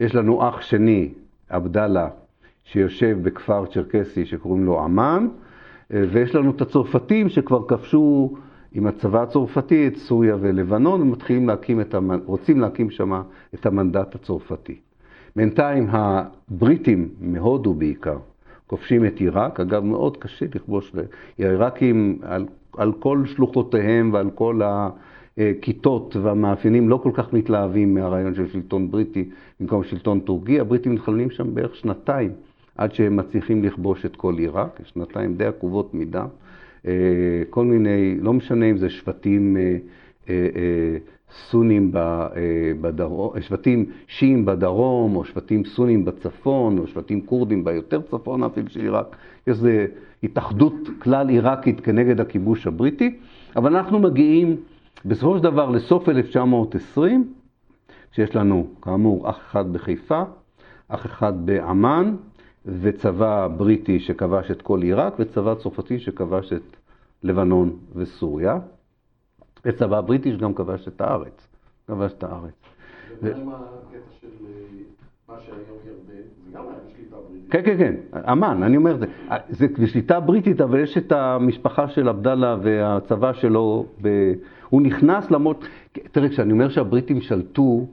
יש 0.00 0.14
לנו 0.14 0.48
אח 0.48 0.60
שני, 0.60 1.12
עבדאללה, 1.48 2.08
שיושב 2.64 3.18
בכפר 3.22 3.66
צ'רקסי 3.66 4.26
שקוראים 4.26 4.64
לו 4.64 4.80
עמאן, 4.80 5.28
ויש 5.90 6.34
לנו 6.34 6.50
את 6.50 6.60
הצרפתים 6.60 7.28
שכבר 7.28 7.68
כבשו 7.68 8.34
עם 8.72 8.86
הצבא 8.86 9.22
הצרפתי 9.22 9.86
את 9.86 9.96
סוריה 9.96 10.36
ולבנון, 10.40 11.02
ומתחילים 11.02 11.48
להקים 11.48 11.80
את 11.80 11.94
המנ... 11.94 12.18
רוצים 12.26 12.60
להקים 12.60 12.90
שם 12.90 13.22
את 13.54 13.66
המנדט 13.66 14.14
הצרפתי. 14.14 14.80
בינתיים 15.36 15.86
הבריטים, 15.90 17.08
מהודו 17.20 17.74
בעיקר, 17.74 18.18
כובשים 18.70 19.06
את 19.06 19.20
עיראק, 19.20 19.60
אגב 19.60 19.84
מאוד 19.84 20.16
קשה 20.16 20.46
לכבוש, 20.54 20.92
העיראקים 21.38 22.18
על, 22.22 22.46
על 22.76 22.92
כל 22.92 23.22
שלוחותיהם 23.26 24.10
ועל 24.12 24.30
כל 24.34 24.60
הכיתות 24.64 26.16
והמאפיינים 26.16 26.88
לא 26.88 27.00
כל 27.02 27.10
כך 27.14 27.32
מתלהבים 27.32 27.94
מהרעיון 27.94 28.34
של 28.34 28.48
שלטון 28.48 28.90
בריטי 28.90 29.28
במקום 29.60 29.84
שלטון 29.84 30.20
טורקי, 30.20 30.60
הבריטים 30.60 30.94
מתחלנים 30.94 31.30
שם 31.30 31.54
בערך 31.54 31.76
שנתיים 31.76 32.32
עד 32.76 32.94
שהם 32.94 33.16
מצליחים 33.16 33.64
לכבוש 33.64 34.06
את 34.06 34.16
כל 34.16 34.34
עיראק, 34.38 34.80
שנתיים 34.84 35.34
די 35.34 35.46
עקובות 35.46 35.94
מדם, 35.94 36.28
אה, 36.86 36.92
כל 37.50 37.64
מיני, 37.64 38.16
לא 38.20 38.32
משנה 38.32 38.66
אם 38.70 38.76
זה 38.76 38.90
שבטים 38.90 39.56
אה, 39.56 39.76
אה, 40.28 40.96
סונים 41.32 41.92
בדרום, 42.80 43.40
שבטים 43.40 43.86
שיעים 44.06 44.44
בדרום, 44.44 45.16
או 45.16 45.24
שבטים 45.24 45.64
סונים 45.64 46.04
בצפון, 46.04 46.78
או 46.78 46.86
שבטים 46.86 47.20
כורדים 47.20 47.64
ביותר 47.64 48.00
צפון 48.00 48.42
אפילו 48.42 48.68
של 48.68 48.80
עיראק. 48.80 49.16
יש 49.46 49.48
איזו 49.48 49.68
התאחדות 50.22 50.74
כלל 50.98 51.28
עיראקית 51.28 51.80
כנגד 51.80 52.20
הכיבוש 52.20 52.66
הבריטי, 52.66 53.18
אבל 53.56 53.76
אנחנו 53.76 53.98
מגיעים 53.98 54.56
בסופו 55.04 55.36
של 55.36 55.42
דבר 55.42 55.70
לסוף 55.70 56.08
1920, 56.08 57.32
כשיש 58.12 58.36
לנו 58.36 58.66
כאמור 58.82 59.30
אח 59.30 59.38
אחד 59.38 59.72
בחיפה, 59.72 60.22
אח 60.88 61.06
אחד 61.06 61.46
באמ"ן, 61.46 62.16
וצבא 62.66 63.48
בריטי 63.56 64.00
שכבש 64.00 64.50
את 64.50 64.62
כל 64.62 64.82
עיראק, 64.82 65.14
וצבא 65.18 65.54
צרפתי 65.54 65.98
שכבש 65.98 66.52
את 66.52 66.76
לבנון 67.22 67.76
וסוריה. 67.94 68.58
וצבא 69.64 69.98
הבריטי 69.98 70.32
שגם 70.32 70.54
כבש 70.54 70.88
את 70.88 71.00
הארץ. 71.00 71.48
כבש 71.86 72.12
את 72.12 72.22
הארץ. 72.22 72.52
ומה 73.22 73.32
עם 73.32 73.48
הקטע 73.48 74.10
של 74.20 74.26
אה, 74.46 74.52
מה 75.28 75.34
שהיום 75.40 75.78
ירדן? 75.86 76.22
זה 76.44 76.50
גם 76.52 76.62
היה 76.62 76.74
בשליטה 76.86 77.16
בריטית. 77.28 77.50
כן, 77.50 77.62
כן, 77.64 77.78
כן, 77.78 77.94
אמ"ן, 78.32 78.62
אני 78.62 78.76
אומר, 78.76 78.96
זה, 78.96 79.06
זה 79.48 79.66
בשליטה 79.78 80.20
בריטית, 80.20 80.60
אבל 80.60 80.80
יש 80.80 80.98
את 80.98 81.12
המשפחה 81.12 81.88
של 81.88 82.08
עבדאללה 82.08 82.56
והצבא 82.62 83.32
שלו, 83.32 83.86
ב, 84.02 84.32
הוא 84.68 84.82
נכנס 84.82 85.30
למרות, 85.30 85.64
תראה, 86.12 86.28
כשאני 86.28 86.52
אומר 86.52 86.68
שהבריטים 86.68 87.20
שלטו, 87.20 87.86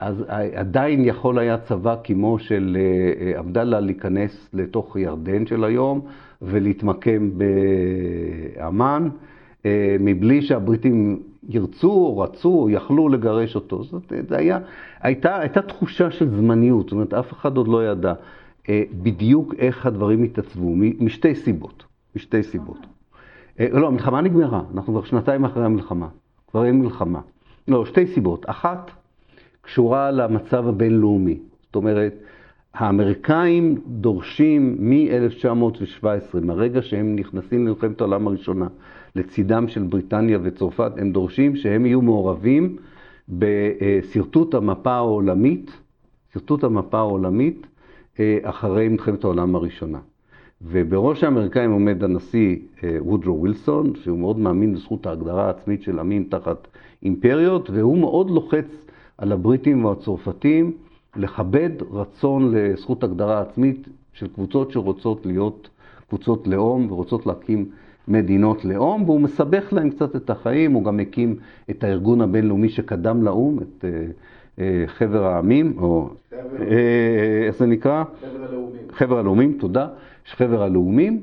אז 0.00 0.24
עדיין 0.54 1.04
יכול 1.04 1.38
היה 1.38 1.58
צבא 1.58 1.96
כמו 2.04 2.38
של 2.38 2.76
אה, 2.80 3.26
אה, 3.26 3.38
עבדאללה 3.38 3.80
להיכנס 3.80 4.50
לתוך 4.52 4.96
ירדן 4.96 5.46
של 5.46 5.64
היום 5.64 6.00
ולהתמקם 6.42 7.30
באמ"ן, 7.38 9.08
מבלי 10.00 10.42
שהבריטים 10.42 11.22
ירצו 11.48 12.18
רצו 12.18 12.68
יכלו 12.70 13.08
לגרש 13.08 13.54
אותו. 13.54 13.84
זאת 13.84 14.12
זה 14.28 14.36
היה, 14.36 14.58
הייתה, 15.00 15.38
הייתה 15.38 15.62
תחושה 15.62 16.10
של 16.10 16.28
זמניות, 16.28 16.86
זאת 16.86 16.92
אומרת, 16.92 17.14
אף 17.14 17.32
אחד 17.32 17.56
עוד 17.56 17.68
לא 17.68 17.86
ידע 17.86 18.12
בדיוק 19.02 19.54
איך 19.58 19.86
הדברים 19.86 20.22
התעצבו, 20.22 20.74
משתי 21.00 21.34
סיבות, 21.34 21.84
משתי 22.16 22.42
סיבות. 22.42 22.86
לא, 23.60 23.86
המלחמה 23.86 24.20
נגמרה, 24.20 24.62
אנחנו 24.74 24.92
כבר 24.92 25.04
שנתיים 25.04 25.44
אחרי 25.44 25.64
המלחמה, 25.64 26.08
כבר 26.50 26.64
אין 26.64 26.80
מלחמה. 26.80 27.20
לא, 27.68 27.86
שתי 27.86 28.06
סיבות. 28.06 28.44
אחת, 28.48 28.90
קשורה 29.62 30.10
למצב 30.10 30.68
הבינלאומי. 30.68 31.38
זאת 31.62 31.76
אומרת, 31.76 32.14
האמריקאים 32.74 33.80
דורשים 33.86 34.76
מ-1917, 34.78 36.04
מהרגע 36.42 36.82
שהם 36.82 37.16
נכנסים 37.16 37.66
למלחמת 37.66 38.00
העולם 38.00 38.26
הראשונה, 38.26 38.66
לצידם 39.16 39.68
של 39.68 39.82
בריטניה 39.82 40.38
וצרפת, 40.42 40.92
הם 40.96 41.12
דורשים 41.12 41.56
שהם 41.56 41.86
יהיו 41.86 42.02
מעורבים 42.02 42.76
בשרטוט 43.28 44.54
המפה 44.54 44.92
העולמית, 44.92 45.70
שרטוט 46.32 46.64
המפה 46.64 46.98
העולמית 46.98 47.66
אה, 48.20 48.38
אחרי 48.42 48.88
מלחמת 48.88 49.24
העולם 49.24 49.54
הראשונה. 49.54 49.98
ובראש 50.62 51.24
האמריקאים 51.24 51.70
עומד 51.70 52.04
הנשיא 52.04 52.56
אה, 52.84 52.96
וודרו 53.00 53.40
ווילסון, 53.40 53.92
שהוא 53.94 54.18
מאוד 54.18 54.38
מאמין 54.38 54.74
בזכות 54.74 55.06
ההגדרה 55.06 55.46
העצמית 55.46 55.82
של 55.82 55.98
עמים 55.98 56.24
תחת 56.24 56.68
אימפריות, 57.02 57.70
והוא 57.70 57.98
מאוד 57.98 58.30
לוחץ 58.30 58.66
על 59.18 59.32
הבריטים 59.32 59.84
והצרפתים 59.84 60.72
לכבד 61.16 61.70
רצון 61.90 62.54
לזכות 62.54 63.04
הגדרה 63.04 63.40
עצמית 63.40 63.88
של 64.12 64.26
קבוצות 64.28 64.70
שרוצות 64.70 65.26
להיות 65.26 65.68
קבוצות 66.08 66.46
לאום 66.46 66.92
ורוצות 66.92 67.26
להקים 67.26 67.70
מדינות 68.10 68.64
לאום, 68.64 69.02
והוא 69.04 69.20
מסבך 69.20 69.72
להם 69.72 69.90
קצת 69.90 70.16
את 70.16 70.30
החיים, 70.30 70.72
הוא 70.72 70.84
גם 70.84 71.00
הקים 71.00 71.36
את 71.70 71.84
הארגון 71.84 72.20
הבינלאומי 72.20 72.68
שקדם 72.68 73.22
לאו"ם, 73.22 73.58
את 73.58 73.84
אה, 73.84 73.90
אה, 74.58 74.84
חבר 74.86 75.26
העמים, 75.26 75.74
או 75.78 76.10
אה, 76.32 77.46
איך 77.46 77.56
זה 77.56 77.66
נקרא? 77.66 78.04
חבר 78.20 78.44
הלאומים. 78.48 78.82
חבר 78.92 79.18
הלאומים, 79.18 79.56
תודה. 79.60 79.88
יש 80.26 80.34
חבר 80.34 80.62
הלאומים. 80.62 81.20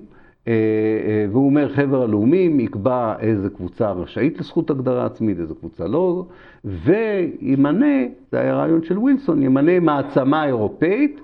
והוא 1.31 1.45
אומר, 1.45 1.73
חבר 1.73 2.03
הלאומים 2.03 2.59
יקבע 2.59 3.15
איזה 3.19 3.49
קבוצה 3.49 3.91
רשאית 3.91 4.39
לזכות 4.39 4.69
הגדרה 4.69 5.05
עצמית, 5.05 5.39
איזה 5.39 5.53
קבוצה 5.59 5.87
לא, 5.87 6.25
וימנה, 6.65 8.05
זה 8.31 8.39
היה 8.39 8.55
רעיון 8.55 8.83
של 8.83 8.97
ווילסון, 8.97 9.43
ימנה 9.43 9.79
מעצמה 9.79 10.45
אירופאית 10.45 11.21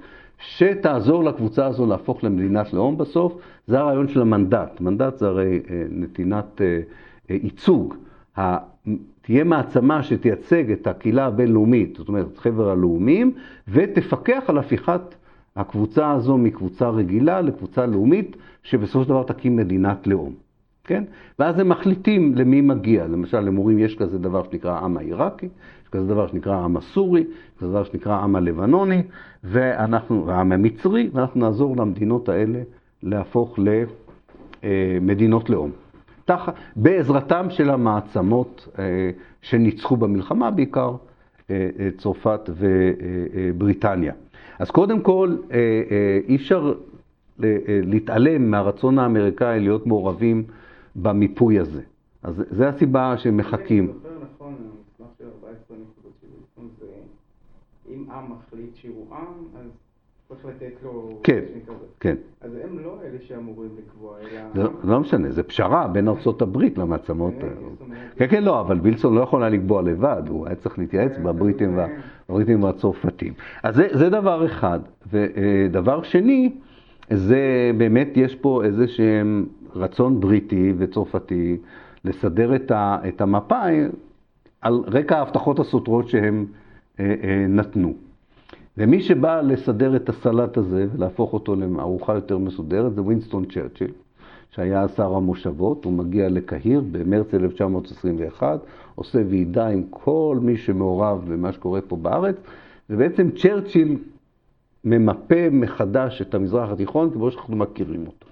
שתעזור 0.47 1.23
לקבוצה 1.23 1.65
הזו 1.65 1.85
להפוך 1.85 2.23
למדינת 2.23 2.73
לאום 2.73 2.97
בסוף. 2.97 3.37
זה 3.67 3.79
הרעיון 3.79 4.07
של 4.07 4.21
המנדט. 4.21 4.81
מנדט 4.81 5.17
זה 5.17 5.27
הרי 5.27 5.61
אה, 5.69 5.83
נתינת 5.89 6.61
ייצוג. 7.29 7.95
תהיה 9.21 9.43
מעצמה 9.43 10.03
שתייצג 10.03 10.71
את 10.71 10.87
הקהילה 10.87 11.25
הבינלאומית, 11.25 11.95
זאת 11.97 12.07
אומרת, 12.07 12.37
חבר 12.37 12.69
הלאומים, 12.69 13.31
ותפקח 13.67 14.43
על 14.47 14.57
הפיכת 14.57 15.15
הקבוצה 15.55 16.11
הזו 16.11 16.37
מקבוצה 16.37 16.89
רגילה 16.89 17.41
לקבוצה 17.41 17.85
לאומית, 17.85 18.35
שבסופו 18.63 19.03
של 19.03 19.09
דבר 19.09 19.23
תקים 19.23 19.55
מדינת 19.55 20.07
לאום, 20.07 20.33
כן? 20.83 21.03
ואז 21.39 21.59
הם 21.59 21.69
מחליטים 21.69 22.35
למי 22.35 22.61
מגיע. 22.61 23.07
למשל, 23.07 23.39
למורים 23.39 23.79
יש 23.79 23.95
כזה 23.95 24.19
דבר 24.19 24.43
שנקרא 24.43 24.71
העם 24.71 24.97
העיראקי, 24.97 25.45
יש 25.83 25.89
כזה 25.89 26.07
דבר 26.07 26.27
שנקרא 26.27 26.55
העם 26.55 26.77
הסורי, 26.77 27.23
כזה 27.63 27.71
דבר 27.71 27.83
שנקרא 27.83 28.13
העם 28.13 28.35
הלבנוני, 28.35 29.03
ואנחנו, 29.43 30.31
העם 30.31 30.51
המצרי, 30.51 31.09
ואנחנו 31.13 31.39
נעזור 31.39 31.77
למדינות 31.77 32.29
האלה 32.29 32.59
להפוך 33.03 33.59
למדינות 34.63 35.49
לאום. 35.49 35.71
תח... 36.25 36.49
בעזרתם 36.75 37.49
של 37.49 37.69
המעצמות 37.69 38.67
אה, 38.79 39.09
שניצחו 39.41 39.97
במלחמה, 39.97 40.51
בעיקר 40.51 40.95
אה, 41.49 41.69
אה, 41.79 41.89
צרפת 41.97 42.49
ובריטניה. 42.49 44.13
אז 44.59 44.71
קודם 44.71 45.01
כל, 45.01 45.35
אי 46.27 46.35
אפשר 46.35 46.73
להתעלם 47.67 48.51
מהרצון 48.51 48.99
האמריקאי 48.99 49.59
להיות 49.59 49.87
מעורבים 49.87 50.43
במיפוי 50.95 51.59
הזה. 51.59 51.81
אז 52.23 52.43
זו 52.51 52.63
הסיבה 52.63 53.17
שהם 53.17 53.37
מחכים. 53.37 53.83
אני 53.83 53.93
זוכר 53.93 54.09
נכון, 54.35 54.53
המסמך 54.53 55.07
של 55.17 55.25
14 55.41 55.77
נקודות 55.77 56.13
של 56.21 56.27
זה, 56.79 56.91
אם 57.93 58.02
עם 58.13 58.31
מחליט 58.31 58.75
שהוא 58.75 59.05
עם, 59.11 59.59
אז 59.59 59.69
צריך 60.27 60.45
לתת 60.45 60.83
לו... 60.83 61.19
כן, 61.23 61.39
כן. 61.99 62.15
אז 62.41 62.51
הם 62.63 62.79
לא 62.79 62.97
אלה 63.03 63.17
שאמורים 63.27 63.69
לקבוע, 63.77 64.17
אלא... 64.19 64.63
זה 64.83 64.91
לא 64.91 64.99
משנה, 64.99 65.31
זה 65.31 65.43
פשרה 65.43 65.87
בין 65.87 66.07
ארצות 66.07 66.41
הברית 66.41 66.77
למעצמות. 66.77 67.33
כן, 67.39 67.47
כן, 68.15 68.27
כן, 68.27 68.43
לא, 68.43 68.59
אבל 68.59 68.79
וילסון 68.81 69.15
לא 69.15 69.21
יכול 69.21 69.43
היה 69.43 69.49
לקבוע 69.49 69.81
לבד, 69.81 70.21
הוא 70.27 70.47
היה 70.47 70.55
צריך 70.55 70.79
להתייעץ 70.79 71.11
כן, 71.15 71.23
בבריטים 71.23 72.63
והצרפתים. 72.63 73.33
אז 73.63 73.75
זה 73.75 74.09
דבר 74.09 74.45
אחד. 74.45 74.79
ודבר 75.11 76.03
שני, 76.03 76.51
זה 77.09 77.71
באמת, 77.77 78.09
יש 78.15 78.35
פה 78.35 78.63
איזה 78.63 78.87
שהם 78.87 79.45
רצון 79.75 80.19
בריטי 80.19 80.73
וצרפתי 80.77 81.57
לסדר 82.05 82.55
את 83.07 83.21
המפה 83.21 83.61
על 84.61 84.83
רקע 84.87 85.17
ההבטחות 85.17 85.59
הסותרות 85.59 86.09
שהם 86.09 86.45
אה, 86.99 87.15
אה, 87.23 87.45
נתנו. 87.49 87.93
ומי 88.77 89.01
שבא 89.01 89.41
לסדר 89.41 89.95
את 89.95 90.09
הסלט 90.09 90.57
הזה 90.57 90.87
ולהפוך 90.93 91.33
אותו 91.33 91.55
לארוחה 91.55 92.13
יותר 92.13 92.37
מסודרת 92.37 92.95
זה 92.95 93.01
וינסטון 93.01 93.45
צ'רצ'יל, 93.45 93.91
שהיה 94.49 94.87
שר 94.87 95.15
המושבות, 95.15 95.85
הוא 95.85 95.93
מגיע 95.93 96.29
לקהיר 96.29 96.81
במרץ 96.91 97.33
1921, 97.33 98.59
עושה 98.95 99.21
ועידה 99.29 99.67
עם 99.67 99.83
כל 99.89 100.37
מי 100.41 100.57
שמעורב 100.57 101.21
במה 101.27 101.51
שקורה 101.51 101.81
פה 101.81 101.95
בארץ, 101.95 102.35
ובעצם 102.89 103.29
צ'רצ'יל 103.31 103.97
ממפה 104.83 105.49
מחדש 105.51 106.21
את 106.21 106.35
המזרח 106.35 106.69
התיכון 106.69 107.11
כמו 107.13 107.31
שאנחנו 107.31 107.55
מכירים 107.55 108.07
אותו. 108.07 108.27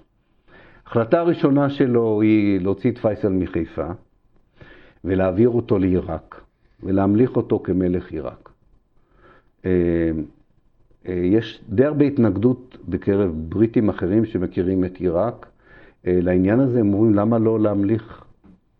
ההחלטה 0.86 1.20
הראשונה 1.20 1.70
שלו 1.70 2.20
היא 2.20 2.60
להוציא 2.60 2.90
את 2.90 2.98
פייסל 2.98 3.32
מחיפה 3.32 3.86
ולהעביר 5.04 5.48
אותו 5.48 5.78
לעיראק 5.78 6.40
ולהמליך 6.82 7.36
אותו 7.36 7.60
כמלך 7.64 8.12
עיראק. 8.12 8.41
אה, 9.66 9.70
אה, 11.08 11.12
יש 11.12 11.64
די 11.68 11.84
הרבה 11.84 12.04
התנגדות 12.04 12.76
בקרב 12.88 13.30
בריטים 13.48 13.88
אחרים 13.88 14.24
שמכירים 14.24 14.84
את 14.84 14.96
עיראק 14.96 15.46
אה, 16.06 16.18
לעניין 16.22 16.60
הזה. 16.60 16.80
הם 16.80 16.94
אומרים, 16.94 17.14
למה 17.14 17.38
לא 17.38 17.60
להמליך, 17.60 18.24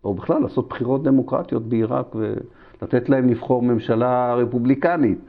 או 0.03 0.13
בכלל 0.13 0.41
לעשות 0.41 0.69
בחירות 0.69 1.03
דמוקרטיות 1.03 1.69
בעיראק 1.69 2.15
ולתת 2.15 3.09
להם 3.09 3.29
לבחור 3.29 3.61
ממשלה 3.61 4.35
רפובליקנית. 4.35 5.19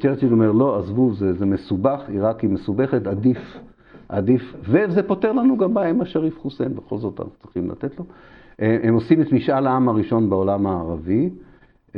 צ'רצ'יל 0.00 0.32
אומר, 0.32 0.52
לא, 0.52 0.78
עזבו, 0.78 1.14
זה, 1.14 1.32
זה 1.32 1.46
מסובך, 1.46 2.00
עיראק 2.08 2.40
היא 2.40 2.50
מסובכת, 2.50 3.06
עדיף, 3.06 3.58
עדיף, 4.08 4.54
וזה 4.60 5.02
פותר 5.02 5.32
לנו 5.32 5.56
גם 5.56 5.74
בעיה 5.74 5.90
עם 5.90 6.00
השריף 6.00 6.38
חוסיין, 6.38 6.74
בכל 6.74 6.98
זאת 6.98 7.20
אנחנו 7.20 7.34
צריכים 7.42 7.70
לתת 7.70 7.98
לו. 7.98 8.04
הם 8.58 8.94
עושים 8.94 9.22
את 9.22 9.32
משאל 9.32 9.66
העם 9.66 9.88
הראשון 9.88 10.30
בעולם 10.30 10.66
הערבי. 10.66 11.30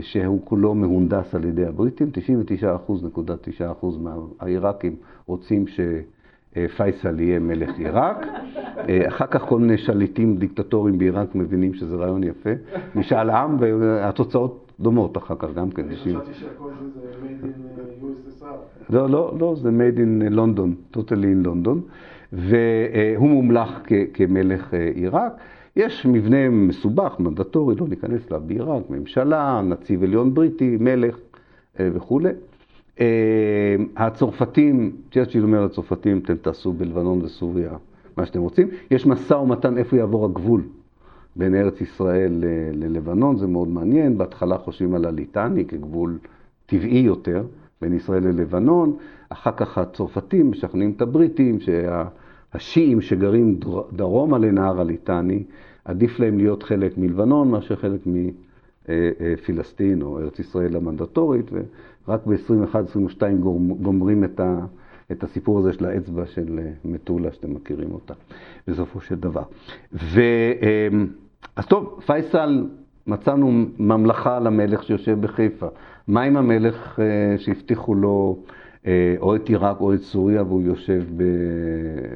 שהוא 0.01 0.41
כולו 0.45 0.75
מהונדס 0.75 1.35
על 1.35 1.45
ידי 1.45 1.67
הבריטים, 1.67 2.11
99.9% 3.83 3.87
מהעיראקים 4.01 4.97
רוצים 5.27 5.65
שפייסל 5.67 7.21
יהיה 7.21 7.39
מלך 7.39 7.79
עיראק. 7.79 8.27
אחר 9.09 9.27
כך 9.27 9.43
כל 9.43 9.59
מיני 9.59 9.79
שליטים 9.79 10.37
דיקטטוריים 10.37 10.99
בעיראק 10.99 11.35
מבינים 11.35 11.75
שזה 11.75 11.97
רעיון 11.97 12.25
יפה. 12.25 12.51
משאל 12.95 13.31
עם 13.31 13.57
והתוצאות 13.61 14.67
דומות 14.81 15.17
אחר 15.17 15.35
כך 15.39 15.49
גם 15.55 15.71
כן. 15.71 15.85
אני 15.85 15.97
חשבתי 15.97 16.35
שהכל 16.35 16.71
זה 16.95 17.01
made 17.23 17.45
in 17.45 17.79
uh, 17.79 18.05
USSR. 18.05 18.93
לא, 18.93 19.11
לא, 19.11 19.37
לא, 19.41 19.57
זה 19.63 19.69
made 19.69 19.99
in 19.99 20.33
London, 20.35 20.97
totally 20.97 21.45
in 21.45 21.47
London. 21.47 21.79
והוא 22.33 23.29
מומלך 23.29 23.81
כמלך 24.15 24.75
אה, 24.75 24.91
עיראק. 24.95 25.33
יש 25.77 26.07
מבנה 26.07 26.51
מסובך, 26.51 27.17
מנדטורי, 27.19 27.75
לא 27.75 27.89
ניכנס 27.89 28.21
אליו 28.31 28.43
בעיראק, 28.47 28.91
ממשלה, 28.91 29.63
נציב 29.65 30.03
עליון 30.03 30.35
בריטי, 30.35 30.77
מלך 30.81 31.17
אה, 31.81 31.89
וכולי. 31.95 32.31
אה, 33.01 33.77
הצרפתים, 33.97 34.93
צ'רצ'יל 35.13 35.43
אומר 35.43 35.65
לצרפתים, 35.65 36.19
אתם 36.19 36.37
תעשו 36.37 36.73
בלבנון 36.73 37.23
וסוריה 37.23 37.71
מה 38.17 38.27
שאתם 38.27 38.41
רוצים. 38.41 38.69
יש 38.91 39.07
משא 39.07 39.35
ומתן 39.35 39.79
איפה 39.79 39.97
יעבור 39.97 40.25
הגבול 40.25 40.63
בין 41.37 41.55
ארץ 41.55 41.81
ישראל 41.81 42.45
ללבנון, 42.73 43.37
זה 43.37 43.47
מאוד 43.47 43.69
מעניין. 43.69 44.19
בהתחלה 44.19 44.59
חושבים 44.59 44.95
על 44.95 45.05
הליטני 45.05 45.65
כגבול 45.65 46.19
טבעי 46.67 46.99
יותר 46.99 47.45
בין 47.83 47.93
ישראל 47.93 48.23
ללבנון. 48.23 48.97
אחר 49.29 49.53
כך 49.57 49.79
הצרפתים 49.79 50.51
משכנעים 50.51 50.93
את 50.97 51.03
הבריטים 51.03 51.61
שהשיעים 52.53 53.01
שגרים 53.01 53.61
דרומה 53.93 54.39
לנהר 54.39 54.81
הליטני, 54.81 55.43
עדיף 55.85 56.21
להם 56.21 56.39
להיות 56.39 56.63
חלק 56.63 56.99
מלבנון 56.99 57.51
מאשר 57.51 57.77
חלק 57.77 58.01
מפילסטין 58.89 60.03
או 60.03 60.19
ארץ 60.19 60.39
ישראל 60.39 60.77
המנדטורית, 60.77 61.51
ורק 62.09 62.27
ב-21-22 62.27 63.23
גומרים 63.83 64.25
את, 64.25 64.41
ה, 64.41 64.59
את 65.13 65.25
הסיפור 65.25 65.59
הזה 65.59 65.73
של 65.73 65.85
האצבע 65.85 66.27
של 66.27 66.61
מטולה, 66.85 67.33
שאתם 67.33 67.55
מכירים 67.55 67.93
אותה, 67.93 68.15
בסופו 68.69 69.01
של 69.01 69.15
דבר. 69.15 69.43
ו, 69.93 70.21
אמ, 70.63 71.07
אז 71.57 71.67
טוב, 71.67 72.01
פייסל, 72.07 72.67
מצאנו 73.07 73.65
ממלכה 73.79 74.41
למלך 74.41 74.83
שיושב 74.83 75.21
בחיפה. 75.21 75.67
מה 76.09 76.23
עם 76.23 76.37
המלך 76.37 77.01
אה, 77.01 77.39
שהבטיחו 77.39 77.95
לו 77.95 78.37
אה, 78.39 78.53
או 79.21 79.37
את 79.37 79.49
עיראק 79.49 79.81
או 79.81 79.95
את 79.95 80.01
סוריה, 80.01 80.43
והוא 80.43 80.63
יושב 80.63 81.05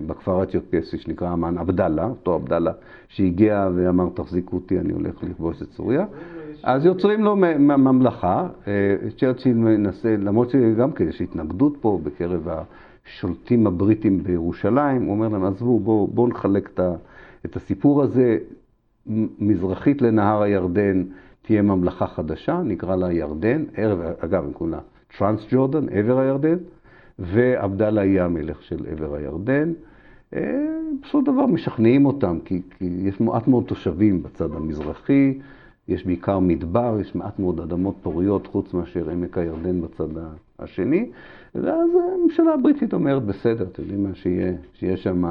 בכפר 0.06 0.40
הצ'רקסי 0.40 0.98
שנקרא 0.98 1.32
אמן 1.32 1.58
עבדאללה, 1.58 2.04
אותו 2.04 2.34
עבדאללה 2.34 2.72
שהגיע 3.08 3.68
ואמר 3.74 4.08
תחזיקו 4.14 4.56
אותי, 4.56 4.80
אני 4.80 4.92
הולך 4.92 5.22
לכבוש 5.22 5.62
את 5.62 5.72
סוריה. 5.72 6.06
אז 6.62 6.84
יוצרים 6.84 7.24
לו 7.24 7.36
ממלכה, 7.36 8.48
אה, 8.68 8.96
צ'רצ'יל 9.16 9.56
מנסה, 9.56 10.16
למרות 10.16 10.50
שגם 10.50 10.92
כן 10.92 11.08
יש 11.08 11.20
התנגדות 11.20 11.76
פה 11.80 12.00
בקרב 12.02 12.48
השולטים 12.48 13.66
הבריטים 13.66 14.22
בירושלים, 14.22 15.04
הוא 15.04 15.10
אומר 15.10 15.28
להם, 15.28 15.44
עזבו, 15.44 15.80
בואו 15.80 16.06
בוא 16.06 16.28
נחלק 16.28 16.80
את 17.44 17.56
הסיפור 17.56 18.02
הזה, 18.02 18.38
מזרחית 19.38 20.02
לנהר 20.02 20.42
הירדן 20.42 21.04
תהיה 21.42 21.62
ממלכה 21.62 22.06
חדשה, 22.06 22.60
נקרא 22.64 22.96
לה 22.96 23.12
ירדן, 23.12 23.64
ערב, 23.76 23.98
אגב, 24.18 24.44
הם 24.44 24.52
קוראים 24.52 24.74
לה 24.74 24.80
טרנס 25.18 25.46
ג'ורדן, 25.50 25.88
עבר 25.88 26.18
הירדן, 26.18 26.56
ועבדאללה 27.18 28.04
יהיה 28.04 28.24
המלך 28.24 28.62
של 28.62 28.86
עבר 28.90 29.14
הירדן. 29.14 29.72
אה, 30.36 30.80
בסופו 31.02 31.20
דבר 31.22 31.46
משכנעים 31.46 32.06
אותם, 32.06 32.38
כי, 32.44 32.60
כי 32.78 32.84
יש 32.84 33.20
מעט 33.20 33.48
מאוד 33.48 33.64
תושבים 33.64 34.22
בצד 34.22 34.54
המזרחי, 34.54 35.38
יש 35.88 36.06
בעיקר 36.06 36.38
מדבר, 36.38 36.96
יש 37.00 37.14
מעט 37.14 37.38
מאוד 37.38 37.60
אדמות 37.60 37.94
פוריות, 38.02 38.46
חוץ 38.46 38.74
מאשר 38.74 39.10
עמק 39.10 39.38
הירדן 39.38 39.80
בצד 39.80 40.08
השני, 40.58 41.10
ואז 41.54 41.90
הממשלה 42.14 42.54
הבריטית 42.54 42.94
אומרת, 42.94 43.22
בסדר, 43.22 43.64
אתם 43.72 43.82
יודעים 43.82 44.04
מה, 44.04 44.14
שיהיה, 44.14 44.52
שיהיה 44.74 44.96
שם 44.96 45.24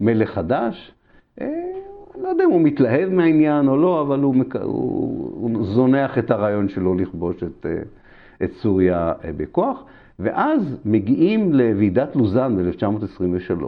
מלך 0.00 0.30
חדש. 0.30 0.94
אה, 1.40 1.46
לא 2.22 2.28
יודע 2.28 2.44
אם 2.44 2.50
הוא 2.50 2.60
מתלהב 2.60 3.08
מהעניין 3.08 3.68
או 3.68 3.76
לא, 3.76 4.00
אבל 4.00 4.20
הוא, 4.20 4.34
הוא, 4.62 5.30
הוא 5.34 5.64
זונח 5.64 6.18
את 6.18 6.30
הרעיון 6.30 6.68
שלו 6.68 6.94
לכבוש 6.94 7.42
את, 7.42 7.66
אה, 7.66 7.82
את 8.42 8.52
סוריה 8.52 9.12
אה, 9.24 9.30
בכוח, 9.36 9.84
ואז 10.18 10.76
מגיעים 10.84 11.52
לוועידת 11.52 12.16
לוזאן 12.16 12.56
ב-1923, 12.56 13.64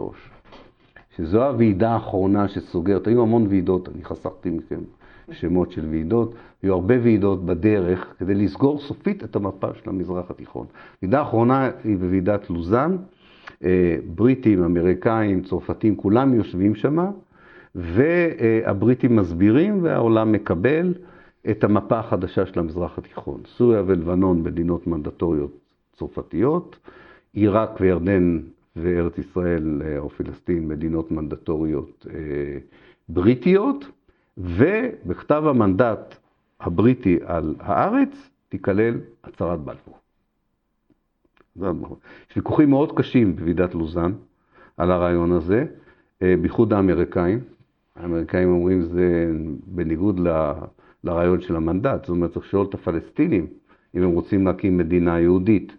שזו 1.15 1.43
הוועידה 1.43 1.89
האחרונה 1.89 2.47
שסוגרת, 2.47 3.07
היו 3.07 3.21
המון 3.21 3.47
ועידות, 3.49 3.89
אני 3.95 4.03
חסכתי 4.03 4.49
מכם 4.49 4.79
שמות 5.31 5.71
של 5.71 5.85
ועידות, 5.89 6.33
היו 6.63 6.73
הרבה 6.73 6.95
ועידות 7.03 7.45
בדרך 7.45 8.13
כדי 8.19 8.35
לסגור 8.35 8.79
סופית 8.79 9.23
את 9.23 9.35
המפה 9.35 9.67
של 9.83 9.89
המזרח 9.89 10.31
התיכון. 10.31 10.65
הוועידה 10.95 11.19
האחרונה 11.19 11.69
היא 11.83 11.97
בוועידת 11.97 12.49
לוזאן, 12.49 12.97
אה, 13.63 13.97
בריטים, 14.15 14.63
אמריקאים, 14.63 15.41
צרפתים, 15.41 15.95
כולם 15.95 16.33
יושבים 16.33 16.75
שם, 16.75 16.97
והבריטים 17.75 19.15
מסבירים 19.15 19.83
והעולם 19.83 20.31
מקבל. 20.31 20.93
את 21.51 21.63
המפה 21.63 21.99
החדשה 21.99 22.45
של 22.45 22.59
המזרח 22.59 22.97
התיכון. 22.97 23.41
סוריה 23.45 23.83
ולבנון 23.85 24.43
מדינות 24.43 24.87
מנדטוריות 24.87 25.51
צרפתיות, 25.93 26.77
עיראק 27.33 27.69
וירדן 27.79 28.39
וארץ 28.75 29.17
ישראל 29.17 29.81
אה, 29.85 29.99
או 29.99 30.09
פלסטין 30.09 30.67
מדינות 30.67 31.11
מנדטוריות 31.11 32.05
אה, 32.09 32.57
בריטיות, 33.09 33.85
ובכתב 34.37 35.43
המנדט 35.45 36.15
הבריטי 36.59 37.19
על 37.25 37.55
הארץ 37.59 38.29
תיכלל 38.49 38.93
הצהרת 39.23 39.59
בלפור. 39.59 39.97
יש 42.29 42.35
ויכוחים 42.35 42.69
מאוד 42.69 42.97
קשים 42.97 43.35
בוועידת 43.35 43.75
לוזאן 43.75 44.13
על 44.77 44.91
הרעיון 44.91 45.31
הזה, 45.31 45.65
אה, 46.21 46.35
בייחוד 46.41 46.73
האמריקאים. 46.73 47.39
האמריקאים 47.95 48.49
אומרים 48.49 48.81
זה 48.81 49.31
בניגוד 49.65 50.19
לרעיון 51.07 51.41
של 51.41 51.55
המנדט. 51.55 52.05
זאת 52.05 52.09
אומרת, 52.09 52.31
צריך 52.31 52.45
לשאול 52.45 52.65
את 52.69 52.73
הפלסטינים 52.73 53.47
אם 53.95 54.03
הם 54.03 54.09
רוצים 54.09 54.45
להקים 54.45 54.77
מדינה 54.77 55.19
יהודית. 55.19 55.75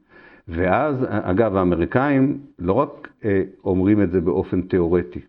ואז, 0.48 1.06
אגב, 1.08 1.56
האמריקאים 1.56 2.38
לא 2.58 2.72
רק 2.72 3.08
אה, 3.24 3.42
אומרים 3.64 4.02
את 4.02 4.10
זה 4.10 4.20
באופן 4.20 4.62
תיאורטי, 4.62 5.20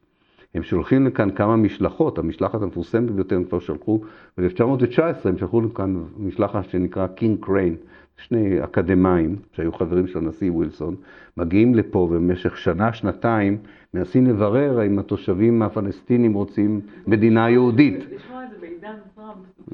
הם 0.56 0.64
שולחים 0.64 1.08
לכאן 1.08 1.32
כמה 1.32 1.56
משלחות, 1.56 2.18
המשלחת 2.18 2.62
המפורסמת 2.62 3.12
ביותר 3.12 3.36
הם 3.36 3.44
כבר 3.44 3.60
שלחו, 3.60 4.00
ב-1919 4.38 5.02
הם 5.30 5.38
שלחו 5.38 5.62
לכאן 5.62 6.04
משלחת 6.18 6.70
שנקרא 6.70 7.08
קינג 7.08 7.38
קריין, 7.40 7.76
שני 8.18 8.64
אקדמאים 8.64 9.36
שהיו 9.52 9.74
חברים 9.74 10.08
של 10.08 10.20
הנשיא 10.20 10.52
ווילסון, 10.52 10.96
מגיעים 11.38 11.76
לפה 11.76 12.10
במשך 12.12 12.58
שנה, 12.58 12.94
שנתיים, 12.94 13.58
מנסים 13.94 14.26
לברר 14.26 14.80
האם 14.80 15.00
התושבים 15.00 15.62
הפלסטינים 15.62 16.34
רוצים 16.34 16.82
מדינה 17.08 17.50
יהודית. 17.50 18.06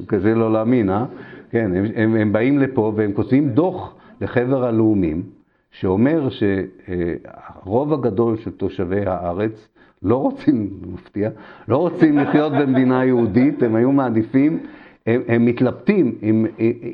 כזה 0.08 0.36
לא 0.36 0.54
להאמין, 0.54 0.90
אה? 0.90 1.06
כן, 1.50 1.76
הם, 1.76 1.86
הם, 1.96 2.16
הם 2.16 2.34
באים 2.34 2.60
לפה 2.60 2.94
והם 2.96 3.14
כותבים 3.14 3.50
דוח 3.50 3.96
לחבר 4.22 4.66
הלאומים, 4.66 5.24
שאומר 5.72 6.30
שהרוב 6.30 7.94
הגדול 7.94 8.38
של 8.38 8.52
תושבי 8.52 9.06
הארץ 9.06 9.68
לא 10.04 10.16
רוצים, 10.16 10.70
מפתיע, 10.94 11.30
לא 11.68 11.78
רוצים 11.78 12.18
לחיות 12.18 12.54
במדינה 12.54 13.06
יהודית, 13.06 13.64
הם 13.64 13.76
היו 13.76 13.92
מעדיפים, 13.92 14.60
הם, 15.06 15.22
הם 15.28 15.46
מתלבטים, 15.46 16.16
אם, 16.24 16.46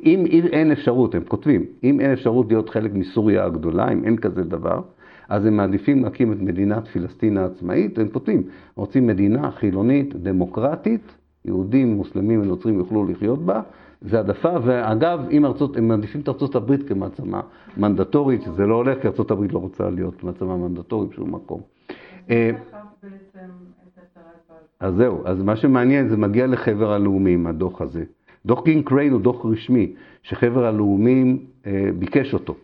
אם, 0.06 0.26
אם 0.30 0.46
אין 0.52 0.72
אפשרות, 0.72 1.16
הם 1.16 1.24
כותבים, 1.28 1.66
אם 1.84 2.00
אין 2.00 2.12
אפשרות 2.12 2.48
להיות 2.50 2.70
חלק 2.70 2.94
מסוריה 2.94 3.46
הגדולה, 3.46 3.92
אם 3.92 4.04
אין 4.04 4.18
כזה 4.18 4.44
דבר, 4.44 4.82
אז 5.30 5.46
הם 5.46 5.58
מעדיפים 5.58 6.04
להקים 6.04 6.32
את 6.32 6.42
מדינת 6.42 6.88
פלסטין 6.88 7.38
העצמאית, 7.38 8.00
הם 8.00 8.08
כותבים, 8.08 8.44
רוצים 8.76 9.08
מדינה 9.08 9.52
חילונית, 9.52 10.16
דמוקרטית, 10.16 11.21
יהודים, 11.46 11.94
מוסלמים 11.94 12.42
ונוצרים 12.42 12.80
יוכלו 12.80 13.06
לחיות 13.06 13.46
בה, 13.46 13.62
זה 14.02 14.18
העדפה, 14.18 14.54
ואגב, 14.64 15.20
אם 15.32 15.46
ארצות, 15.46 15.78
הם 15.78 15.88
מעדיפים 15.88 16.22
את 16.22 16.30
ארצות 16.30 16.56
הברית 16.56 16.88
כמעצמה 16.88 17.42
מנדטורית, 17.78 18.42
שזה 18.42 18.66
לא 18.66 18.76
הולך, 18.76 19.02
כי 19.02 19.08
ארצות 19.08 19.32
הברית 19.32 19.54
לא 19.54 19.60
רוצה 19.60 19.90
להיות 19.90 20.24
מעצמה 20.24 20.58
מנדטורית 20.58 21.10
בשום 21.10 21.36
מקום. 21.36 21.62
אה, 22.30 22.52
אז 24.80 24.96
זהו, 24.96 25.22
אז 25.26 25.44
מה 25.44 25.56
שמעניין, 25.56 26.10
זה 26.10 26.18
מגיע 26.18 26.48
לחבר 26.48 26.92
הלאומים, 26.92 27.48
הדוח 27.48 27.82
הזה. 27.82 28.04
דוח 28.46 28.64
קינג 28.64 28.86
קריין 28.86 29.14
הוא 29.14 29.22
דוח 29.22 29.46
רשמי, 29.46 29.94
שחבר 30.24 30.66
הלאומים 30.66 31.46
אה, 31.66 31.90
ביקש 32.00 32.34
אותו. 32.34 32.56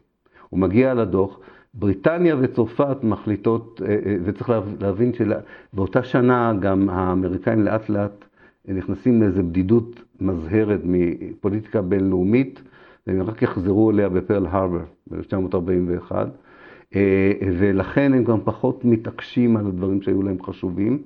הוא 0.49 0.59
מגיע 0.59 0.93
לדוח, 0.93 1.39
בריטניה 1.73 2.35
וצרפת 2.39 2.97
מחליטות, 3.03 3.81
אה, 3.85 3.95
אה, 4.05 4.15
וצריך 4.23 4.51
להבין 4.79 5.11
שבאותה 5.13 6.03
שנה 6.03 6.53
גם 6.59 6.89
האמריקאים 6.89 7.63
לאט 7.63 7.89
לאט 7.89 8.25
נכנסים 8.73 9.21
לאיזו 9.21 9.43
בדידות 9.43 10.01
מזהרת 10.21 10.79
מפוליטיקה 10.83 11.81
בינלאומית, 11.81 12.61
והם 13.07 13.21
רק 13.21 13.41
יחזרו 13.41 13.91
אליה 13.91 14.09
בפרל 14.09 14.45
הרבר 14.45 14.83
ב-1941, 15.11 16.11
אה, 16.95 17.31
ולכן 17.59 18.13
הם 18.13 18.23
גם 18.23 18.39
פחות 18.43 18.85
מתעקשים 18.85 19.57
על 19.57 19.67
הדברים 19.67 20.01
שהיו 20.01 20.21
להם 20.23 20.43
חשובים, 20.43 21.01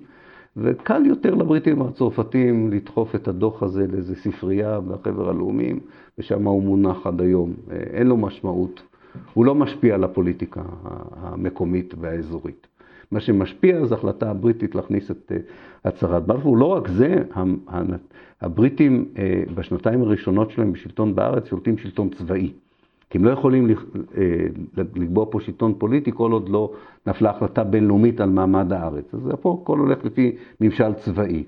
וקל 0.57 1.05
יותר 1.05 1.35
לבריטים 1.35 1.81
והצרפתים 1.81 2.71
לדחוף 2.71 3.15
את 3.15 3.27
הדוח 3.27 3.63
הזה 3.63 3.87
לאיזו 3.87 4.15
ספרייה 4.15 4.79
בחבר 4.79 5.29
הלאומים, 5.29 5.79
ושם 6.17 6.43
הוא 6.43 6.63
מונח 6.63 7.07
עד 7.07 7.21
היום. 7.21 7.53
אין 7.71 8.07
לו 8.07 8.17
משמעות, 8.17 8.83
הוא 9.33 9.45
לא 9.45 9.55
משפיע 9.55 9.95
על 9.95 10.03
הפוליטיקה 10.03 10.61
המקומית 11.15 11.93
והאזורית. 11.99 12.67
מה 13.11 13.19
שמשפיע 13.19 13.85
זה 13.85 13.95
ההחלטה 13.95 14.29
הבריטית 14.29 14.75
להכניס 14.75 15.11
את 15.11 15.31
אה, 15.31 15.37
הצהרת 15.85 16.25
בלפור. 16.25 16.57
לא 16.57 16.65
רק 16.65 16.87
זה, 16.87 17.15
הבריטים 18.41 19.05
אה, 19.17 19.43
בשנתיים 19.55 20.01
הראשונות 20.01 20.51
שלהם 20.51 20.71
בשלטון 20.71 21.15
בארץ 21.15 21.47
שולטים 21.47 21.77
שלטון 21.77 22.09
צבאי. 22.09 22.51
כי 23.09 23.17
הם 23.17 23.25
לא 23.25 23.31
יכולים 23.31 23.69
אה, 23.69 23.73
לקבוע 24.95 25.25
פה 25.29 25.39
שלטון 25.39 25.73
פוליטי 25.77 26.11
כל 26.13 26.31
עוד 26.31 26.49
לא 26.49 26.73
נפלה 27.07 27.29
החלטה 27.29 27.63
בינלאומית 27.63 28.21
על 28.21 28.29
מעמד 28.29 28.73
הארץ. 28.73 29.13
אז 29.13 29.29
פה 29.41 29.59
הכל 29.61 29.79
הולך 29.79 30.05
לפי 30.05 30.35
ממשל 30.61 30.93
צבאי. 30.93 31.43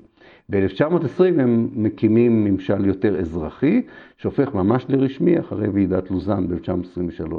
ב-1920 0.50 1.42
הם 1.42 1.70
מקימים 1.74 2.44
ממשל 2.44 2.86
יותר 2.86 3.20
אזרחי, 3.20 3.82
שהופך 4.18 4.54
ממש 4.54 4.86
לרשמי 4.90 5.40
אחרי 5.40 5.68
ועידת 5.68 6.12
לוזאן 6.12 6.48
ב-1923. 6.48 7.34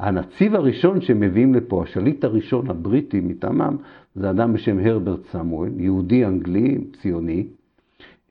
הנציב 0.00 0.54
הראשון 0.54 1.00
שמביאים 1.00 1.54
לפה, 1.54 1.82
השליט 1.82 2.24
הראשון 2.24 2.70
הבריטי 2.70 3.20
מטעמם, 3.20 3.76
זה 4.14 4.30
אדם 4.30 4.52
בשם 4.52 4.78
הרברט 4.78 5.20
סמואל, 5.32 5.70
יהודי 5.76 6.26
אנגלי, 6.26 6.78
ציוני, 7.02 7.46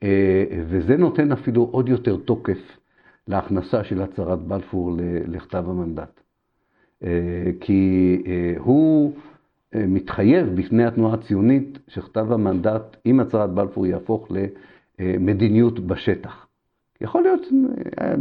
אה, 0.02 0.44
וזה 0.66 0.96
נותן 0.96 1.32
אפילו 1.32 1.68
עוד 1.70 1.88
יותר 1.88 2.16
תוקף 2.16 2.78
להכנסה 3.28 3.84
של 3.84 4.02
הצהרת 4.02 4.38
בלפור 4.38 4.92
לכתב 5.26 5.64
המנדט. 5.68 6.20
אה, 7.04 7.50
כי 7.60 8.22
אה, 8.26 8.54
הוא 8.58 9.12
מתחייב 9.74 10.46
בפני 10.54 10.84
התנועה 10.84 11.14
הציונית 11.14 11.78
שכתב 11.88 12.32
המנדט 12.32 12.96
עם 13.04 13.20
הצהרת 13.20 13.50
בלפור 13.50 13.86
יהפוך 13.86 14.28
למדיניות 14.98 15.80
בשטח. 15.80 16.46
יכול 17.00 17.22
להיות, 17.22 17.46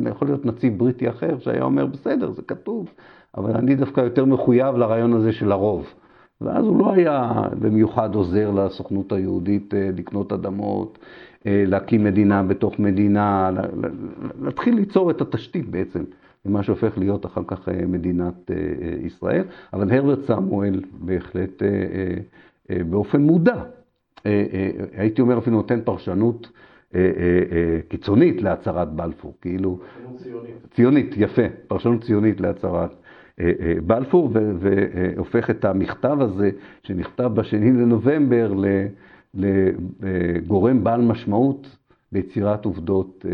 יכול 0.09 0.27
להיות 0.27 0.45
נציב 0.45 0.77
בריטי 0.77 1.09
אחר 1.09 1.39
שהיה 1.39 1.63
אומר, 1.63 1.85
בסדר, 1.85 2.31
זה 2.31 2.41
כתוב, 2.41 2.89
אבל 3.37 3.55
אני 3.55 3.75
דווקא 3.75 4.01
יותר 4.01 4.25
מחויב 4.25 4.75
לרעיון 4.75 5.13
הזה 5.13 5.31
של 5.33 5.51
הרוב. 5.51 5.93
ואז 6.41 6.65
הוא 6.65 6.79
לא 6.79 6.93
היה 6.93 7.31
במיוחד 7.59 8.15
עוזר 8.15 8.51
לסוכנות 8.51 9.11
היהודית 9.11 9.73
אה, 9.73 9.89
לקנות 9.97 10.33
אדמות, 10.33 10.99
אה, 11.45 11.63
להקים 11.67 12.03
מדינה 12.03 12.43
בתוך 12.43 12.79
מדינה, 12.79 13.51
להתחיל 14.41 14.75
ליצור 14.75 15.11
את 15.11 15.21
התשתית 15.21 15.69
בעצם 15.69 16.03
למה 16.45 16.63
שהופך 16.63 16.97
להיות 16.97 17.25
אחר 17.25 17.41
כך 17.47 17.69
אה, 17.69 17.85
מדינת 17.87 18.51
ישראל. 19.03 19.43
אבל 19.73 19.91
הרברט 19.93 20.19
סמואל 20.21 20.81
בהחלט 20.93 21.63
באופן 22.89 23.21
מודע, 23.21 23.63
הייתי 24.93 25.21
אומר 25.21 25.37
אפילו 25.37 25.55
נותן 25.55 25.81
פרשנות 25.81 26.51
קיצונית 27.87 28.41
להצהרת 28.41 28.93
בלפור, 28.93 29.33
כאילו... 29.41 29.79
ציונית. 30.15 30.53
ציונית, 30.71 31.13
יפה, 31.17 31.41
פרשנות 31.67 32.03
ציונית 32.03 32.41
להצהרת 32.41 32.95
בלפור, 33.85 34.29
והופך 34.33 35.49
את 35.49 35.65
המכתב 35.65 36.17
הזה, 36.21 36.51
שנכתב 36.83 37.31
בשני 37.33 37.71
לנובמבר, 37.71 38.53
לגורם 39.33 40.83
בעל 40.83 41.01
משמעות 41.01 41.77
ביצירת 42.11 42.65
עובדות 42.65 43.25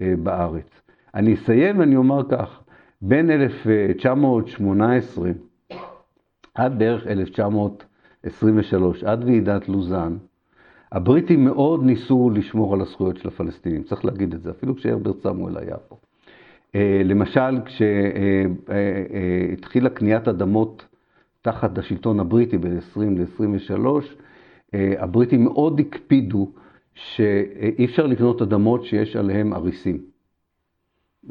אה, 0.00 0.14
בארץ. 0.22 0.82
אני 1.14 1.34
אסיים 1.34 1.78
ואני 1.78 1.96
אומר 1.96 2.22
כך, 2.28 2.62
בין 3.02 3.30
1918 3.30 5.30
עד 6.54 6.78
בערך 6.78 7.06
1923, 7.06 9.04
עד 9.04 9.24
ועידת 9.24 9.68
לוזאן, 9.68 10.16
הבריטים 10.92 11.44
מאוד 11.44 11.84
ניסו 11.84 12.30
לשמור 12.34 12.74
על 12.74 12.80
הזכויות 12.80 13.16
של 13.16 13.28
הפלסטינים, 13.28 13.82
צריך 13.82 14.04
להגיד 14.04 14.34
את 14.34 14.42
זה, 14.42 14.50
אפילו 14.50 14.76
כשהרברט 14.76 15.22
סמואל 15.22 15.56
היה 15.56 15.76
פה. 15.76 15.96
אה, 16.74 17.02
למשל, 17.04 17.60
כשהתחילה 18.64 19.90
קניית 19.90 20.28
אדמות 20.28 20.86
תחת 21.42 21.78
השלטון 21.78 22.20
הבריטי 22.20 22.58
ב-20 22.58 23.00
ל-23, 23.00 23.86
אה, 24.74 24.94
הבריטים 24.98 25.44
מאוד 25.44 25.80
הקפידו 25.80 26.50
שאי 26.94 27.84
אפשר 27.84 28.06
לקנות 28.06 28.42
אדמות 28.42 28.84
שיש 28.84 29.16
עליהן 29.16 29.52
אריסים, 29.52 29.98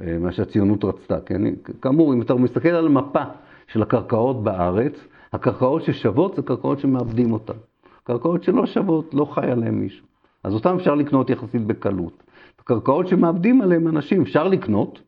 אה, 0.02 0.18
מה 0.20 0.32
שהציונות 0.32 0.84
רצתה. 0.84 1.22
כן? 1.22 1.42
כאמור, 1.82 2.14
אם 2.14 2.22
אתה 2.22 2.36
מסתכל 2.36 2.70
על 2.70 2.89
מפה 2.89 3.24
של 3.68 3.82
הקרקעות 3.82 4.44
בארץ, 4.44 4.94
הקרקעות 5.34 5.84
ששוות 5.84 6.36
זה 6.36 6.42
קרקעות 6.42 6.80
שמאבדים 6.80 7.34
אותן. 7.34 7.58
קרקעות 8.04 8.44
שלא 8.44 8.66
שוות, 8.66 9.14
לא 9.14 9.26
חי 9.26 9.52
עליהן 9.52 9.74
מישהו. 9.76 10.06
אז 10.44 10.54
אותן 10.54 10.76
אפשר 10.76 10.96
לקנות 10.96 11.30
יחסית 11.30 11.66
בקלות. 11.66 12.24
קרקעות 12.64 13.08
שמאבדים 13.08 13.62
עליהן 13.62 13.88
אנשים 13.88 14.22
אפשר 14.22 14.48
לקנות, 14.48 15.02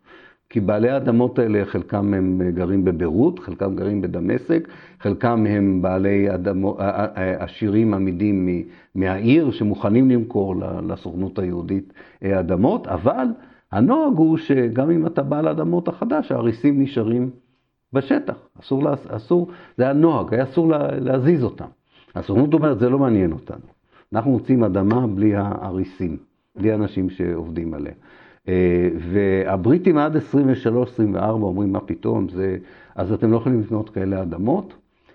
כי 0.53 0.59
בעלי 0.59 0.89
האדמות 0.89 1.39
האלה, 1.39 1.65
חלקם 1.65 2.13
הם 2.13 2.41
גרים 2.53 2.85
בביירות, 2.85 3.39
חלקם 3.39 3.75
גרים 3.75 4.01
בדמשק, 4.01 4.67
חלקם 4.99 5.45
הם 5.49 5.81
בעלי 5.81 6.33
אדמו, 6.33 6.77
עשירים 7.39 7.93
עמידים 7.93 8.63
מהעיר 8.95 9.51
שמוכנים 9.51 10.09
למכור 10.09 10.55
לסוכנות 10.87 11.39
היהודית 11.39 11.93
אדמות, 12.23 12.87
אבל 12.87 13.27
הנוהג 13.71 14.17
הוא 14.17 14.37
שגם 14.37 14.91
אם 14.91 15.07
אתה 15.07 15.23
בעל 15.23 15.47
האדמות 15.47 15.87
החדש, 15.87 16.31
האריסים 16.31 16.81
נשארים 16.81 17.29
בשטח. 17.93 18.35
אסור, 18.59 18.83
אסור, 19.07 19.47
זה 19.77 19.83
היה 19.83 19.93
נוהג, 19.93 20.33
היה 20.33 20.43
אסור 20.43 20.71
להזיז 21.01 21.43
אותם. 21.43 21.67
הסוכנות 22.15 22.53
אומרת, 22.53 22.79
זה 22.79 22.89
לא 22.89 22.99
מעניין 22.99 23.31
אותנו. 23.31 23.65
אנחנו 24.13 24.31
מוצאים 24.31 24.63
אדמה 24.63 25.07
בלי 25.07 25.35
האריסים, 25.35 26.17
בלי 26.55 26.73
אנשים 26.73 27.09
שעובדים 27.09 27.73
עליה. 27.73 27.93
אה, 28.47 28.89
והבריטים 28.99 29.97
עד 29.97 30.15
23-24 30.15 30.19
אומרים, 31.29 31.71
מה 31.71 31.79
פתאום, 31.79 32.29
זה... 32.29 32.57
אז 32.95 33.11
אתם 33.11 33.31
לא 33.31 33.37
יכולים 33.37 33.61
לקנות 33.61 33.89
כאלה 33.89 34.21
אדמות. 34.21 34.73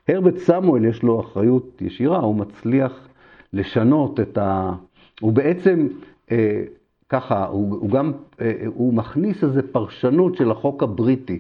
הרבט 0.09 0.37
סמואל 0.37 0.85
יש 0.85 1.03
לו 1.03 1.21
אחריות 1.21 1.83
ישירה, 1.83 2.19
הוא 2.19 2.37
מצליח 2.37 3.09
לשנות 3.53 4.21
את 4.21 4.39
ה... 4.39 4.73
הוא 5.21 5.33
בעצם, 5.33 5.89
אה, 6.31 6.63
ככה, 7.09 7.47
הוא, 7.47 7.77
הוא 7.81 7.91
גם, 7.91 8.13
אה, 8.41 8.53
הוא 8.67 8.95
מכניס 8.95 9.45
איזו 9.45 9.61
פרשנות 9.73 10.35
של 10.35 10.51
החוק 10.51 10.83
הבריטי, 10.83 11.39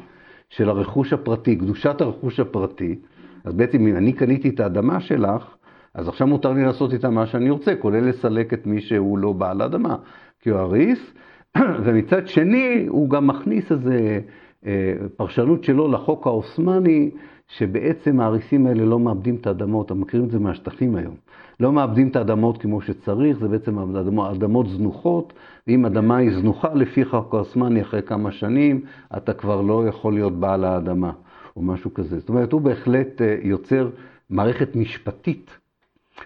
של 0.51 0.68
הרכוש 0.68 1.12
הפרטי, 1.12 1.57
קדושת 1.57 2.01
הרכוש 2.01 2.41
הפרטי. 2.41 2.99
אז 3.45 3.55
בעצם 3.55 3.86
אם 3.86 3.97
אני 3.97 4.12
קניתי 4.12 4.49
את 4.49 4.61
האדמה 4.61 5.01
שלך, 5.01 5.55
אז 5.95 6.09
עכשיו 6.09 6.26
מותר 6.26 6.53
לי 6.53 6.64
לעשות 6.64 6.93
איתה 6.93 7.11
מה 7.11 7.26
שאני 7.26 7.51
רוצה, 7.51 7.76
כולל 7.76 8.09
לסלק 8.09 8.55
את 8.55 8.66
מי 8.66 8.80
שהוא 8.80 9.18
לא 9.18 9.32
בעל 9.32 9.62
אדמה, 9.62 9.97
כי 10.41 10.51
הוא 10.51 10.59
הריס, 10.59 11.12
ומצד 11.84 12.28
שני 12.28 12.86
הוא 12.88 13.11
גם 13.11 13.26
מכניס 13.26 13.72
איזו 13.72 13.90
אה, 14.66 14.92
פרשנות 15.16 15.64
שלו 15.64 15.88
לחוק 15.88 16.26
העות'מאני, 16.26 17.11
שבעצם 17.49 18.20
האריסים 18.20 18.66
האלה 18.66 18.84
לא 18.84 18.99
מאבדים 18.99 19.36
את 19.36 19.46
האדמות, 19.46 19.86
אתם 19.86 20.01
מכירים 20.01 20.26
את 20.26 20.30
זה 20.30 20.38
מהשטחים 20.38 20.96
היום. 20.96 21.14
לא 21.61 21.72
מאבדים 21.72 22.09
את 22.09 22.16
האדמות 22.16 22.59
כמו 22.59 22.80
שצריך, 22.80 23.38
זה 23.38 23.49
בעצם 23.49 23.78
אדמות, 23.78 24.30
אדמות 24.36 24.68
זנוחות, 24.68 25.32
ואם 25.66 25.86
אדמה 25.86 26.16
היא 26.16 26.30
זנוחה 26.30 26.74
לפי 26.74 27.05
חוק 27.05 27.34
העות'מאני 27.34 27.82
אחרי 27.82 28.03
כמה 28.03 28.32
שנים, 28.32 28.80
אתה 29.16 29.32
כבר 29.32 29.61
לא 29.61 29.88
יכול 29.88 30.12
להיות 30.12 30.40
בעל 30.40 30.64
האדמה, 30.64 31.12
או 31.57 31.62
משהו 31.62 31.94
כזה. 31.94 32.18
זאת 32.18 32.28
אומרת, 32.28 32.53
הוא 32.53 32.61
בהחלט 32.61 33.22
אה, 33.22 33.36
יוצר 33.42 33.90
מערכת 34.30 34.76
משפטית 34.76 35.58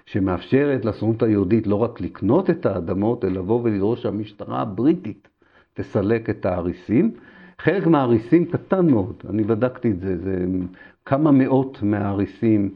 שמאפשרת 0.07 0.85
לסוכנות 0.85 1.23
היהודית 1.23 1.67
לא 1.67 1.77
רק 1.77 2.01
לקנות 2.01 2.51
את 2.51 2.67
האדמות, 2.67 3.25
אלא 3.25 3.33
לבוא 3.33 3.61
ולדרוש 3.63 4.03
שהמשטרה 4.03 4.61
הבריטית 4.61 5.29
תסלק 5.75 6.31
את 6.31 6.47
האריסים. 6.47 7.11
חלק 7.59 7.87
מהאריסים 7.87 8.45
קטן 8.45 8.87
מאוד, 8.87 9.23
אני 9.31 9.43
בדקתי 9.43 9.91
את 9.91 10.01
זה, 10.01 10.19
זה 10.19 10.47
כמה 11.05 11.31
מאות 11.31 11.79
מהאריסים 11.83 12.75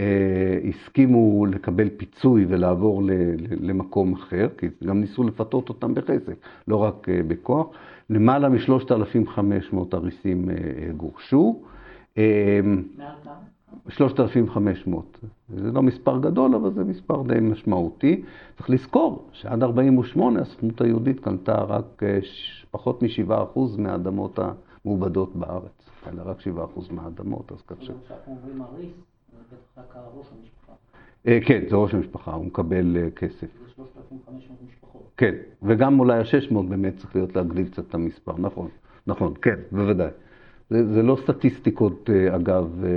אה, 0.00 0.58
הסכימו 0.68 1.46
לקבל 1.46 1.88
פיצוי 1.96 2.46
ולעבור 2.48 3.02
ל, 3.02 3.10
ל, 3.10 3.70
למקום 3.70 4.12
אחר, 4.12 4.48
כי 4.58 4.66
גם 4.84 5.00
ניסו 5.00 5.24
לפתות 5.24 5.68
אותם 5.68 5.94
בחסק, 5.94 6.36
לא 6.68 6.76
רק 6.76 7.08
אה, 7.08 7.20
בכוח. 7.28 7.66
למעלה 8.10 8.48
מ-3,500 8.48 9.76
אריסים 9.94 10.50
אה, 10.50 10.92
גורשו. 10.96 11.62
אה, 12.18 12.60
מעל 12.96 13.08
כמה? 13.24 13.57
3,500. 13.88 15.18
זה 15.48 15.72
לא 15.72 15.82
מספר 15.82 16.18
גדול, 16.18 16.54
אבל 16.54 16.72
זה 16.72 16.84
מספר 16.84 17.22
די 17.22 17.40
משמעותי. 17.40 18.22
צריך 18.56 18.70
לזכור 18.70 19.28
שעד 19.32 19.62
48' 19.62 20.40
הסוכנות 20.40 20.80
היהודית 20.80 21.20
קנתה 21.20 21.54
רק 21.54 22.02
אה, 22.02 22.18
פחות 22.70 23.02
מ-7% 23.02 23.58
מהאדמות 23.78 24.38
המעובדות 24.38 25.36
בארץ. 25.36 25.90
אלא 26.06 26.22
רק 26.24 26.40
7% 26.40 26.92
מהאדמות, 26.92 27.52
אז 27.52 27.62
כך 27.62 27.76
ש... 27.82 27.90
כשאנחנו 28.04 28.36
אומרים 28.42 28.62
אריס, 28.62 28.92
זה 29.50 29.56
בטח 29.76 29.96
רק 29.96 30.04
ראש 30.14 30.26
המשפחה. 30.38 30.72
אה, 31.26 31.38
כן, 31.46 31.64
זה 31.70 31.76
ראש 31.76 31.94
המשפחה, 31.94 32.34
הוא 32.34 32.44
מקבל 32.44 32.96
אה, 32.96 33.10
כסף. 33.10 33.46
זה 33.66 33.70
3,500 33.76 34.58
משפחות. 34.68 35.10
כן, 35.16 35.34
וגם 35.62 36.00
אולי 36.00 36.18
ה-600 36.18 36.62
באמת 36.68 36.96
צריך 36.96 37.16
להיות 37.16 37.36
להגדיל 37.36 37.68
קצת 37.68 37.88
את 37.88 37.94
המספר, 37.94 38.32
נכון, 38.38 38.68
נכון, 39.06 39.34
כן, 39.42 39.56
בוודאי. 39.72 40.10
זה, 40.70 40.94
זה 40.94 41.02
לא 41.02 41.18
סטטיסטיקות, 41.22 42.10
אה, 42.10 42.36
אגב, 42.36 42.84
אה, 42.84 42.90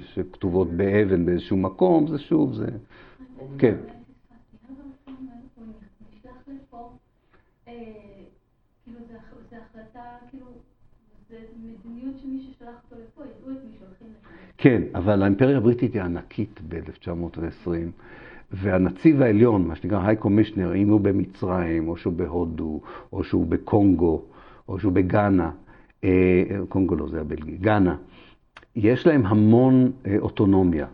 שכתובות 0.00 0.70
באבן 0.70 1.26
באיזשהו 1.26 1.56
מקום, 1.56 2.06
זה 2.06 2.18
שוב, 2.18 2.54
זה... 2.54 2.66
כן. 3.58 3.76
כן, 14.58 14.82
אבל 14.94 15.22
האימפריה 15.22 15.56
הבריטית 15.56 15.94
היא 15.94 16.02
ענקית 16.02 16.60
ב-1920, 16.68 17.68
והנציב 18.52 19.22
העליון, 19.22 19.68
מה 19.68 19.76
שנקרא 19.76 20.06
high 20.06 20.16
commissioner, 20.16 20.74
אם 20.74 20.88
הוא 20.88 21.00
במצרים, 21.00 21.88
או 21.88 21.96
שהוא 21.96 22.12
בהודו, 22.12 22.80
או 23.12 23.24
שהוא 23.24 23.46
בקונגו, 23.46 24.22
או 24.68 24.78
שהוא 24.78 24.92
בגאנה, 24.92 25.50
קונגו 26.68 26.96
לא, 26.96 27.08
זה 27.08 27.20
הבלגי, 27.20 27.56
גאנה, 27.56 27.96
יש 28.76 29.06
להם 29.06 29.26
המון 29.26 29.90
אה, 30.06 30.16
אוטונומיה. 30.18 30.86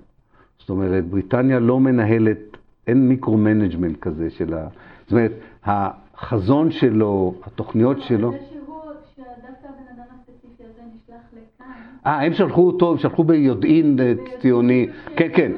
זאת 0.59 0.71
אומרת, 0.71 1.07
בריטניה 1.07 1.59
לא 1.59 1.81
מנהלת, 1.81 2.39
אין 2.87 3.09
micro-management 3.09 4.01
כזה 4.01 4.31
של 4.31 4.55
ה... 4.55 4.69
זאת 5.03 5.13
אומרת, 5.13 5.33
החזון 5.65 6.71
שלו, 6.71 7.35
התוכניות 7.47 8.01
שלו... 8.01 8.33
הספציפי 10.11 10.65
הזה, 10.65 11.41
אה, 12.07 12.23
הם 12.23 12.33
שלחו 12.33 12.67
אותו, 12.67 12.91
הם 12.91 12.99
שלחו 12.99 13.25
ביודעין 13.25 13.99
ציוני. 14.41 14.89
כן, 15.17 15.29
כן, 15.35 15.53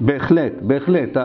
בהחלט, 0.00 0.52
בהחלט. 0.62 1.16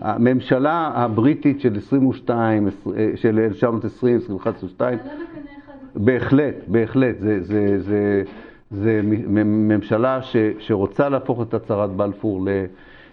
הממשלה 0.00 0.92
הבריטית 0.94 1.60
של 1.60 1.76
22, 1.76 2.68
של 3.14 3.38
1920, 3.38 4.16
21, 4.16 4.56
22, 4.56 4.98
בהחלט, 5.94 6.54
בהחלט. 6.66 7.18
זה, 7.18 7.42
זה, 7.42 7.80
זה, 7.80 8.22
זה 8.70 9.00
ממשלה 9.44 10.22
ש, 10.22 10.36
שרוצה 10.58 11.08
להפוך 11.08 11.42
את 11.42 11.54
הצהרת 11.54 11.90
בלפור 11.90 12.44
ל, 12.44 12.48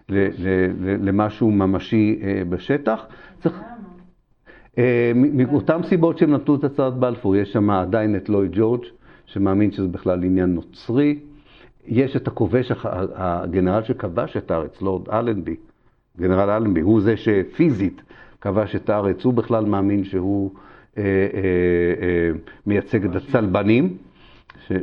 ל, 0.10 0.28
ל, 0.38 1.08
למשהו 1.10 1.52
ממשי 1.52 2.20
בשטח. 2.50 3.06
צריך... 3.40 3.62
מאותן 5.16 5.84
סיבות 5.84 6.18
שהם 6.18 6.34
נתנו 6.34 6.56
את 6.56 6.64
הצהרת 6.64 6.94
בלפור, 6.94 7.36
יש 7.36 7.54
שם 7.54 7.70
עדיין 7.70 8.16
את 8.16 8.30
לואי 8.30 8.48
ג'ורג' 8.52 8.86
שמאמין 9.26 9.72
שזה 9.72 9.88
בכלל 9.88 10.24
עניין 10.24 10.54
נוצרי. 10.54 11.20
יש 11.88 12.16
את 12.16 12.28
הכובש, 12.28 12.72
הגנרל 13.16 13.84
שכבש 13.84 14.38
את 14.38 14.52
הארץ, 14.52 14.82
לורד 14.82 15.10
אלנבי, 15.10 15.56
גנרל 16.18 16.50
אלנבי, 16.50 16.82
הוא 16.82 17.02
זה 17.02 17.18
שפיזית 17.18 18.02
כבש 18.42 18.76
את 18.76 18.90
הארץ, 18.90 19.26
הוא 19.26 19.34
בכלל 19.34 19.66
מאמין 19.66 20.04
שהוא 20.04 20.52
אה, 20.54 20.60
אה, 20.60 20.62
אה, 20.62 20.67
מייצג 22.68 23.06
את 23.06 23.16
הצלבנים, 23.16 23.98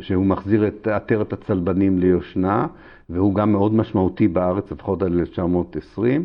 שהוא 0.01 0.27
מחזיר 0.27 0.67
את 0.67 0.87
עטרת 0.87 1.33
הצלבנים 1.33 1.99
ליושנה, 1.99 2.67
והוא 3.11 3.35
גם 3.35 3.53
מאוד 3.53 3.75
משמעותי 3.75 4.29
בארץ, 4.29 4.73
לפחות 4.73 5.03
עד 5.03 5.13
1920. 5.13 6.25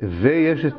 ויש 0.00 0.64
את... 0.64 0.74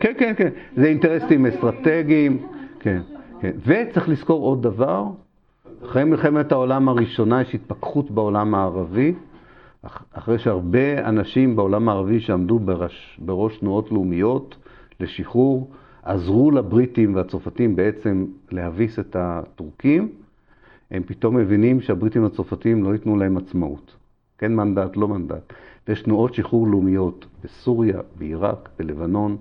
כן, 0.00 0.12
כן, 0.18 0.32
כן, 0.36 0.48
זה 0.76 0.86
אינטרסים 0.86 1.46
אסטרטגיים, 1.46 2.46
כן, 2.80 3.00
כן. 3.40 3.50
וצריך 3.66 4.08
לזכור 4.08 4.44
עוד 4.44 4.62
דבר, 4.62 5.04
אחרי 5.84 6.04
מלחמת 6.04 6.52
העולם 6.52 6.88
הראשונה 6.88 7.42
יש 7.42 7.54
התפכחות 7.54 8.10
בעולם 8.10 8.54
הערבי, 8.54 9.14
אחרי 10.12 10.38
שהרבה 10.38 11.08
אנשים 11.08 11.56
בעולם 11.56 11.88
הערבי 11.88 12.20
שעמדו 12.20 12.58
בראש, 12.58 13.20
בראש 13.22 13.58
תנועות 13.58 13.92
לאומיות 13.92 14.56
לשחרור, 15.00 15.70
עזרו 16.06 16.50
לבריטים 16.50 17.14
והצרפתים 17.14 17.76
בעצם 17.76 18.26
להביס 18.50 18.98
את 18.98 19.16
הטורקים, 19.18 20.08
הם 20.90 21.02
פתאום 21.02 21.36
מבינים 21.36 21.80
שהבריטים 21.80 22.22
והצרפתים 22.22 22.84
לא 22.84 22.92
ייתנו 22.92 23.16
להם 23.16 23.36
עצמאות. 23.36 23.96
כן 24.38 24.54
מנדט, 24.54 24.96
לא 24.96 25.08
מנדט. 25.08 25.52
ויש 25.88 26.02
תנועות 26.02 26.34
שחרור 26.34 26.68
לאומיות 26.68 27.26
בסוריה, 27.44 28.00
בעיראק, 28.18 28.68
בלבנון, 28.78 29.36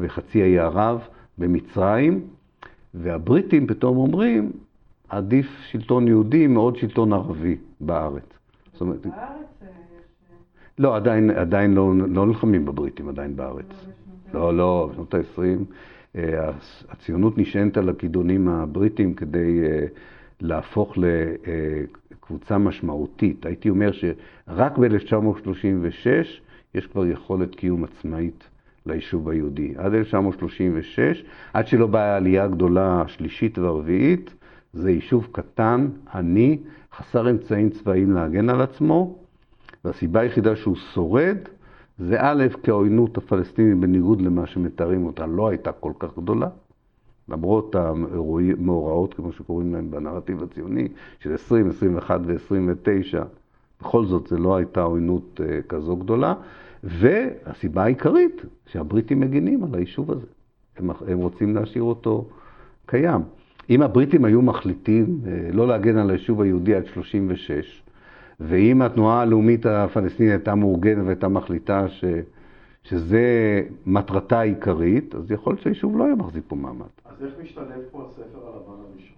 בחצי 0.00 0.42
האי 0.42 0.58
ערב, 0.58 1.00
במצרים, 1.38 2.20
והבריטים 2.94 3.66
פתאום 3.66 3.96
אומרים, 3.96 4.52
עדיף 5.08 5.46
שלטון 5.70 6.08
יהודי 6.08 6.46
מאוד 6.46 6.76
שלטון 6.76 7.12
ערבי 7.12 7.56
בארץ. 7.80 8.24
זאת 8.72 8.80
אומרת... 8.80 9.06
בארץ 9.06 9.46
יש... 9.62 9.68
לא, 10.78 10.96
עדיין, 10.96 11.30
עדיין 11.30 11.74
לא, 11.74 11.92
לא 12.08 12.26
נלחמים 12.26 12.64
בבריטים 12.64 13.08
עדיין 13.08 13.36
בארץ. 13.36 13.93
לא, 14.34 14.56
לא, 14.56 14.88
בשנות 14.92 15.14
ה-20 15.14 15.64
אה, 16.16 16.50
הציונות 16.88 17.38
נשענת 17.38 17.76
על 17.76 17.88
הכידונים 17.88 18.48
הבריטים 18.48 19.14
כדי 19.14 19.60
אה, 19.64 19.86
להפוך 20.40 20.94
לקבוצה 20.96 22.58
משמעותית. 22.58 23.46
הייתי 23.46 23.70
אומר 23.70 23.90
שרק 23.92 24.78
ב-1936 24.78 26.06
יש 26.74 26.86
כבר 26.86 27.06
יכולת 27.06 27.54
קיום 27.54 27.84
עצמאית 27.84 28.48
ליישוב 28.86 29.28
היהודי. 29.28 29.74
עד 29.76 29.94
1936, 29.94 31.24
עד 31.52 31.66
שלא 31.66 31.86
באה 31.86 32.12
העלייה 32.12 32.44
הגדולה 32.44 33.02
השלישית 33.02 33.58
והרביעית, 33.58 34.34
זה 34.72 34.90
יישוב 34.90 35.28
קטן, 35.32 35.88
עני, 36.14 36.58
חסר 36.96 37.30
אמצעים 37.30 37.70
צבאיים 37.70 38.12
להגן 38.12 38.48
על 38.50 38.60
עצמו, 38.60 39.18
והסיבה 39.84 40.20
היחידה 40.20 40.56
שהוא 40.56 40.76
שורד 40.76 41.38
זה 41.98 42.16
א', 42.20 42.44
כי 42.62 42.70
העוינות 42.70 43.18
הפלסטינית 43.18 43.78
בניגוד 43.78 44.20
למה 44.20 44.46
שמתארים 44.46 45.06
אותה 45.06 45.26
לא 45.26 45.48
הייתה 45.48 45.72
כל 45.72 45.92
כך 45.98 46.18
גדולה, 46.18 46.48
למרות 47.28 47.74
המאורעות, 47.74 49.14
כמו 49.14 49.32
שקוראים 49.32 49.72
להם 49.72 49.90
בנרטיב 49.90 50.42
הציוני, 50.42 50.88
של 51.20 51.34
20, 51.34 51.68
21 51.68 52.20
ו-29, 52.26 53.24
בכל 53.80 54.06
זאת 54.06 54.26
זה 54.26 54.38
לא 54.38 54.56
הייתה 54.56 54.82
עוינות 54.82 55.40
אה, 55.44 55.62
כזו 55.68 55.96
גדולה, 55.96 56.34
והסיבה 56.84 57.82
העיקרית 57.84 58.42
שהבריטים 58.66 59.20
מגינים 59.20 59.64
על 59.64 59.74
היישוב 59.74 60.10
הזה. 60.10 60.26
הם, 60.76 60.90
הם 61.08 61.18
רוצים 61.18 61.54
להשאיר 61.54 61.82
אותו 61.82 62.26
קיים. 62.86 63.20
אם 63.70 63.82
הבריטים 63.82 64.24
היו 64.24 64.42
מחליטים 64.42 65.20
אה, 65.26 65.48
לא 65.52 65.68
להגן 65.68 65.96
על 65.96 66.10
היישוב 66.10 66.40
היהודי 66.40 66.74
עד 66.74 66.86
36, 66.86 67.83
ואם 68.48 68.82
התנועה 68.82 69.20
הלאומית 69.20 69.66
הפלסטינית 69.66 70.32
הייתה 70.32 70.54
מאורגנת 70.54 71.04
והייתה 71.04 71.28
מחליטה 71.28 71.88
ש, 71.88 72.04
שזה 72.82 73.22
מטרתה 73.86 74.40
העיקרית, 74.40 75.14
אז 75.14 75.30
יכול 75.30 75.52
להיות 75.52 75.62
שהיישוב 75.62 75.98
לא 75.98 76.04
היה 76.04 76.14
מחזיק 76.14 76.44
פה 76.48 76.56
מעמד. 76.56 76.86
אז 77.04 77.24
איך 77.24 77.34
משתלב 77.42 77.82
פה 77.90 78.08
הספר 78.10 78.46
הלבן 78.46 78.82
הראשון? 78.82 79.16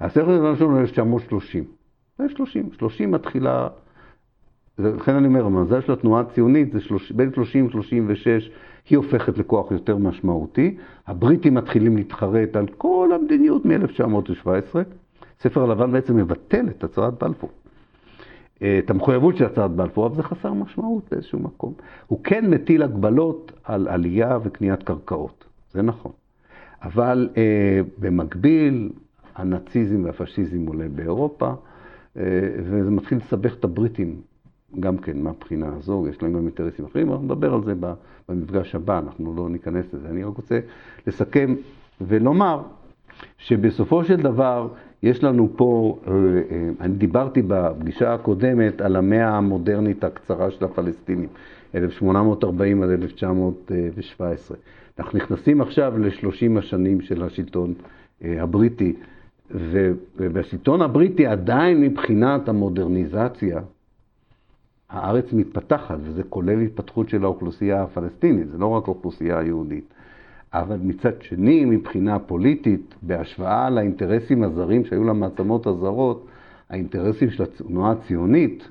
הספר 0.00 0.30
הלבן 0.30 0.46
הראשון 0.46 0.72
הוא 0.72 0.80
1930. 0.80 1.64
זה 2.18 2.28
30. 2.28 2.70
30 2.72 3.10
מתחילה 3.10 3.68
לכן 4.78 5.14
אני 5.14 5.26
אומר, 5.26 5.46
המזל 5.46 5.80
של 5.80 5.92
התנועה 5.92 6.20
הציונית 6.20 6.72
זה 6.72 6.80
שלוש, 6.80 7.12
בין 7.12 7.32
30 7.34 7.68
ל-36, 7.68 8.50
היא 8.90 8.96
הופכת 8.98 9.38
לכוח 9.38 9.70
יותר 9.70 9.96
משמעותי. 9.96 10.76
הבריטים 11.06 11.54
מתחילים 11.54 11.96
להתחרט 11.96 12.56
על 12.56 12.66
כל 12.66 13.10
המדיניות 13.14 13.64
מ-1917. 13.64 14.76
ספר 15.40 15.62
הלבן 15.62 15.92
בעצם 15.92 16.16
מבטל 16.16 16.68
את 16.68 16.84
הצהרת 16.84 17.22
בלפור. 17.22 17.50
אה, 18.62 18.78
את 18.78 18.90
המחויבות 18.90 19.36
של 19.36 19.44
הצהרת 19.44 19.70
בלפור, 19.70 20.06
אבל 20.06 20.14
זה 20.14 20.22
חסר 20.22 20.52
משמעות 20.52 21.04
באיזשהו 21.10 21.38
מקום. 21.38 21.72
הוא 22.06 22.24
כן 22.24 22.50
מטיל 22.50 22.82
הגבלות 22.82 23.52
על 23.64 23.88
עלייה 23.88 24.38
וקניית 24.42 24.82
קרקעות, 24.82 25.44
זה 25.72 25.82
נכון. 25.82 26.12
אבל 26.82 27.28
אה, 27.36 27.80
במקביל, 27.98 28.90
הנאציזם 29.34 30.04
והפשיזם 30.04 30.66
עולה 30.66 30.88
באירופה, 30.88 31.52
אה, 32.16 32.22
וזה 32.64 32.90
מתחיל 32.90 33.18
לסבך 33.18 33.54
את 33.54 33.64
הבריטים 33.64 34.20
גם 34.80 34.98
כן 34.98 35.22
מהבחינה 35.22 35.68
הזו, 35.76 36.06
יש 36.10 36.22
להם 36.22 36.32
גם 36.32 36.38
אינטרסים 36.38 36.84
אחרים, 36.84 37.12
אנחנו 37.12 37.24
נדבר 37.24 37.54
על 37.54 37.64
זה 37.64 37.74
במפגש 38.28 38.74
הבא, 38.74 38.98
אנחנו 38.98 39.34
לא 39.36 39.48
ניכנס 39.48 39.94
לזה. 39.94 40.08
אני 40.08 40.24
רק 40.24 40.36
רוצה 40.36 40.60
לסכם 41.06 41.54
ולומר 42.00 42.62
שבסופו 43.38 44.04
של 44.04 44.16
דבר 44.16 44.68
יש 45.02 45.24
לנו 45.24 45.48
פה, 45.56 45.98
אה, 46.06 46.12
אה, 46.12 46.70
אני 46.80 46.94
דיברתי 46.94 47.42
בפגישה 47.46 48.14
הקודמת 48.14 48.80
על 48.80 48.96
המאה 48.96 49.28
המודרנית 49.28 50.04
הקצרה 50.04 50.50
של 50.50 50.64
הפלסטינים, 50.64 51.28
1840 51.74 52.82
עד 52.82 52.90
1917. 52.90 54.56
אנחנו 54.98 55.18
נכנסים 55.18 55.60
עכשיו 55.60 55.98
ל-30 55.98 56.58
השנים 56.58 57.00
של 57.00 57.22
השלטון 57.22 57.74
אה, 58.24 58.42
הבריטי, 58.42 58.94
והשלטון 60.16 60.82
הבריטי 60.82 61.26
עדיין 61.26 61.80
מבחינת 61.80 62.48
המודרניזציה, 62.48 63.60
הארץ 64.90 65.32
מתפתחת, 65.32 65.98
וזה 66.02 66.22
כולל 66.22 66.60
התפתחות 66.60 67.08
של 67.08 67.24
האוכלוסייה 67.24 67.82
הפלסטינית, 67.82 68.48
זה 68.48 68.58
לא 68.58 68.66
רק 68.66 68.88
האוכלוסייה 68.88 69.38
היהודית. 69.38 69.84
אבל 70.54 70.76
מצד 70.82 71.22
שני, 71.22 71.64
מבחינה 71.64 72.18
פוליטית, 72.18 72.94
בהשוואה 73.02 73.70
לאינטרסים 73.70 74.42
הזרים 74.42 74.84
שהיו 74.84 75.04
למעצמות 75.04 75.66
הזרות, 75.66 76.26
האינטרסים 76.70 77.30
של 77.30 77.42
התנועה 77.42 77.92
הציונית 77.92 78.68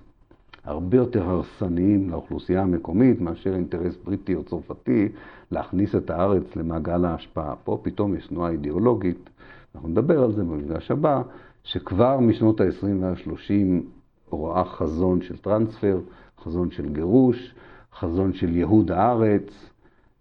הרבה 0.64 0.98
יותר 0.98 1.30
הרסניים 1.30 2.10
לאוכלוסייה 2.10 2.62
המקומית 2.62 3.22
מאשר 3.22 3.56
אינטרס 3.56 3.98
בריטי 4.04 4.36
או 4.36 4.44
צרפתי 4.44 5.10
להכניס 5.52 5.96
את 5.96 6.10
הארץ 6.10 6.56
למעגל 6.56 7.06
ההשפעה. 7.06 7.56
פה 7.64 7.80
פתאום 7.84 8.16
יש 8.16 8.28
תנועה 8.28 8.52
אידיאולוגית, 8.52 9.30
אנחנו 9.76 9.90
נדבר 9.90 10.24
על 10.24 10.32
זה 10.32 10.44
במפגש 10.44 10.92
הבא, 10.92 11.22
שכבר 11.64 12.20
משנות 12.20 12.62
ה-20 12.62 12.86
וה-30 13.00 13.84
רואה 14.30 14.66
חזון 14.66 15.22
של 15.22 15.38
טרנספר, 15.38 16.00
חזון 16.44 16.72
של 16.72 16.94
גירוש, 16.94 17.56
חזון 17.94 18.34
של 18.34 18.56
ייהוד 18.56 18.92
הארץ. 18.92 19.71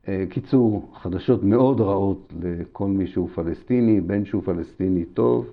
אה, 0.09 0.24
קיצור, 0.31 0.90
חדשות 0.94 1.43
מאוד 1.43 1.81
רעות 1.81 2.32
לכל 2.43 2.89
מי 2.89 3.06
שהוא 3.06 3.28
פלסטיני, 3.35 4.01
בין 4.01 4.24
שהוא 4.24 4.43
פלסטיני 4.43 5.05
טוב 5.05 5.47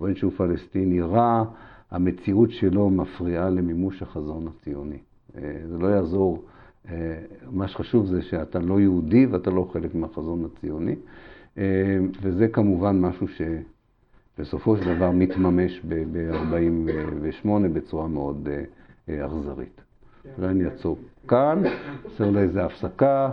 ובין 0.00 0.14
שהוא 0.14 0.32
פלסטיני 0.36 1.00
רע, 1.00 1.44
המציאות 1.90 2.50
שלו 2.50 2.90
מפריעה 2.90 3.50
למימוש 3.50 4.02
החזון 4.02 4.48
הציוני. 4.48 4.98
אה, 5.36 5.56
זה 5.68 5.78
לא 5.78 5.86
יעזור, 5.86 6.42
אה, 6.88 6.94
מה 7.50 7.68
שחשוב 7.68 8.06
זה 8.06 8.22
שאתה 8.22 8.58
לא 8.58 8.80
יהודי 8.80 9.26
ואתה 9.26 9.50
לא 9.50 9.68
חלק 9.72 9.94
מהחזון 9.94 10.44
הציוני, 10.44 10.94
וזה 12.22 12.48
כמובן 12.48 13.00
משהו 13.00 13.28
ש... 13.28 13.42
בסופו 14.38 14.76
של 14.76 14.96
דבר 14.96 15.10
מתממש 15.10 15.80
ב-48 15.88 17.48
בצורה 17.72 18.08
מאוד 18.08 18.48
אכזרית. 19.08 19.80
אולי 20.38 20.48
אני 20.48 20.64
אעצור 20.64 20.98
כאן, 21.28 21.62
נעשה 22.04 22.24
אולי 22.24 22.40
איזו 22.40 22.60
הפסקה. 22.60 23.30